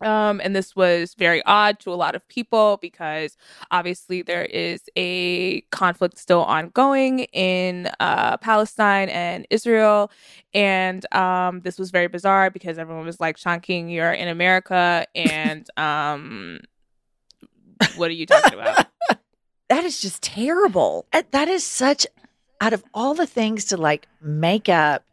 um, 0.00 0.40
and 0.44 0.54
this 0.54 0.76
was 0.76 1.14
very 1.14 1.42
odd 1.44 1.78
to 1.80 1.92
a 1.92 1.96
lot 1.96 2.14
of 2.14 2.26
people 2.28 2.78
because 2.82 3.36
obviously 3.70 4.22
there 4.22 4.44
is 4.44 4.82
a 4.96 5.62
conflict 5.72 6.18
still 6.18 6.42
ongoing 6.42 7.20
in 7.32 7.90
uh, 8.00 8.36
Palestine 8.38 9.08
and 9.08 9.46
Israel. 9.50 10.10
And 10.52 11.10
um, 11.14 11.60
this 11.60 11.78
was 11.78 11.90
very 11.90 12.08
bizarre 12.08 12.50
because 12.50 12.78
everyone 12.78 13.06
was 13.06 13.20
like, 13.20 13.38
Shaun 13.38 13.60
King, 13.60 13.88
you're 13.88 14.12
in 14.12 14.28
America. 14.28 15.06
And 15.14 15.68
um, 15.78 16.60
what 17.96 18.10
are 18.10 18.14
you 18.14 18.26
talking 18.26 18.54
about? 18.58 18.86
That 19.68 19.82
is 19.82 20.00
just 20.00 20.22
terrible. 20.22 21.06
That 21.32 21.48
is 21.48 21.66
such, 21.66 22.06
out 22.60 22.72
of 22.72 22.84
all 22.94 23.14
the 23.14 23.26
things 23.26 23.64
to 23.66 23.76
like 23.76 24.06
make 24.22 24.68
up 24.68 25.04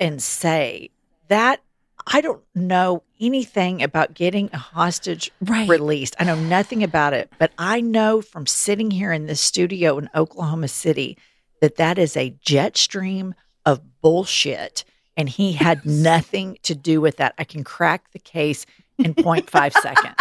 and 0.00 0.22
say, 0.22 0.88
that 1.28 1.60
I 2.06 2.22
don't 2.22 2.42
know 2.54 3.02
anything 3.20 3.82
about 3.82 4.14
getting 4.14 4.48
a 4.54 4.56
hostage 4.56 5.30
Right. 5.42 5.68
released. 5.68 6.16
I 6.18 6.24
know 6.24 6.36
nothing 6.36 6.82
about 6.82 7.12
it, 7.12 7.30
but 7.38 7.52
I 7.58 7.82
know 7.82 8.22
from 8.22 8.46
sitting 8.46 8.90
here 8.90 9.12
in 9.12 9.26
this 9.26 9.42
studio 9.42 9.98
in 9.98 10.08
Oklahoma 10.14 10.68
City 10.68 11.18
that 11.60 11.76
that 11.76 11.98
is 11.98 12.16
a 12.16 12.34
jet 12.40 12.78
stream 12.78 13.34
of 13.66 14.00
bullshit. 14.00 14.84
And 15.18 15.28
he 15.28 15.52
had 15.52 15.84
nothing 15.86 16.56
to 16.62 16.74
do 16.74 17.02
with 17.02 17.18
that. 17.18 17.34
I 17.36 17.44
can 17.44 17.62
crack 17.62 18.10
the 18.12 18.18
case 18.18 18.64
in 18.96 19.14
0.5 19.14 19.72
seconds. 19.82 20.16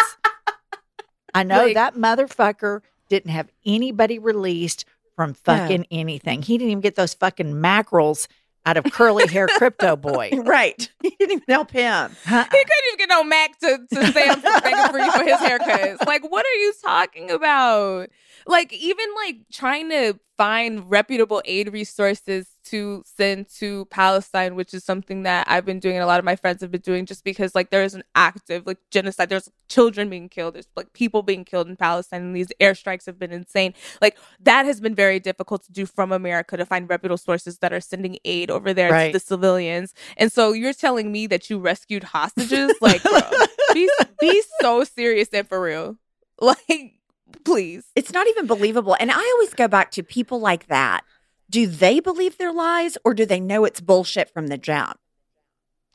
I 1.34 1.44
know 1.44 1.66
Like- 1.66 1.76
that 1.76 1.96
motherfucker 1.96 2.82
didn't 3.10 3.32
have 3.32 3.50
anybody 3.66 4.20
released 4.20 4.86
from 5.16 5.34
fucking 5.34 5.86
anything. 5.92 6.42
He 6.42 6.58
didn't 6.58 6.72
even 6.72 6.82
get 6.82 6.96
those 6.96 7.14
fucking 7.14 7.60
mackerels 7.60 8.28
out 8.66 8.78
of 8.78 8.86
curly 8.92 9.28
hair 9.28 9.48
crypto 9.58 9.96
boy. 9.96 10.30
Right. 10.34 10.90
He 11.02 11.10
didn't 11.12 11.32
even 11.32 11.44
help 11.50 11.72
him. 11.72 12.16
Huh? 12.26 12.44
He 12.44 12.50
couldn't 12.50 12.70
even 12.88 12.98
get 12.98 13.10
no 13.10 13.24
Mac 13.24 13.60
to, 13.60 13.80
to 13.94 14.12
Sam 14.12 14.42
Bankman 14.42 15.12
for 15.14 15.24
his 15.24 15.36
haircuts. 15.36 16.06
Like, 16.06 16.30
what 16.32 16.46
are 16.46 16.54
you 16.58 16.74
talking 16.84 17.32
about? 17.32 18.10
Like, 18.48 18.72
even 18.74 19.06
like 19.26 19.38
trying 19.52 19.90
to 19.90 20.20
find 20.38 20.90
reputable 20.90 21.42
aid 21.46 21.74
resources 21.74 22.48
to 22.66 23.04
send 23.06 23.48
to 23.60 23.86
Palestine, 23.86 24.56
which 24.56 24.74
is 24.74 24.84
something 24.84 25.24
that 25.24 25.48
I've 25.50 25.66
been 25.66 25.80
doing 25.80 25.96
and 25.96 26.04
a 26.04 26.08
lot 26.08 26.20
of 26.20 26.26
my 26.26 26.36
friends 26.36 26.62
have 26.62 26.72
been 26.72 26.82
doing 26.82 27.06
just 27.06 27.24
because 27.24 27.56
like 27.56 27.70
there 27.70 27.84
is 27.84 27.94
an 27.94 28.04
active 28.16 28.66
like 28.68 28.78
genocide. 28.92 29.30
There's 29.30 29.50
children 29.70 30.10
being 30.10 30.30
killed, 30.30 30.56
there's 30.56 30.68
like 30.76 30.94
people 30.94 31.24
being 31.24 31.46
killed 31.46 31.68
in 31.68 31.76
Palestine, 31.76 32.22
and 32.22 32.36
these 32.36 32.50
airstrikes 32.62 33.06
have 33.06 33.18
been 33.18 33.32
insane. 33.32 33.74
Like 34.02 34.18
that 34.42 34.66
has 34.66 34.80
been 34.80 34.96
very 34.96 35.20
difficult 35.20 35.64
to 35.66 35.72
do 35.72 35.86
from 35.86 36.12
America 36.12 36.58
to 36.58 36.66
find 36.66 36.90
reputable 36.90 37.18
sources 37.18 37.60
that 37.60 37.74
are 37.74 37.82
sending 37.82 38.18
aid 38.26 38.52
over 38.52 38.74
there 38.74 38.92
Right. 38.92 39.08
to 39.08 39.14
the 39.14 39.20
civilians. 39.20 39.94
And 40.18 40.32
so 40.32 40.54
you're 40.54 40.74
telling 40.74 41.12
me 41.12 41.28
that 41.28 41.50
you 41.50 41.58
rescued 41.60 42.04
hostages? 42.04 42.74
Like, 42.82 43.02
bro, 43.04 43.20
be 43.74 43.90
be 44.20 44.44
so 44.60 44.84
serious 44.84 45.30
and 45.34 45.48
for 45.48 45.62
real. 45.62 45.98
Like, 46.40 46.94
please. 47.44 47.86
It's 47.96 48.12
not 48.12 48.28
even 48.28 48.48
believable. 48.48 48.96
And 49.00 49.12
I 49.12 49.32
always 49.36 49.54
go 49.54 49.68
back 49.68 49.92
to 49.92 50.04
people 50.04 50.40
like 50.40 50.68
that. 50.68 51.02
Do 51.52 51.68
they 51.68 52.00
believe 52.00 52.38
their 52.38 52.54
lies 52.54 52.98
or 53.04 53.14
do 53.14 53.26
they 53.26 53.40
know 53.40 53.66
it's 53.66 53.82
bullshit 53.82 54.34
from 54.34 54.48
the 54.48 54.58
jump? 54.58 54.98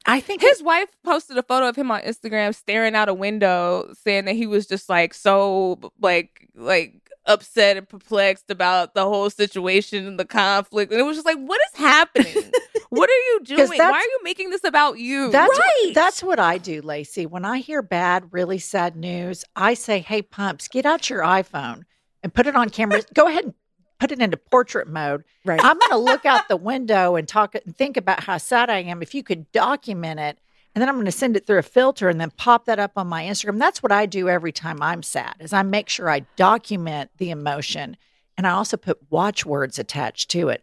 I 0.05 0.21
think 0.21 0.41
His 0.43 0.63
wife 0.63 0.91
posted 1.03 1.37
a 1.37 1.43
photo 1.43 1.69
of 1.69 1.75
him 1.75 1.91
on 1.91 2.01
Instagram 2.03 2.55
staring 2.55 2.95
out 2.95 3.09
a 3.09 3.15
window, 3.15 3.93
saying 4.05 4.27
that 4.27 4.37
he 4.37 4.47
was 4.47 4.67
just 4.67 4.89
like 4.89 5.13
so 5.15 5.81
like 6.01 6.49
like 6.55 7.11
upset 7.25 7.77
and 7.77 7.89
perplexed 7.89 8.51
about 8.51 8.95
the 8.95 9.03
whole 9.05 9.31
situation 9.31 10.07
and 10.07 10.21
the 10.21 10.25
conflict. 10.25 10.93
And 10.93 11.01
it 11.01 11.05
was 11.05 11.17
just 11.17 11.27
like, 11.27 11.39
what 11.39 11.61
is 11.73 11.81
happening? 11.81 12.53
what 12.91 13.11
are 13.11 13.13
you 13.13 13.41
doing? 13.43 13.69
Why 13.79 13.91
are 13.91 14.01
you 14.01 14.21
making 14.23 14.51
this 14.51 14.63
about 14.63 15.01
you? 15.01 15.33
That's 15.33 15.51
Right. 15.59 15.83
what, 15.87 15.95
that's 15.95 16.23
what 16.23 16.39
I 16.39 16.59
do, 16.59 16.83
Laci. 16.83 17.27
When 17.29 17.45
I 17.45 17.59
hear 17.59 17.83
bad, 17.83 18.29
really 18.31 18.59
sad 18.59 18.95
news, 18.95 19.45
I 19.57 19.75
say, 19.75 19.99
"Hey, 19.99 20.23
pumps, 20.23 20.69
get 20.69 20.87
out 20.87 21.11
your 21.11 21.23
iPhone 21.23 21.83
and 22.23 22.33
put 22.33 22.47
it 22.47 22.55
on 22.55 22.71
camera. 22.71 23.03
Go 23.15 23.27
ahead 23.27 23.45
and 23.45 23.55
put 23.99 24.13
it 24.13 24.21
into 24.21 24.37
portrait 24.37 24.89
mode. 24.89 25.25
Right. 25.45 25.61
I'm 25.63 25.79
going 25.79 25.91
to 25.91 25.97
look 25.97 26.25
out 26.27 26.49
the 26.49 26.57
window 26.57 27.17
and 27.17 27.27
talk 27.27 27.55
and 27.55 27.77
think 27.77 27.97
about 27.97 28.25
how 28.25 28.39
sad 28.39 28.71
I 28.71 28.79
am. 28.81 29.03
If 29.03 29.15
you 29.15 29.23
could 29.23 29.51
document 29.53 30.21
it, 30.21 30.39
and 30.75 30.83
then 30.83 30.91
I'm 30.91 30.97
going 30.97 31.07
to 31.07 31.13
send 31.13 31.37
it 31.39 31.47
through 31.47 31.59
a 31.59 31.63
filter 31.63 32.11
and 32.11 32.21
then 32.21 32.31
pop 32.33 32.67
that 32.67 32.79
up 32.79 32.93
on 32.97 33.07
my 33.07 33.25
Instagram. 33.25 33.59
That's 33.59 33.83
what 33.83 33.93
I 33.93 34.05
do 34.05 34.29
every 34.29 34.53
time 34.53 34.83
I'm 34.83 35.03
sad. 35.03 35.35
Is 35.41 35.55
I 35.55 35.63
make 35.63 35.89
sure 35.89 36.11
I 36.11 36.21
document 36.37 37.11
the 37.17 37.31
emotion, 37.31 37.97
and 38.37 38.47
I 38.47 38.51
also 38.51 38.77
put 38.77 38.99
watchwords 39.11 39.79
attached 39.79 40.31
to 40.33 40.51
it. 40.51 40.63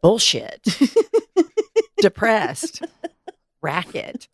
Bullshit. 0.00 0.66
Depressed. 2.00 2.82
Racket. 3.60 4.28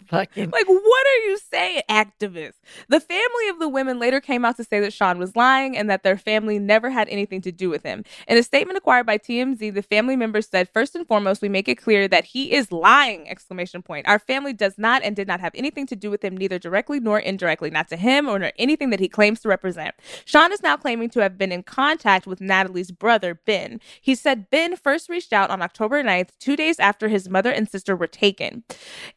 Fucking 0.08 0.50
Like, 0.50 0.66
what 0.66 1.06
are 1.06 1.20
you 1.26 1.38
saying, 1.50 1.82
activists? 1.88 2.54
The 2.88 3.00
family 3.00 3.48
of 3.50 3.58
the 3.58 3.68
women 3.68 3.98
later 3.98 4.20
came 4.20 4.44
out 4.44 4.56
to 4.56 4.64
say 4.64 4.80
that 4.80 4.92
Shaun 4.92 5.18
was 5.18 5.36
lying 5.36 5.76
and 5.76 5.88
that 5.90 6.02
their 6.02 6.16
family 6.16 6.58
never 6.58 6.90
had 6.90 7.08
anything 7.08 7.40
to 7.42 7.52
do 7.52 7.70
with 7.70 7.82
him. 7.82 8.04
In 8.28 8.38
a 8.38 8.42
statement 8.42 8.78
acquired 8.78 9.06
by 9.06 9.18
TMZ, 9.18 9.74
the 9.74 9.82
family 9.82 10.16
members 10.16 10.48
said, 10.48 10.68
first 10.68 10.94
and 10.94 11.06
foremost, 11.06 11.42
we 11.42 11.48
make 11.48 11.68
it 11.68 11.76
clear 11.76 12.08
that 12.08 12.24
he 12.24 12.52
is 12.52 12.72
lying, 12.72 13.28
exclamation 13.28 13.82
point. 13.82 14.08
Our 14.08 14.18
family 14.18 14.52
does 14.52 14.78
not 14.78 15.02
and 15.02 15.16
did 15.16 15.28
not 15.28 15.40
have 15.40 15.52
anything 15.54 15.86
to 15.88 15.96
do 15.96 16.10
with 16.10 16.24
him, 16.24 16.36
neither 16.36 16.58
directly 16.58 17.00
nor 17.00 17.18
indirectly, 17.18 17.70
not 17.70 17.88
to 17.88 17.96
him 17.96 18.28
or 18.28 18.52
anything 18.58 18.90
that 18.90 19.00
he 19.00 19.08
claims 19.08 19.40
to 19.40 19.48
represent. 19.48 19.94
Shaun 20.24 20.52
is 20.52 20.62
now 20.62 20.76
claiming 20.76 21.10
to 21.10 21.20
have 21.20 21.38
been 21.38 21.52
in 21.52 21.62
contact 21.62 22.26
with 22.26 22.40
Natalie's 22.40 22.90
brother, 22.90 23.34
Ben. 23.34 23.80
He 24.00 24.14
said 24.14 24.50
Ben 24.50 24.76
first 24.76 25.08
reached 25.08 25.32
out 25.32 25.50
on 25.50 25.62
October 25.62 26.02
9th, 26.02 26.30
two 26.38 26.56
days 26.56 26.78
after 26.78 27.08
his 27.08 27.28
mother 27.28 27.50
and 27.50 27.68
sister 27.68 27.96
were 27.96 28.06
taken, 28.06 28.64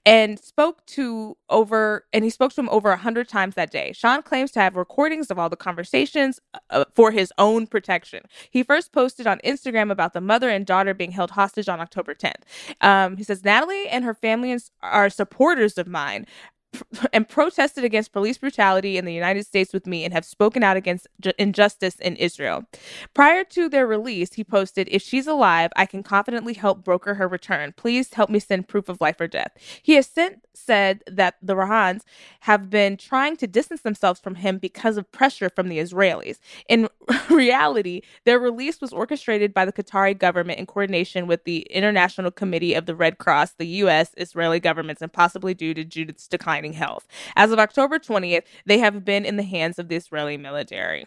and 0.05 0.39
spoke 0.39 0.64
to 0.74 1.38
over, 1.49 2.05
and 2.13 2.24
he 2.24 2.30
spoke 2.30 2.53
to 2.53 2.61
him 2.61 2.70
over 2.70 2.91
a 2.91 2.97
hundred 2.97 3.30
times 3.30 3.55
that 3.55 3.72
day. 3.72 3.93
Shaun 3.93 4.22
claims 4.24 4.51
to 4.53 4.59
have 4.59 4.76
recordings 4.76 5.32
of 5.32 5.39
all 5.39 5.49
the 5.49 5.55
conversations 5.55 6.39
uh, 6.70 6.86
for 6.93 7.11
his 7.11 7.32
own 7.38 7.68
protection. 7.68 8.24
He 8.49 8.63
first 8.63 8.91
posted 8.91 9.28
on 9.28 9.39
Instagram 9.45 9.91
about 9.91 10.13
the 10.13 10.22
mother 10.22 10.49
and 10.49 10.66
daughter 10.66 10.93
being 10.93 11.11
held 11.11 11.32
hostage 11.32 11.70
on 11.70 11.80
October 11.80 12.16
10th. 12.16 12.43
Um, 12.82 13.18
he 13.18 13.24
says, 13.24 13.43
Natalie 13.43 13.88
and 13.88 14.03
her 14.05 14.13
family 14.13 14.57
are 14.82 15.09
supporters 15.09 15.78
of 15.78 15.88
mine 15.88 16.26
and 17.13 17.28
protested 17.30 17.84
against 17.84 18.13
police 18.13 18.38
brutality 18.38 18.97
in 18.97 19.05
the 19.05 19.13
United 19.13 19.45
States 19.45 19.73
with 19.73 19.88
me 19.88 20.05
and 20.05 20.13
have 20.13 20.26
spoken 20.26 20.63
out 20.63 20.78
against 20.78 21.07
ju- 21.21 21.34
injustice 21.39 21.95
in 21.97 22.15
Israel. 22.17 22.65
Prior 23.13 23.43
to 23.45 23.69
their 23.69 23.88
release, 23.88 24.34
he 24.34 24.43
posted, 24.43 24.88
If 24.91 25.01
she's 25.03 25.28
alive, 25.28 25.71
I 25.76 25.86
can 25.86 26.03
confidently 26.03 26.53
help 26.53 26.84
broker 26.84 27.15
her 27.15 27.28
return. 27.28 27.73
Please 27.78 28.13
help 28.13 28.30
me 28.30 28.39
send 28.39 28.67
proof 28.67 28.89
of 28.89 29.01
life 29.01 29.21
or 29.21 29.28
death. 29.28 29.51
He 29.84 29.95
has 29.95 30.07
since 30.07 30.39
said 30.55 31.03
that 31.07 31.36
the 31.41 31.55
Raanans 31.55 32.03
have 32.41 32.69
been 32.69 32.97
trying 32.97 33.38
to 33.38 33.47
distance 33.47 33.82
themselves 33.82 34.19
from 34.19 34.36
him 34.36 34.57
because 34.57 34.97
of 34.97 35.11
pressure 35.11 35.49
from 35.49 35.69
the 35.69 35.80
Israelis. 35.80 36.39
In 36.69 36.89
reality, 37.30 38.01
their 38.26 38.39
release 38.39 38.82
was 38.82 38.93
orchestrated 38.93 39.53
by 39.53 39.66
the 39.66 39.74
Qatari 39.74 40.18
government 40.18 40.60
in 40.60 40.66
coordination 40.66 41.28
with 41.28 41.43
the 41.43 41.60
International 41.70 42.32
Committee 42.32 42.74
of 42.74 42.86
the 42.86 42.95
Red 42.95 43.18
Cross, 43.18 43.53
the 43.53 43.68
U.S., 43.68 44.12
Israeli 44.18 44.60
governments, 44.60 45.01
and 45.01 45.12
possibly 45.12 45.53
due 45.53 45.74
to 45.74 45.84
Judith's 45.84 46.28
declining 46.28 46.74
health. 46.74 47.08
As 47.36 47.51
of 47.51 47.60
October 47.60 47.99
20th, 47.99 48.43
they 48.66 48.80
have 48.80 49.06
been 49.06 49.26
in 49.26 49.38
the 49.38 49.43
hands 49.43 49.78
of 49.80 49.88
the 49.88 49.95
Israeli 49.95 50.38
military. 50.38 51.06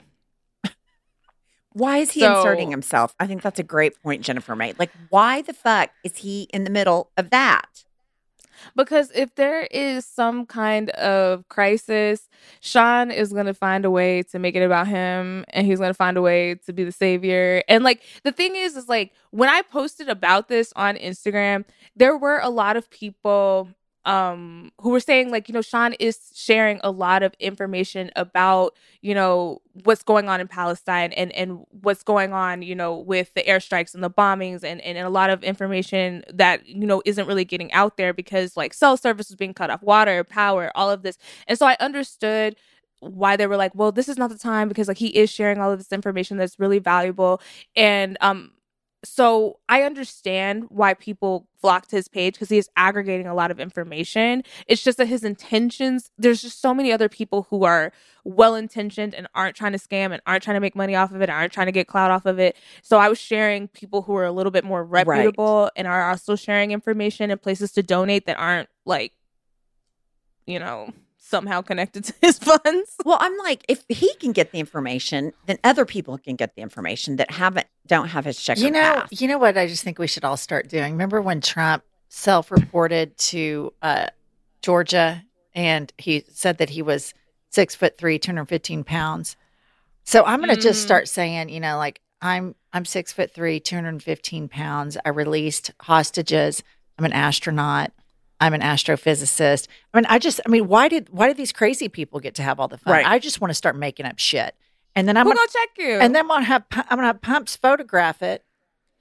Why 1.73 1.99
is 1.99 2.13
he 2.13 2.21
So- 2.21 2.39
inserting 2.39 2.71
himself? 2.71 3.15
I 3.21 3.27
think 3.27 3.43
that's 3.43 3.59
a 3.61 3.65
great 3.65 4.01
point 4.03 4.23
Jennifer 4.23 4.57
made. 4.57 4.79
Like, 4.79 4.91
why 5.11 5.43
the 5.43 5.53
fuck 5.53 5.91
is 6.03 6.17
he 6.19 6.49
in 6.53 6.65
the 6.65 6.71
middle 6.71 7.11
of 7.17 7.31
that? 7.31 7.85
Because 8.77 9.11
if 9.15 9.35
there 9.35 9.63
is 9.71 10.05
some 10.05 10.47
kind 10.47 10.91
of 10.91 11.49
crisis, 11.49 12.29
Shaun 12.61 13.11
is 13.11 13.33
going 13.33 13.47
to 13.47 13.55
find 13.55 13.85
a 13.85 13.91
way 13.91 14.23
to 14.25 14.39
make 14.39 14.55
it 14.55 14.63
about 14.63 14.89
him 14.89 15.45
and 15.51 15.67
he's 15.67 15.79
going 15.79 15.91
to 15.91 15.95
find 15.95 16.17
a 16.17 16.23
way 16.23 16.55
to 16.67 16.73
be 16.73 16.85
the 16.85 16.93
savior. 16.93 17.63
And 17.69 17.85
like 17.85 18.03
the 18.25 18.33
thing 18.33 18.57
is, 18.57 18.77
is 18.77 18.89
like 18.89 19.13
when 19.31 19.49
I 19.49 19.63
posted 19.63 20.09
about 20.09 20.49
this 20.49 20.73
on 20.77 20.97
Instagram, 20.97 21.65
there 21.97 22.17
were 22.17 22.39
a 22.39 22.51
lot 22.51 22.77
of 22.77 22.91
people 22.91 23.69
um 24.09 24.73
who 24.81 24.91
were 24.91 25.01
saying 25.01 25.31
like 25.31 25.49
you 25.49 25.53
know 25.53 25.63
Shaun 25.63 25.93
is 25.95 26.33
sharing 26.35 26.81
a 26.83 26.91
lot 26.91 27.23
of 27.23 27.35
information 27.41 28.11
about 28.17 28.75
you 29.03 29.15
know 29.15 29.61
what's 29.85 30.03
going 30.03 30.29
on 30.31 30.41
in 30.41 30.49
Palestine 30.49 31.13
and 31.13 31.31
and 31.33 31.65
what's 31.83 32.03
going 32.03 32.33
on 32.33 32.63
you 32.63 32.75
know 32.75 32.99
with 32.99 33.35
the 33.35 33.43
airstrikes 33.45 33.95
and 33.95 34.03
the 34.03 34.11
bombings 34.11 34.65
and 34.65 34.81
and 34.81 34.99
a 34.99 35.11
lot 35.11 35.31
of 35.31 35.45
information 35.45 36.25
that 36.33 36.67
you 36.67 36.87
know 36.87 37.03
isn't 37.05 37.27
really 37.29 37.45
getting 37.45 37.73
out 37.73 37.99
there 37.99 38.15
because 38.15 38.57
like 38.57 38.75
cell 38.75 38.97
service 38.97 39.29
was 39.29 39.37
being 39.37 39.55
cut 39.55 39.71
off 39.71 39.83
water 39.83 40.25
power 40.25 40.73
all 40.75 40.91
of 40.91 41.03
this. 41.03 41.19
And 41.47 41.59
so 41.59 41.67
I 41.67 41.77
understood 41.81 42.57
why 43.01 43.37
they 43.37 43.47
were 43.47 43.57
like 43.57 43.75
well 43.75 43.93
this 43.93 44.09
is 44.09 44.19
not 44.19 44.31
the 44.31 44.39
time 44.39 44.69
because 44.69 44.89
like 44.89 44.99
he 44.99 45.09
is 45.09 45.31
sharing 45.31 45.59
all 45.61 45.71
of 45.71 45.79
this 45.79 45.93
information 45.93 46.39
that's 46.39 46.59
really 46.59 46.79
valuable. 46.81 47.41
And 47.77 48.17
um 48.21 48.53
so 49.05 49.61
I 49.69 49.83
understand 49.83 50.65
why 50.71 50.95
people 50.95 51.47
flock 51.61 51.87
to 51.89 51.97
his 51.97 52.09
page 52.09 52.35
because 52.35 52.49
he 52.49 52.59
is 52.59 52.69
aggregating 52.77 53.27
a 53.27 53.35
lot 53.35 53.51
of 53.51 53.61
information. 53.61 54.43
It's 54.67 54.83
just 54.83 54.99
that 54.99 55.07
his 55.07 55.23
intentions, 55.23 56.11
there's 56.19 56.43
just 56.43 56.61
so 56.61 56.75
many 56.75 56.93
other 56.93 57.09
people 57.09 57.47
who 57.51 57.65
are 57.65 57.93
well 58.25 58.57
intentioned 58.57 59.15
and 59.15 59.29
aren't 59.35 59.55
trying 59.55 59.73
to 59.73 59.79
scam 59.79 60.13
and 60.13 60.21
aren't 60.27 60.43
trying 60.43 60.57
to 60.57 60.61
make 60.61 60.75
money 60.75 60.97
off 60.97 61.13
of 61.13 61.23
it, 61.23 61.31
aren't 61.31 61.53
trying 61.53 61.67
to 61.67 61.73
get 61.73 61.87
clout 61.87 62.11
off 62.11 62.27
of 62.27 62.41
it. 62.41 62.57
So 62.83 62.99
I 62.99 63.09
was 63.09 63.19
sharing 63.19 63.69
people 63.69 64.03
who 64.03 64.17
are 64.17 64.25
a 64.25 64.33
little 64.33 64.53
bit 64.53 64.65
more 64.65 64.85
reputable 64.85 65.71
and 65.77 65.87
are 65.87 66.11
also 66.11 66.35
sharing 66.35 66.73
information 66.73 67.31
and 67.31 67.41
places 67.41 67.73
to 67.73 67.83
donate 67.83 68.27
that 68.27 68.39
aren't 68.39 68.69
like, 68.85 69.13
you 70.47 70.59
know, 70.59 70.93
somehow 71.29 71.61
connected 71.63 72.05
to 72.05 72.15
his 72.21 72.39
funds. 72.39 72.97
Well, 73.05 73.19
I'm 73.21 73.37
like, 73.39 73.65
if 73.69 73.85
he 73.89 74.15
can 74.15 74.33
get 74.33 74.51
the 74.53 74.59
information, 74.59 75.33
then 75.47 75.59
other 75.63 75.85
people 75.85 76.19
can 76.19 76.37
get 76.37 76.55
the 76.55 76.63
information 76.63 77.17
that 77.17 77.31
haven't 77.31 77.67
don't 77.87 78.09
have 78.09 78.25
his 78.25 78.41
check. 78.41 78.59
You 78.59 78.71
know, 78.71 79.05
you 79.11 79.29
know 79.29 79.39
what? 79.39 79.57
I 79.59 79.67
just 79.67 79.85
think 79.85 79.99
we 79.99 80.07
should 80.07 80.25
all 80.25 80.37
start 80.37 80.69
doing. 80.69 80.93
Remember 80.93 81.21
when 81.21 81.41
Trump 81.41 81.85
self-reported 82.11 83.17
to 83.19 83.73
uh, 83.83 84.07
Georgia, 84.63 85.25
and 85.55 85.93
he 85.99 86.25
said 86.31 86.59
that 86.59 86.71
he 86.71 86.83
was 86.83 87.15
six 87.51 87.75
foot 87.75 87.99
three, 87.99 88.19
two 88.19 88.31
hundred 88.31 88.47
fifteen 88.47 88.85
pounds. 88.85 89.37
So 90.05 90.25
I'm 90.25 90.41
going 90.41 90.55
to 90.55 90.57
just 90.61 90.81
Mm. 90.81 90.85
start 90.85 91.09
saying, 91.09 91.49
you 91.51 91.61
know, 91.61 91.77
like 91.77 92.01
I'm 92.23 92.55
I'm 92.73 92.85
six 92.85 93.13
foot 93.13 93.33
three, 93.35 93.61
two 93.61 93.77
hundred 93.77 94.03
fifteen 94.03 94.49
pounds. 94.49 94.97
I 95.05 95.11
released 95.11 95.71
hostages. 95.83 96.63
I'm 96.99 97.05
an 97.05 97.13
astronaut. 97.13 97.93
I'm 98.41 98.55
an 98.55 98.61
astrophysicist. 98.61 99.67
I 99.93 99.99
mean, 99.99 100.07
I 100.09 100.19
just, 100.19 100.41
I 100.47 100.49
mean, 100.49 100.69
why 100.69 100.89
did 100.89 101.09
why 101.11 101.27
did 101.29 101.37
these 101.37 101.53
crazy 101.53 101.89
people 101.89 102.21
get 102.21 102.35
to 102.37 102.43
have 102.43 102.61
all 102.61 102.69
the 102.69 102.79
fun? 102.79 102.93
Right. 102.93 103.07
I 103.07 103.19
just 103.19 103.41
want 103.41 103.51
to 103.51 103.55
start 103.55 103.77
making 103.77 104.07
up 104.07 104.19
shit, 104.19 104.55
and 104.95 105.09
then 105.09 105.17
I'm 105.17 105.27
Who 105.27 105.31
gonna, 105.31 105.39
gonna 105.41 105.49
check 105.53 105.69
you? 105.79 105.99
and 105.99 106.15
then 106.15 106.23
I'm 106.25 106.29
gonna 106.29 106.45
have 106.45 106.65
I'm 106.73 106.99
gonna 106.99 107.07
have 107.09 107.21
Pumps 107.23 107.57
photograph 107.57 108.23
it 108.23 108.45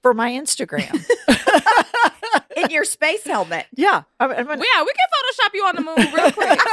for 0.02 0.12
my 0.14 0.30
Instagram. 0.32 0.90
in 2.56 2.70
your 2.70 2.84
space 2.84 3.22
helmet. 3.24 3.66
yeah, 3.76 4.02
I'm, 4.18 4.30
I'm 4.32 4.46
gonna, 4.46 4.62
yeah, 4.74 4.82
we 4.82 4.92
can 4.92 5.08
Photoshop 5.14 5.54
you 5.54 5.64
on 5.64 5.76
the 5.76 5.82
moon 5.82 6.12
real 6.12 6.32
quick. 6.32 6.58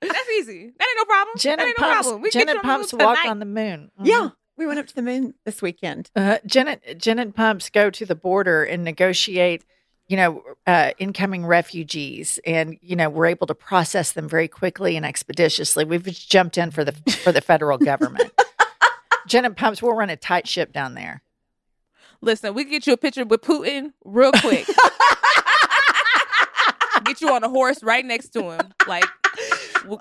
That's 0.00 0.30
easy. 0.38 0.72
That 0.78 0.86
ain't 0.88 0.96
no 0.98 1.04
problem. 1.04 1.36
Jen 1.38 1.56
that 1.58 1.62
and 1.62 1.68
ain't 1.68 1.78
no 1.78 1.86
Pumps, 1.86 2.06
problem. 2.06 2.22
We 2.22 2.30
Jen 2.30 2.46
get 2.46 2.56
and 2.56 2.62
Pumps 2.64 2.92
moon 2.92 3.04
walk 3.04 3.18
on 3.26 3.38
the 3.38 3.44
moon. 3.46 3.90
Mhm. 4.00 4.06
Yeah, 4.06 4.28
we 4.56 4.66
went 4.66 4.78
up 4.78 4.86
to 4.86 4.94
the 4.94 5.02
moon 5.02 5.34
this 5.44 5.60
weekend. 5.62 6.10
Uh, 6.16 6.38
Jen, 6.46 6.68
and- 6.68 7.00
Jen 7.00 7.18
and 7.18 7.34
Pumps 7.34 7.68
go 7.70 7.90
to 7.90 8.06
the 8.06 8.14
border 8.14 8.64
and 8.64 8.84
negotiate, 8.84 9.64
you 10.08 10.16
know, 10.16 10.42
uh, 10.66 10.92
incoming 10.98 11.44
refugees, 11.44 12.38
and 12.46 12.78
you 12.80 12.94
know 12.96 13.08
we're 13.10 13.26
able 13.26 13.46
to 13.48 13.54
process 13.54 14.12
them 14.12 14.28
very 14.28 14.46
quickly 14.48 14.96
and 14.96 15.04
expeditiously. 15.04 15.84
We've 15.84 16.04
jumped 16.04 16.56
in 16.58 16.70
for 16.70 16.84
the 16.84 16.92
for 17.24 17.32
the 17.32 17.40
federal 17.40 17.76
government. 17.78 18.30
Jen 19.26 19.44
and 19.44 19.56
Pumps, 19.56 19.82
we'll 19.82 19.94
run 19.94 20.08
a 20.10 20.16
tight 20.16 20.46
ship 20.46 20.72
down 20.72 20.94
there. 20.94 21.22
Listen, 22.20 22.54
we 22.54 22.62
can 22.64 22.70
get 22.72 22.86
you 22.86 22.92
a 22.92 22.96
picture 22.96 23.24
with 23.24 23.42
Putin 23.42 23.92
real 24.04 24.30
quick. 24.32 24.66
get 27.04 27.20
you 27.20 27.30
on 27.32 27.42
a 27.44 27.48
horse 27.48 27.82
right 27.82 28.04
next 28.04 28.28
to 28.30 28.52
him. 28.52 28.72
Like, 28.86 29.04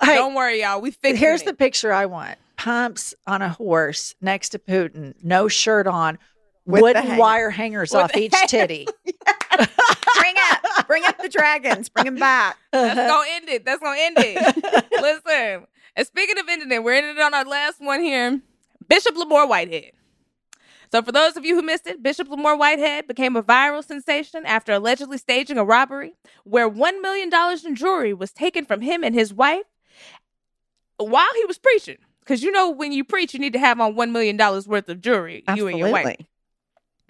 don't 0.01 0.33
worry, 0.35 0.61
y'all. 0.61 0.81
We 0.81 0.91
fixing 0.91 1.17
Here's 1.17 1.41
it. 1.41 1.45
the 1.45 1.53
picture 1.53 1.91
I 1.91 2.05
want: 2.05 2.37
Pumps 2.57 3.13
on 3.27 3.41
a 3.41 3.49
horse 3.49 4.13
next 4.21 4.49
to 4.49 4.59
Putin, 4.59 5.13
no 5.23 5.47
shirt 5.47 5.87
on, 5.87 6.17
With 6.65 6.83
wooden 6.83 7.03
hanger. 7.05 7.19
wire 7.19 7.49
hangers 7.49 7.91
With 7.91 8.01
off 8.03 8.15
each 8.15 8.33
hanger. 8.33 8.47
titty. 8.47 8.87
bring 10.25 10.35
up, 10.51 10.87
bring 10.87 11.05
up 11.05 11.21
the 11.21 11.29
dragons, 11.29 11.89
bring 11.89 12.05
them 12.05 12.15
back. 12.15 12.57
That's 12.71 12.97
uh-huh. 12.97 13.07
gonna 13.07 13.29
end 13.31 13.49
it. 13.49 13.65
That's 13.65 13.81
gonna 13.81 13.99
end 13.99 14.17
it. 14.19 14.91
Listen. 14.91 15.67
And 15.95 16.07
speaking 16.07 16.37
of 16.37 16.45
ending 16.49 16.71
it, 16.71 16.83
we're 16.83 16.93
ending 16.93 17.15
it 17.15 17.21
on 17.21 17.33
our 17.33 17.45
last 17.45 17.79
one 17.79 18.01
here. 18.01 18.41
Bishop 18.87 19.15
Lamor 19.15 19.47
Whitehead. 19.47 19.91
So, 20.91 21.01
for 21.01 21.11
those 21.11 21.35
of 21.35 21.45
you 21.45 21.55
who 21.55 21.61
missed 21.61 21.87
it, 21.87 22.03
Bishop 22.03 22.29
Lamor 22.29 22.57
Whitehead 22.57 23.07
became 23.07 23.35
a 23.35 23.43
viral 23.43 23.83
sensation 23.83 24.45
after 24.45 24.73
allegedly 24.73 25.17
staging 25.17 25.57
a 25.57 25.65
robbery 25.65 26.13
where 26.43 26.69
$1 26.69 27.01
million 27.01 27.31
in 27.65 27.75
jewelry 27.75 28.13
was 28.13 28.31
taken 28.31 28.65
from 28.65 28.81
him 28.81 29.03
and 29.03 29.15
his 29.15 29.33
wife 29.33 29.65
while 30.97 31.33
he 31.35 31.45
was 31.45 31.57
preaching. 31.57 31.97
Because 32.19 32.43
you 32.43 32.51
know, 32.51 32.71
when 32.71 32.91
you 32.91 33.03
preach, 33.03 33.33
you 33.33 33.39
need 33.39 33.53
to 33.53 33.59
have 33.59 33.79
on 33.79 33.95
$1 33.95 34.11
million 34.11 34.37
worth 34.37 34.89
of 34.89 35.01
jewelry, 35.01 35.43
you 35.55 35.67
and 35.67 35.77
your 35.77 35.91
wife. 35.91 36.17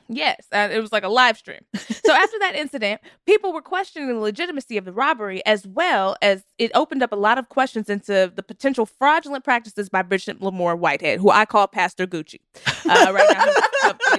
Yes, 0.08 0.46
uh, 0.54 0.70
it 0.72 0.80
was 0.80 0.92
like 0.92 1.04
a 1.04 1.10
live 1.10 1.38
stream. 1.38 1.62
So 1.76 2.14
after 2.14 2.38
that 2.40 2.54
incident, 2.56 3.02
people 3.26 3.54
were 3.54 3.62
questioning 3.62 4.08
the 4.10 4.16
legitimacy 4.16 4.78
of 4.78 4.86
the 4.86 4.94
robbery, 4.94 5.44
as 5.46 5.66
well 5.66 6.16
as 6.22 6.44
it 6.60 6.72
opened 6.76 7.02
up 7.02 7.12
a 7.12 7.16
lot 7.16 7.40
of 7.40 7.50
questions 7.50 7.90
into 7.90 8.32
the 8.36 8.44
potential 8.44 8.86
fraudulent 8.86 9.44
practices 9.44 9.90
by 9.90 10.04
Bishop 10.04 10.40
Lamor 10.40 10.78
Whitehead, 10.78 11.20
who 11.20 11.32
I 11.32 11.46
call 11.46 11.68
Pastor 11.68 12.06
Gucci. 12.06 12.40
Uh, 12.88 13.12
right 13.12 13.30
now, 13.34 13.46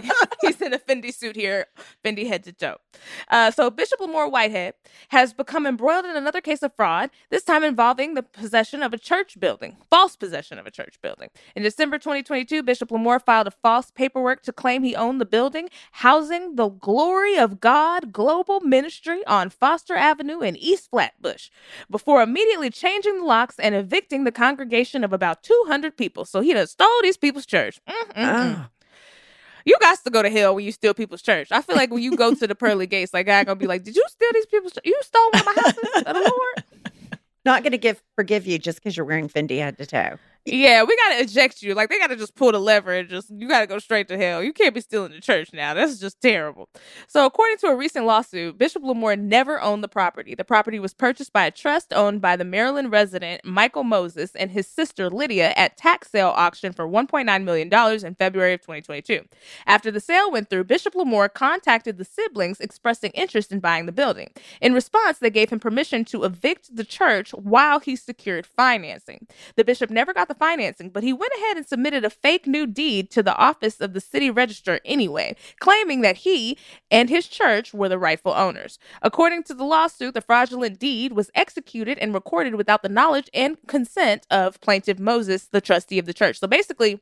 he's, 0.01 0.13
he's 0.41 0.61
in 0.61 0.75
a 0.75 0.79
Fendi 0.79 1.15
suit 1.15 1.37
here, 1.37 1.67
Fendi 2.05 2.27
head 2.27 2.43
to 2.45 2.53
toe. 2.53 2.77
Uh, 3.29 3.53
so 3.53 3.71
Bishop 3.71 4.01
Lamor 4.01 4.29
Whitehead 4.31 4.75
has 5.11 5.33
become 5.33 5.67
embroiled 5.67 6.05
in 6.05 6.17
another 6.17 6.41
case 6.41 6.65
of 6.65 6.73
fraud, 6.75 7.11
this 7.31 7.45
time 7.45 7.63
involving 7.63 8.15
the 8.15 8.25
possession 8.25 8.83
of 8.83 8.93
a 8.93 8.99
church 8.99 9.39
building, 9.39 9.77
false 9.89 10.17
possession 10.17 10.59
of 10.59 10.67
a 10.67 10.71
church 10.71 10.99
building. 11.01 11.29
In 11.55 11.63
December 11.63 11.99
2022, 11.99 12.65
Bishop 12.65 12.91
Lamor 12.91 13.21
filed 13.25 13.47
a 13.47 13.53
false 13.53 13.93
paperwork 13.93 14.43
to 14.43 14.53
claim 14.53 14.83
he 14.83 14.97
owned 14.97 15.21
the 15.21 15.27
building 15.27 15.69
housing 15.93 16.57
the 16.57 16.69
Glory 16.69 17.39
of 17.39 17.61
God 17.61 18.13
Global 18.13 18.61
Ministry 18.61 19.25
on 19.27 19.51
Foster 19.51 19.95
Avenue 19.95 20.41
in 20.41 20.57
East 20.57 20.91
Flatbush 20.91 21.51
before 21.91 22.23
immediately 22.23 22.71
changing 22.71 23.19
the 23.21 23.25
locks 23.25 23.59
and 23.59 23.75
evicting 23.75 24.25
the 24.25 24.33
congregation 24.33 25.05
of 25.05 25.13
about 25.13 25.43
200 25.43 25.97
people. 25.97 26.25
So 26.25 26.41
he 26.41 26.53
done 26.53 26.67
stole 26.67 26.89
these 27.03 27.17
people's 27.17 27.47
church. 27.47 27.81
Oh. 28.17 28.67
You 29.67 29.77
got 29.81 29.99
to 30.05 30.11
go 30.11 30.23
to 30.23 30.31
hell 30.31 30.55
when 30.55 30.65
you 30.65 30.71
steal 30.71 30.95
people's 30.95 31.23
church. 31.23 31.49
I 31.51 31.61
feel 31.61 31.75
like 31.75 31.91
when 31.91 32.03
you 32.03 32.17
go 32.17 32.33
to 32.33 32.47
the 32.47 32.55
pearly 32.55 32.87
gates, 32.87 33.13
like 33.13 33.27
God 33.27 33.47
gonna 33.47 33.57
be 33.57 33.67
like, 33.67 33.83
"Did 33.83 33.97
you 33.97 34.05
steal 34.07 34.31
these 34.33 34.47
people's? 34.47 34.73
Church? 34.73 34.85
You 34.87 34.97
stole 35.03 35.29
one 35.33 35.41
of 35.41 35.47
my 35.47 35.55
houses, 35.55 36.03
of 36.07 36.15
the 36.15 36.21
Lord." 36.21 36.65
Not 37.45 37.65
to 37.65 37.79
give 37.79 38.03
forgive 38.15 38.47
you 38.47 38.59
just 38.59 38.79
because 38.79 38.97
you're 38.97 39.07
wearing 39.07 39.29
Fendi 39.29 39.59
head 39.59 39.77
to 39.79 39.87
toe. 39.87 40.19
Yeah, 40.47 40.85
we 40.85 40.97
gotta 40.97 41.23
eject 41.23 41.63
you. 41.63 41.75
Like 41.75 41.91
they 41.91 41.99
gotta 41.99 42.17
just 42.17 42.37
pull 42.37 42.53
the 42.53 42.61
lever 42.61 42.93
and 42.95 43.09
just 43.09 43.31
you 43.31 43.49
gotta 43.49 43.67
go 43.69 43.79
straight 43.79 44.09
to 44.09 44.19
hell. 44.19 44.43
You 44.43 44.53
can't 44.53 44.75
be 44.75 44.83
stealing 44.83 45.13
the 45.13 45.21
church 45.21 45.51
now. 45.55 45.75
That's 45.75 46.01
just 46.01 46.21
terrible. 46.21 46.69
So 47.09 47.27
according 47.27 47.59
to 47.59 47.69
a 47.69 47.77
recent 47.77 48.07
lawsuit, 48.07 48.59
Bishop 48.59 48.83
Lamor 48.85 49.19
never 49.19 49.61
owned 49.63 49.85
the 49.85 49.89
property. 49.89 50.35
The 50.37 50.45
property 50.45 50.81
was 50.81 50.95
purchased 50.95 51.33
by 51.33 51.47
a 51.47 51.53
trust 51.53 51.95
owned 51.95 52.23
by 52.23 52.37
the 52.37 52.45
Maryland 52.45 52.93
resident 52.93 53.45
Michael 53.45 53.85
Moses 53.85 54.37
and 54.37 54.51
his 54.53 54.69
sister 54.69 55.11
Lydia 55.11 55.55
at 55.57 55.79
tax 55.79 56.11
sale 56.11 56.35
auction 56.37 56.73
for 56.75 56.89
$1.9 56.89 57.45
million 57.45 58.07
in 58.07 58.15
February 58.17 58.55
of 58.55 58.63
2022. 58.63 59.23
After 59.67 59.93
the 59.93 60.01
sale 60.01 60.33
went 60.33 60.51
through, 60.51 60.65
Bishop 60.65 60.95
Lamor 60.95 61.33
contacted 61.33 61.99
the 61.99 62.05
siblings 62.05 62.61
expressing 62.61 63.13
interest 63.13 63.53
in 63.53 63.61
buying 63.61 63.87
the 63.87 63.93
building. 63.93 64.31
In 64.61 64.75
response, 64.75 65.19
they 65.21 65.31
gave 65.31 65.51
him 65.51 65.61
permission 65.61 66.05
to 66.07 66.25
evict 66.25 66.77
the 66.77 66.85
church 66.85 67.33
while 67.33 67.81
he 67.81 67.97
secured 67.97 68.47
financing. 68.47 69.29
The 69.57 69.65
bishop 69.65 69.91
never 69.91 70.15
got 70.15 70.29
the 70.29 70.36
financing, 70.39 70.91
but 70.91 71.03
he 71.03 71.13
went 71.13 71.33
ahead 71.39 71.57
and 71.57 71.67
submitted 71.67 72.05
a 72.05 72.11
fake 72.11 72.47
new 72.47 72.67
deed 72.67 73.11
to 73.11 73.23
the 73.23 73.37
office 73.37 73.81
of 73.81 73.93
the 73.93 74.01
city 74.01 74.31
register 74.31 74.81
anyway, 74.85 75.37
claiming 75.61 76.01
that 76.03 76.19
he 76.19 76.59
and 76.91 77.09
his 77.09 77.27
church 77.27 77.75
were 77.75 77.89
the 77.89 77.99
rightful 77.99 78.33
owners. 78.33 78.79
According 79.03 79.45
to 79.45 79.55
the 79.55 79.65
lawsuit, 79.65 80.15
the 80.15 80.21
fraudulent 80.21 80.79
deed 80.79 81.13
was 81.13 81.31
executed 81.35 81.99
and 81.99 82.15
recorded 82.15 82.55
without 82.55 82.83
the 82.83 82.89
knowledge 82.89 83.31
and 83.35 83.57
consent 83.67 84.27
of 84.31 84.61
plaintiff 84.61 84.99
Moses, 84.99 85.47
the 85.47 85.61
trustee 85.61 85.99
of 85.99 86.07
the 86.07 86.15
church. 86.15 86.39
So 86.39 86.47
basically, 86.47 87.01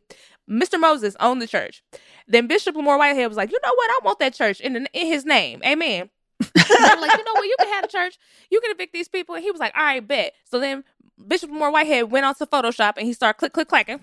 Mr. 0.48 0.78
Moses 0.78 1.16
owned 1.20 1.40
the 1.40 1.46
church. 1.46 1.82
Then 2.26 2.46
Bishop 2.46 2.74
Lamor 2.76 2.98
Whitehead 2.98 3.28
was 3.28 3.36
like, 3.36 3.50
you 3.50 3.58
know 3.62 3.74
what? 3.74 3.90
I 3.90 3.98
want 4.04 4.18
that 4.18 4.34
church 4.34 4.60
in, 4.60 4.74
the, 4.74 4.86
in 4.92 5.06
his 5.06 5.24
name. 5.24 5.60
Amen. 5.64 6.10
They 6.54 6.94
were 6.94 7.00
like, 7.00 7.16
you 7.16 7.24
know 7.24 7.32
what? 7.34 7.44
You 7.44 7.56
can 7.58 7.68
have 7.68 7.82
the 7.82 7.88
church. 7.88 8.18
You 8.50 8.60
can 8.60 8.72
evict 8.72 8.92
these 8.92 9.08
people. 9.08 9.34
And 9.34 9.44
he 9.44 9.50
was 9.50 9.60
like, 9.60 9.72
all 9.76 9.84
right, 9.84 10.06
bet. 10.06 10.34
So 10.44 10.58
then 10.58 10.84
Bishop 11.26 11.50
Moore 11.50 11.70
Whitehead 11.70 12.10
went 12.10 12.26
onto 12.26 12.46
Photoshop 12.46 12.94
and 12.96 13.06
he 13.06 13.12
started 13.12 13.38
click, 13.38 13.52
click, 13.52 13.68
clacking. 13.68 14.00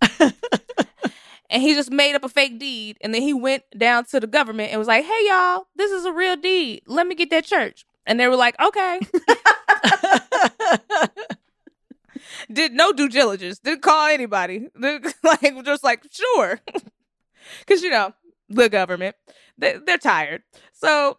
and 1.50 1.62
he 1.62 1.74
just 1.74 1.90
made 1.90 2.14
up 2.14 2.24
a 2.24 2.28
fake 2.28 2.58
deed. 2.58 2.98
And 3.00 3.14
then 3.14 3.22
he 3.22 3.32
went 3.32 3.64
down 3.76 4.04
to 4.06 4.20
the 4.20 4.26
government 4.26 4.70
and 4.70 4.78
was 4.78 4.88
like, 4.88 5.04
hey, 5.04 5.26
y'all, 5.28 5.66
this 5.76 5.90
is 5.90 6.04
a 6.04 6.12
real 6.12 6.36
deed. 6.36 6.82
Let 6.86 7.06
me 7.06 7.14
get 7.14 7.30
that 7.30 7.44
church. 7.44 7.84
And 8.06 8.18
they 8.18 8.28
were 8.28 8.36
like, 8.36 8.58
okay. 8.60 9.00
Did 12.52 12.72
no 12.72 12.92
due 12.92 13.08
diligence. 13.08 13.58
Didn't 13.58 13.82
call 13.82 14.08
anybody. 14.08 14.68
Like, 15.22 15.64
just 15.64 15.84
like, 15.84 16.04
sure. 16.10 16.60
Because, 17.60 17.82
you 17.82 17.90
know, 17.90 18.12
the 18.48 18.68
government, 18.68 19.16
they, 19.56 19.78
they're 19.84 19.98
tired. 19.98 20.42
So 20.72 21.18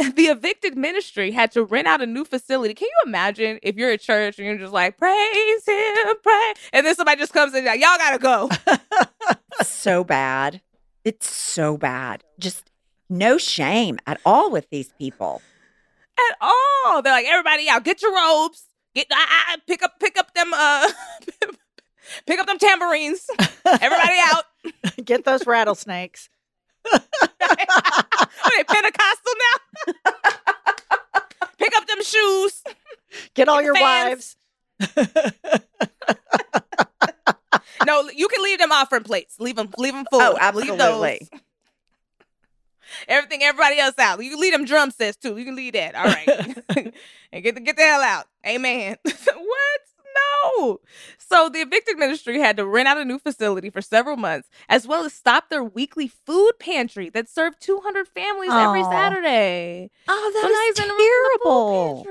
the 0.16 0.24
evicted 0.24 0.76
ministry 0.76 1.30
had 1.30 1.52
to 1.52 1.64
rent 1.64 1.86
out 1.86 2.00
a 2.00 2.06
new 2.06 2.24
facility. 2.24 2.74
Can 2.74 2.86
you 2.86 3.08
imagine 3.08 3.58
if 3.62 3.76
you're 3.76 3.90
at 3.90 4.00
church 4.00 4.38
and 4.38 4.46
you're 4.46 4.58
just 4.58 4.72
like, 4.72 4.96
praise 4.96 5.66
him, 5.66 6.14
pray, 6.22 6.54
and 6.72 6.86
then 6.86 6.94
somebody 6.94 7.18
just 7.18 7.32
comes 7.32 7.54
in 7.54 7.64
like, 7.64 7.80
y'all 7.80 7.98
gotta 7.98 8.18
go. 8.18 8.48
so 9.62 10.04
bad. 10.04 10.60
It's 11.04 11.28
so 11.28 11.76
bad. 11.76 12.24
Just 12.38 12.70
no 13.08 13.38
shame 13.38 13.98
at 14.06 14.20
all 14.24 14.50
with 14.50 14.68
these 14.70 14.92
people. 14.98 15.42
At 16.18 16.36
all. 16.40 17.02
They're 17.02 17.12
like, 17.12 17.26
everybody 17.26 17.68
out, 17.68 17.84
get 17.84 18.02
your 18.02 18.14
robes. 18.14 18.64
Get 18.94 19.06
I, 19.10 19.54
I, 19.54 19.56
pick 19.66 19.82
up 19.82 20.00
pick 20.00 20.18
up 20.18 20.34
them 20.34 20.52
uh 20.52 20.88
Pick 22.26 22.40
up 22.40 22.46
them 22.46 22.58
tambourines. 22.58 23.26
Everybody 23.64 24.16
out. 24.24 24.44
Get 25.04 25.24
those 25.24 25.46
rattlesnakes. 25.46 26.28
Are 26.92 28.52
they 28.56 28.64
Pentecostal 28.64 29.34
now? 29.38 30.12
Pick 31.58 31.76
up 31.76 31.86
them 31.86 32.02
shoes. 32.02 32.62
Get 33.34 33.48
all 33.48 33.58
Get 33.58 33.64
your 33.66 33.74
fans. 33.74 34.36
wives. 34.80 35.60
No, 37.86 38.08
you 38.14 38.28
can 38.28 38.42
leave 38.44 38.58
them 38.58 38.72
offering 38.72 39.02
plates. 39.04 39.36
Leave 39.40 39.56
them, 39.56 39.70
leave 39.78 39.94
them 39.94 40.04
full. 40.10 40.20
Oh, 40.20 40.30
Leave 40.54 40.70
absolutely. 40.70 41.28
those. 41.30 41.40
Everything, 43.08 43.42
everybody 43.42 43.78
else 43.78 43.98
out. 43.98 44.22
You 44.22 44.30
can 44.30 44.40
leave 44.40 44.52
them 44.52 44.64
drum 44.64 44.90
sets 44.90 45.16
too. 45.16 45.36
You 45.36 45.44
can 45.44 45.54
leave 45.56 45.72
that. 45.74 45.94
All 45.94 46.04
right, 46.04 46.58
and 47.32 47.42
get 47.42 47.54
the 47.54 47.60
get 47.60 47.76
the 47.76 47.82
hell 47.82 48.02
out. 48.02 48.26
Amen. 48.46 48.96
what? 49.04 49.80
No. 50.44 50.80
So 51.18 51.48
the 51.48 51.60
evicted 51.60 51.98
ministry 51.98 52.38
had 52.40 52.56
to 52.56 52.66
rent 52.66 52.88
out 52.88 52.98
a 52.98 53.04
new 53.04 53.18
facility 53.18 53.70
for 53.70 53.80
several 53.80 54.16
months, 54.16 54.48
as 54.68 54.86
well 54.86 55.04
as 55.04 55.12
stop 55.12 55.48
their 55.48 55.64
weekly 55.64 56.08
food 56.08 56.52
pantry 56.58 57.10
that 57.10 57.28
served 57.28 57.60
200 57.60 58.08
families 58.08 58.50
every 58.52 58.82
Saturday. 58.84 59.90
Oh, 60.08 60.30
So 60.32 60.40
that 60.40 60.52
now 60.52 60.60
is 60.60 60.66
he's 60.66 60.76
the 60.76 60.82
food 60.82 60.98
terrible. 60.98 62.02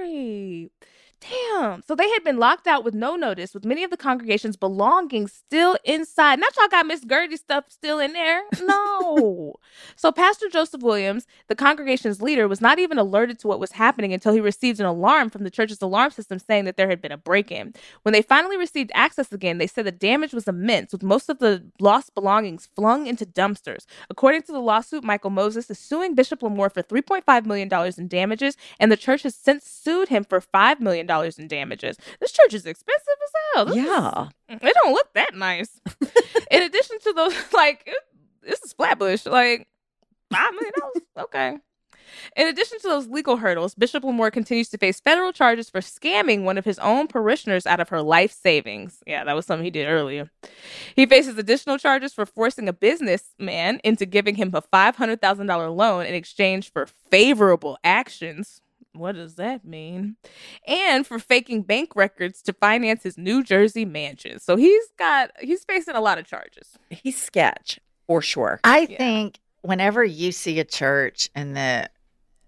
Damn. 1.22 1.82
So 1.86 1.96
they 1.96 2.10
had 2.12 2.24
been 2.24 2.38
locked 2.38 2.66
out 2.66 2.84
with 2.86 2.94
no 2.94 3.16
notice, 3.16 3.54
with 3.54 3.66
many 3.66 3.84
of 3.84 3.92
the 3.92 3.98
congregation's 3.98 4.56
belongings 4.56 5.34
still 5.34 5.78
inside. 5.84 6.40
Not 6.40 6.56
y'all 6.58 6.70
got 6.70 6.86
Miss 6.86 7.04
Gertie 7.04 7.36
stuff 7.38 7.66
still 7.70 8.00
in 8.00 8.14
there. 8.14 8.44
No. 8.62 9.56
so 9.96 10.12
Pastor 10.12 10.48
Joseph 10.50 10.82
Williams, 10.82 11.26
the 11.48 11.56
congregation's 11.56 12.22
leader, 12.22 12.48
was 12.48 12.62
not 12.62 12.78
even 12.80 12.98
alerted 12.98 13.40
to 13.40 13.48
what 13.48 13.60
was 13.60 13.72
happening 13.72 14.14
until 14.14 14.34
he 14.34 14.40
received 14.40 14.80
an 14.80 14.86
alarm 14.86 15.30
from 15.30 15.44
the 15.44 15.50
church's 15.50 15.82
alarm 15.82 16.12
system 16.12 16.40
saying 16.40 16.66
that 16.66 16.78
there 16.78 16.90
had 16.90 17.02
been 17.02 17.12
a 17.12 17.18
break-in. 17.18 17.74
When 18.04 18.14
they 18.14 18.22
finally 18.22 18.58
received 18.58 18.92
access 18.94 19.32
again, 19.32 19.58
they 19.58 19.68
said 19.68 19.86
the 19.86 19.92
damage 19.92 20.34
was 20.34 20.48
immense, 20.48 20.92
with 20.92 21.04
most 21.04 21.30
of 21.30 21.40
the 21.40 21.64
lost 21.80 22.14
belongings 22.14 22.70
flung 22.76 23.08
into 23.08 23.26
dumpsters. 23.26 23.86
According 24.10 24.44
to 24.44 24.52
the 24.52 24.60
lawsuit, 24.60 25.04
Michael 25.04 25.32
Moses 25.32 25.70
is 25.70 25.80
suing 25.80 26.16
Bishop 26.16 26.42
Lamor 26.42 26.72
for 26.72 26.84
$3.5 26.84 27.46
million 27.46 27.70
in 27.98 28.08
damages, 28.08 28.56
and 28.80 28.92
the 28.92 28.98
church 28.98 29.24
has 29.24 29.36
since 29.36 29.66
sued 29.66 30.10
him 30.10 30.24
for 30.24 30.40
$5 30.40 30.80
million 30.80 31.09
in 31.40 31.48
damages. 31.48 31.98
This 32.20 32.32
church 32.32 32.54
is 32.54 32.66
expensive 32.66 33.08
as 33.24 33.32
hell. 33.56 33.66
This 33.66 33.76
is- 33.78 33.84
Yeah. 33.84 34.28
it 34.50 34.76
don't 34.84 34.94
look 34.94 35.12
that 35.14 35.36
nice. 35.36 35.80
in 36.52 36.62
addition 36.64 37.00
to 37.00 37.14
those, 37.14 37.34
like, 37.54 37.84
it, 37.86 37.98
this 38.44 38.62
is 38.62 38.74
Flatbush. 38.74 39.26
Like, 39.26 39.68
$5 40.34 40.52
million? 40.54 40.74
Okay. 41.20 41.58
In 42.36 42.48
addition 42.48 42.80
to 42.80 42.88
those 42.88 43.08
legal 43.08 43.38
hurdles, 43.38 43.76
Bishop 43.76 44.04
Lamor 44.04 44.32
continues 44.32 44.68
to 44.70 44.78
face 44.80 45.00
federal 45.00 45.32
charges 45.32 45.70
for 45.70 45.80
scamming 45.80 46.42
one 46.44 46.58
of 46.58 46.66
his 46.66 46.80
own 46.80 47.08
parishioners 47.08 47.68
out 47.68 47.80
of 47.80 47.90
her 47.90 48.02
life 48.02 48.32
savings. 48.32 49.04
Yeah, 49.06 49.24
that 49.26 49.36
was 49.36 49.46
something 49.46 49.64
he 49.64 49.70
did 49.70 49.86
earlier. 49.88 50.32
He 50.96 51.06
faces 51.06 51.38
additional 51.38 51.78
charges 51.78 52.14
for 52.14 52.26
forcing 52.26 52.68
a 52.68 52.74
businessman 52.74 53.80
into 53.84 54.06
giving 54.08 54.36
him 54.36 54.50
a 54.56 54.62
$500,000 54.62 55.76
loan 55.76 56.06
in 56.08 56.16
exchange 56.16 56.72
for 56.72 56.88
favorable 57.12 57.78
actions. 57.84 58.62
What 58.94 59.14
does 59.16 59.36
that 59.36 59.64
mean? 59.66 60.16
And 60.68 61.06
for 61.06 61.20
faking 61.20 61.64
bank 61.64 61.96
records 61.96 62.42
to 62.44 62.54
finance 62.54 63.04
his 63.04 63.18
New 63.18 63.44
Jersey 63.44 63.86
mansion. 63.86 64.40
So 64.40 64.56
he's 64.56 64.84
got 64.98 65.32
he's 65.40 65.64
facing 65.64 65.96
a 65.96 66.02
lot 66.02 66.18
of 66.18 66.26
charges. 66.26 66.78
He's 66.90 67.22
sketch 67.22 67.80
for 68.08 68.22
sure. 68.22 68.60
I 68.64 68.88
Yeah. 68.90 68.98
think 68.98 69.40
whenever 69.62 70.04
you 70.04 70.32
see 70.32 70.60
a 70.60 70.64
church 70.66 71.30
and 71.36 71.56
the 71.56 71.90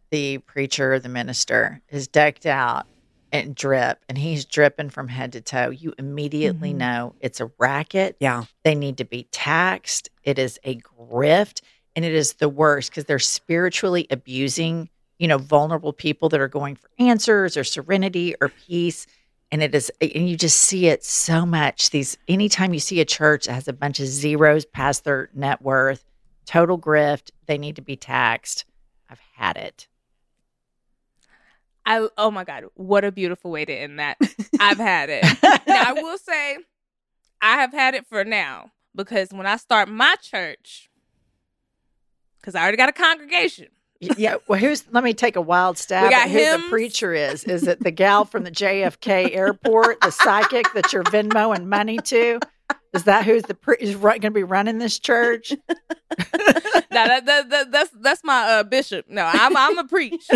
the 0.10 0.39
preacher 0.39 0.94
or 0.94 1.00
the 1.00 1.10
minister 1.10 1.82
is 1.89 2.08
decked 2.08 2.46
out 2.46 2.86
and 3.32 3.56
drip 3.56 4.04
and 4.10 4.18
he's 4.18 4.44
dripping 4.44 4.89
from 4.89 5.08
head 5.08 5.32
to 5.34 5.42
toe, 5.42 5.70
you 5.70 5.94
immediately 5.98 6.74
Mhm. 6.74 6.78
know 6.78 7.16
it's 7.22 7.39
a 7.39 7.50
racket. 7.60 8.18
Yeah. 8.20 8.44
They 8.64 8.76
need 8.76 8.98
to 8.98 9.06
be 9.06 9.24
taxed. 9.32 10.10
It 10.24 10.38
is 10.38 10.60
a 10.66 10.76
grift 10.78 11.62
and 11.96 12.04
it 12.04 12.14
is 12.14 12.34
the 12.34 12.50
worst 12.50 12.89
because 12.92 13.06
they're 13.06 13.20
spiritually 13.20 14.06
abusing, 14.10 14.89
you 15.22 15.28
know, 15.28 15.38
vulnerable 15.38 15.94
people 15.94 16.30
that 16.30 16.40
are 16.40 16.48
going 16.48 16.76
for 16.76 16.90
answers 16.98 17.56
or 17.56 17.64
serenity 17.64 18.34
or 18.42 18.50
peace. 18.50 19.06
And 19.52 19.62
it 19.62 19.76
is, 19.76 19.92
and 20.02 20.28
you 20.28 20.36
just 20.36 20.58
see 20.58 20.88
it 20.88 21.06
so 21.06 21.46
much. 21.46 21.92
These, 21.92 22.18
anytime 22.28 22.74
you 22.74 22.80
see 22.80 23.00
a 23.02 23.06
church 23.06 23.46
that 23.46 23.54
has 23.54 23.68
a 23.68 23.74
bunch 23.74 24.00
of 24.00 24.08
zeros 24.08 24.66
past 24.66 25.04
their 25.04 25.30
net 25.36 25.62
worth, 25.62 26.04
total 26.48 26.80
grift, 26.80 27.30
they 27.46 27.60
need 27.60 27.76
to 27.76 27.84
be 27.84 27.96
taxed. 27.96 28.66
I've 29.12 29.22
had 29.36 29.58
it. 29.58 29.88
I 31.86 32.08
oh 32.18 32.32
my 32.32 32.44
god, 32.44 32.66
what 32.74 33.04
a 33.04 33.12
beautiful 33.12 33.52
way 33.52 33.64
to 33.66 33.74
end 33.74 34.00
that. 34.00 34.18
I've 34.60 34.78
had 34.78 35.10
it. 35.12 35.24
now 35.44 35.84
I 35.88 35.94
will 35.94 36.18
say 36.18 36.58
I 37.42 37.58
have 37.58 37.74
had 37.74 37.94
it 37.94 38.08
for 38.08 38.24
now 38.24 38.72
because 38.96 39.30
when 39.32 39.46
I 39.46 39.58
start 39.58 39.88
my 39.88 40.16
church, 40.20 40.90
because 42.40 42.56
I 42.56 42.62
already 42.62 42.78
got 42.78 42.90
a 42.90 42.94
congregation. 42.94 43.68
Yeah. 44.02 44.36
Well, 44.47 44.60
who's, 44.60 44.84
let 44.91 45.04
me 45.04 45.14
take 45.14 45.36
a 45.36 45.41
wild 45.41 45.78
stab 45.78 46.06
We 46.06 46.10
got 46.10 46.28
at 46.28 46.32
who 46.32 46.64
the 46.64 46.70
preacher 46.70 47.14
is. 47.14 47.43
Is 47.43 47.68
it 47.68 47.84
the 47.84 47.91
gal 47.91 48.26
from 48.26 48.43
the 48.43 48.52
JFK 48.52 49.36
airport, 49.36 50.02
the 50.02 50.12
psychic 50.12 50.74
that 50.74 50.91
you're 50.91 51.04
Venmoing 51.04 51.66
money 51.66 51.97
to? 52.06 52.39
Is 52.93 53.04
that 53.06 53.26
who's 53.26 53.43
the 53.43 53.54
pre- 53.54 53.78
is 53.80 53.95
going 53.95 54.22
to 54.22 54.32
be 54.32 54.43
running 54.43 54.80
this 54.80 54.99
church? 54.99 55.54
Now 56.91 57.08
that, 57.08 57.26
that, 57.26 57.49
that 57.49 57.72
that's 57.72 57.89
that's 58.02 58.22
my 58.22 58.41
uh, 58.41 58.64
bishop. 58.64 59.06
No, 59.08 59.24
I'm 59.26 59.56
I'm 59.56 59.78
a 59.78 59.86
preach. 59.86 60.22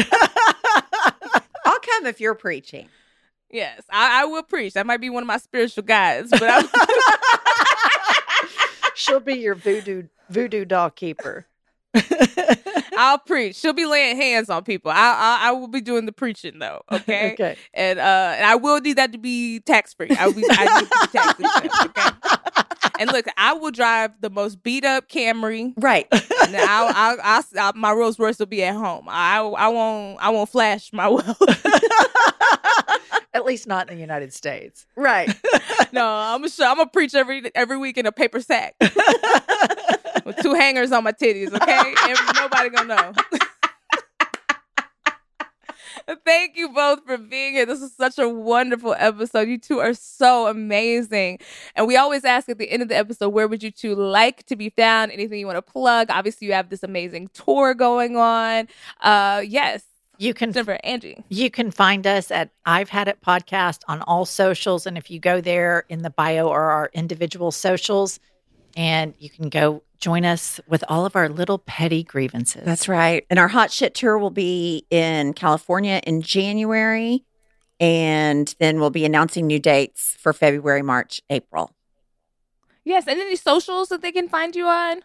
I'll 1.66 1.80
come 1.80 2.06
if 2.06 2.22
you're 2.22 2.34
preaching. 2.34 2.88
Yes, 3.52 3.82
I, 3.90 4.22
I 4.22 4.26
will 4.26 4.44
preach. 4.44 4.74
That 4.74 4.86
might 4.86 5.02
be 5.02 5.10
one 5.10 5.24
of 5.24 5.28
my 5.28 5.38
spiritual 5.38 5.84
guides, 5.84 6.30
but 6.32 6.44
I'm, 6.44 6.66
She'll 8.96 9.20
be 9.20 9.36
your 9.36 9.56
voodoo 9.56 10.04
voodoo 10.30 10.64
doll 10.64 10.92
keeper. 10.92 11.46
I'll 12.98 13.20
preach. 13.20 13.56
She'll 13.56 13.74
be 13.74 13.86
laying 13.86 14.18
hands 14.18 14.50
on 14.50 14.64
people. 14.64 14.92
I, 14.92 14.96
I 14.96 15.50
I 15.50 15.52
will 15.52 15.68
be 15.68 15.82
doing 15.82 16.06
the 16.06 16.12
preaching 16.12 16.60
though. 16.60 16.82
Okay. 16.96 17.34
okay. 17.34 17.58
and 17.74 18.00
uh 18.00 18.34
and 18.38 18.46
I 18.46 18.56
will 18.56 18.80
need 18.80 18.98
that 18.98 19.12
to 19.12 19.18
be 19.18 19.60
tax 19.60 19.94
free. 19.94 20.10
I 20.18 20.28
will 20.28 20.34
be, 20.34 20.46
I 20.50 20.80
need 20.80 20.90
to 20.90 21.36
be 21.36 21.44
tax 21.44 21.60
free. 21.60 21.80
Okay. 21.86 22.62
And 22.98 23.12
look, 23.12 23.26
I 23.36 23.52
will 23.52 23.72
drive 23.72 24.12
the 24.22 24.30
most 24.30 24.64
beat 24.64 24.86
up 24.86 25.10
Camry. 25.10 25.74
Right. 25.76 26.08
And 26.12 26.56
I'll, 26.56 26.94
I'll, 26.96 27.18
I'll, 27.22 27.44
I'll, 27.60 27.74
my 27.74 27.92
Rolls 27.92 28.18
Royce 28.18 28.40
will 28.40 28.46
be 28.46 28.64
at 28.64 28.74
home. 28.74 29.08
I 29.10 29.40
I 29.40 29.68
won't 29.68 30.18
I 30.22 30.30
won't 30.30 30.50
flash 30.50 30.94
my 30.94 31.10
wealth. 31.10 31.42
At 33.34 33.44
least 33.44 33.68
not 33.68 33.90
in 33.90 33.96
the 33.96 34.02
United 34.02 34.32
States. 34.32 34.86
Right. 34.96 35.28
no, 35.92 36.08
I'm 36.08 36.48
show, 36.48 36.70
I'm 36.70 36.78
gonna 36.78 36.90
preach 36.90 37.14
every 37.14 37.52
every 37.54 37.78
week 37.78 37.98
in 37.98 38.06
a 38.06 38.14
paper 38.14 38.40
sack 38.40 38.76
with 40.26 40.38
two 40.38 40.54
hangers 40.54 40.92
on 40.92 41.04
my 41.04 41.12
titties. 41.12 41.54
Okay, 41.54 41.94
Every, 42.10 42.26
nobody 42.36 42.70
gonna 42.70 42.96
know. 42.96 43.14
Thank 46.24 46.56
you 46.56 46.70
both 46.70 47.04
for 47.06 47.18
being 47.18 47.54
here. 47.54 47.66
This 47.66 47.82
is 47.82 47.96
such 47.96 48.20
a 48.20 48.30
wonderful 48.30 48.96
episode. 48.98 49.48
You 49.48 49.58
two 49.58 49.80
are 49.80 49.96
so 49.96 50.48
amazing. 50.48 51.40
And 51.76 51.88
we 51.88 51.98
always 51.98 52.24
ask 52.24 52.48
at 52.48 52.60
the 52.60 52.70
end 52.70 52.84
of 52.84 52.90
the 52.90 52.96
episode, 52.96 53.30
where 53.30 53.48
would 53.48 53.64
you 53.64 53.72
two 53.72 53.96
like 53.96 54.46
to 54.46 54.56
be 54.56 54.70
found? 54.70 55.12
Anything 55.12 55.40
you 55.40 55.48
want 55.48 55.58
to 55.58 55.64
plug? 55.64 56.12
Obviously, 56.12 56.46
you 56.48 56.54
have 56.54 56.70
this 56.70 56.84
amazing 56.84 57.30
tour 57.34 57.74
going 57.74 58.18
on. 58.18 58.68
Uh, 59.02 59.42
yes, 59.48 59.84
You 60.20 60.36
can 60.36 60.54
Jennifer, 60.54 60.78
Angie. 60.84 61.24
You 61.30 61.50
can 61.50 61.72
find 61.72 62.06
us 62.06 62.30
at 62.30 62.52
I've 62.68 62.90
Had 62.90 63.08
It 63.08 63.22
Podcast 63.26 63.80
on 63.88 64.02
all 64.04 64.26
socials. 64.26 64.86
And 64.86 65.00
if 65.00 65.10
you 65.10 65.20
go 65.20 65.42
there 65.42 65.86
in 65.90 66.04
the 66.04 66.12
bio 66.12 66.48
or 66.48 66.62
our 66.70 66.92
individual 66.94 67.52
socials, 67.52 68.20
and 68.78 69.16
you 69.18 69.30
can 69.30 69.50
go 69.50 69.82
join 70.00 70.26
us 70.26 70.60
with 70.68 70.84
all 70.88 71.06
of 71.06 71.16
our 71.16 71.30
little 71.30 71.58
petty 71.58 72.04
grievances. 72.04 72.64
That's 72.64 72.88
right. 72.88 73.26
And 73.30 73.40
our 73.40 73.48
hot 73.48 73.72
shit 73.72 73.94
tour 73.96 74.18
will 74.18 74.30
be 74.30 74.86
in 74.90 75.34
California 75.34 76.02
in 76.06 76.22
January. 76.22 77.24
And 77.80 78.54
then 78.60 78.80
we'll 78.80 78.90
be 78.90 79.06
announcing 79.06 79.48
new 79.48 79.60
dates 79.60 80.16
for 80.20 80.32
February, 80.34 80.82
March, 80.82 81.22
April. 81.30 81.72
Yes, 82.86 83.08
and 83.08 83.20
any 83.20 83.36
socials 83.36 83.90
that 83.90 84.02
they 84.02 84.12
can 84.12 84.30
find 84.30 84.56
you 84.56 84.68
on? 84.68 85.02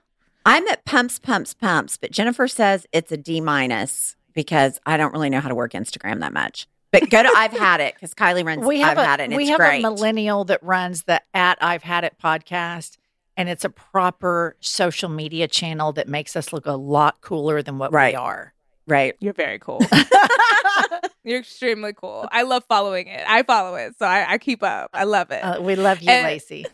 I'm 0.47 0.67
at 0.69 0.85
pumps, 0.85 1.19
pumps, 1.19 1.55
pumps, 1.55 1.97
but 1.97 2.13
Jennifer 2.13 2.47
says 2.47 2.87
it's 2.93 3.11
a 3.11 3.17
D 3.17 3.41
minus 3.41 4.17
because 4.35 4.81
I 4.87 4.97
don't 4.97 5.13
really 5.13 5.31
know 5.31 5.41
how 5.41 5.49
to 5.49 5.55
work 5.55 5.73
Instagram 5.73 6.21
that 6.21 6.33
much. 6.33 6.67
But 6.93 7.09
go 7.09 7.23
to 7.23 7.33
I've 7.37 7.53
had 7.53 7.81
it 7.81 7.95
because 7.95 8.15
Kylie 8.15 8.45
runs 8.45 8.67
we 8.67 8.81
have 8.81 8.99
I've 8.99 9.05
a, 9.05 9.07
had 9.07 9.21
it 9.21 9.25
and 9.25 9.37
we 9.37 9.45
it's 9.45 9.51
have 9.51 9.59
great. 9.59 9.79
a 9.79 9.83
millennial 9.83 10.45
that 10.47 10.63
runs 10.63 11.05
the 11.05 11.23
at 11.35 11.59
I've 11.61 11.83
Had 11.83 12.05
It 12.05 12.17
podcast. 12.23 12.97
And 13.41 13.49
it's 13.49 13.65
a 13.65 13.71
proper 13.71 14.55
social 14.61 15.09
media 15.09 15.49
channel 15.49 15.93
that 15.95 16.09
makes 16.09 16.37
us 16.37 16.53
look 16.53 16.67
a 16.67 16.73
lot 16.73 17.23
cooler 17.23 17.63
than 17.63 17.79
what 17.79 17.91
Right. 17.91 18.13
we 18.13 18.17
are. 18.17 18.53
right. 18.87 19.17
You're 19.19 19.33
very 19.33 19.59
cool. 19.59 19.81
You're 21.25 21.39
extremely 21.39 21.95
cool. 21.95 22.29
I 22.31 22.43
love 22.43 22.65
following 22.69 23.07
it. 23.07 23.23
I 23.27 23.43
follow 23.43 23.77
it, 23.77 23.95
so 23.99 24.05
I, 24.05 24.33
I 24.33 24.37
keep 24.37 24.63
up. 24.63 24.91
I 24.93 25.05
love 25.05 25.31
it. 25.31 25.43
Uh, 25.43 25.63
we 25.63 25.75
love 25.75 26.03
you, 26.03 26.11
And- 26.11 26.27
Laci. 26.39 26.67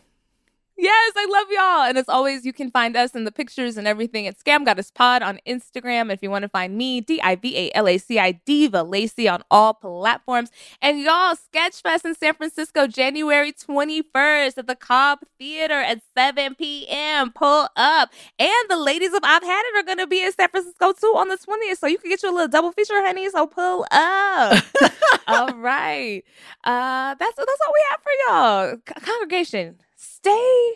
Yes, 0.77 1.13
I 1.15 1.25
love 1.31 1.47
y'all. 1.51 1.89
And 1.89 1.97
as 1.97 2.09
always, 2.09 2.45
you 2.45 2.53
can 2.53 2.69
find 2.71 2.97
us 2.97 3.15
in 3.15 3.23
the 3.23 3.31
pictures 3.31 3.77
and 3.77 3.87
everything 3.87 4.27
at 4.27 4.37
Scam 4.37 4.65
Goddess 4.65 4.91
Pod 4.91 5.23
on 5.23 5.39
Instagram. 5.47 6.13
If 6.13 6.21
you 6.21 6.29
want 6.29 6.43
to 6.43 6.49
find 6.49 6.77
me, 6.77 7.01
D 7.01 7.21
I 7.21 7.35
V 7.35 7.57
A 7.57 7.71
L 7.75 7.87
A 7.87 7.97
C 7.97 8.19
I 8.19 8.33
Diva 8.45 8.83
Laci 8.83 9.31
on 9.33 9.43
all 9.49 9.75
platforms. 9.75 10.51
And 10.81 10.99
y'all, 10.99 11.35
Sketchfest 11.35 12.05
in 12.05 12.15
San 12.15 12.35
Francisco, 12.35 12.87
January 12.87 13.53
21st 13.53 14.57
at 14.59 14.67
the 14.67 14.75
Cobb 14.75 15.19
Theater 15.39 15.75
at 15.81 16.01
7 16.17 16.55
p.m. 16.55 17.31
Pull 17.31 17.69
up. 17.75 18.11
And 18.39 18.69
the 18.69 18.77
ladies 18.77 19.13
of 19.13 19.21
I've 19.23 19.43
Had 19.43 19.63
It 19.67 19.79
are 19.79 19.83
going 19.83 19.99
to 19.99 20.07
be 20.07 20.23
in 20.23 20.33
San 20.33 20.49
Francisco 20.49 20.93
too 20.93 21.13
on 21.15 21.29
the 21.29 21.37
20th. 21.37 21.77
So 21.79 21.87
you 21.87 21.99
can 21.99 22.09
get 22.11 22.23
you 22.23 22.31
a 22.31 22.33
little 22.33 22.49
double 22.49 22.71
feature, 22.73 23.03
honey. 23.03 23.29
So 23.29 23.47
pull 23.47 23.87
up. 23.91 24.63
all 25.27 25.55
right. 25.55 26.23
Uh, 26.63 27.15
that's, 27.15 27.35
that's 27.35 27.61
all 27.67 27.73
we 27.73 27.85
have 27.89 28.01
for 28.03 28.11
y'all. 28.27 28.77
C- 28.87 29.05
congregation 29.05 29.77
stay 30.17 30.73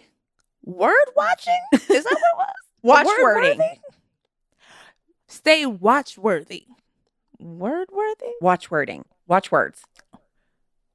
word 0.63 1.05
watching? 1.15 1.59
Is 1.73 1.87
that 1.87 2.03
what 2.05 2.13
it 2.13 2.37
was? 2.37 2.47
Watch 2.83 3.05
Word 3.05 3.21
wording. 3.21 3.57
worthy? 3.59 3.79
Stay 5.27 5.65
watch 5.67 6.17
worthy. 6.17 6.65
Word 7.39 7.89
worthy? 7.91 8.31
Watch 8.41 8.71
wording. 8.71 9.05
Watch 9.27 9.51
words. 9.51 9.83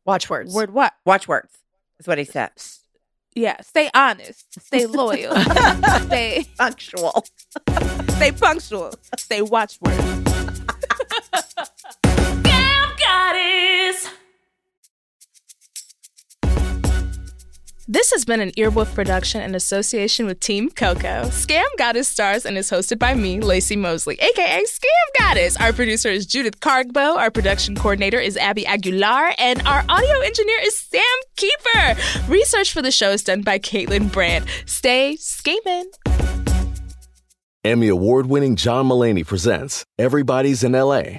Watch 0.05 0.29
words. 0.29 0.53
Word 0.53 0.73
what? 0.73 0.95
Watch 1.05 1.29
words 1.29 1.53
is 2.01 2.07
what 2.09 2.19
he 2.19 2.25
said. 2.25 2.51
Yeah, 3.37 3.61
stay 3.61 3.89
honest. 3.95 4.61
Stay 4.61 4.87
loyal. 5.01 5.35
stay 6.07 6.45
Punctual. 6.59 7.25
stay 8.11 8.33
punctual. 8.33 8.95
Stay 9.17 9.43
watch 9.43 9.79
word. 9.81 9.99
Scam 12.05 12.99
Goddess. 12.99 14.11
This 17.89 18.11
has 18.11 18.25
been 18.25 18.41
an 18.41 18.51
Earwolf 18.57 18.93
production 18.97 19.43
in 19.43 19.55
association 19.55 20.27
with 20.27 20.41
Team 20.41 20.71
Coco. 20.71 21.27
Scam 21.27 21.67
Goddess 21.79 22.09
stars 22.09 22.45
and 22.45 22.59
is 22.59 22.69
hosted 22.69 22.99
by 22.99 23.15
me, 23.15 23.39
Laci 23.39 23.79
Mosley, 23.79 24.17
aka 24.17 24.65
Scam 24.65 25.21
Goddess. 25.21 25.57
Our 25.59 25.73
producer 25.73 26.09
is 26.09 26.27
Judith 26.27 26.59
Kargbo, 26.59 27.17
our 27.17 27.31
production 27.31 27.77
coordinator 27.77 28.19
is 28.19 28.37
Abby 28.39 28.67
Aguilar, 28.67 29.35
and 29.39 29.63
our 29.69 29.85
audio 29.89 30.19
engineer 30.19 30.59
is 30.63 30.77
Sam 30.77 31.01
Keeper. 31.37 31.95
Research 32.27 32.73
for 32.73 32.83
the 32.83 32.91
show 32.91 33.11
is 33.11 33.23
done 33.23 33.43
by 33.43 33.61
Kaelyn 33.61 34.11
Brandt. 34.11 34.47
Stay 34.67 35.15
scheming. 35.15 35.89
Emmy 37.63 37.87
award 37.87 38.27
winning 38.27 38.57
John 38.57 38.89
Mulaney 38.89 39.25
presents 39.25 39.85
Everybody's 39.97 40.65
in 40.65 40.73
LA, 40.73 41.19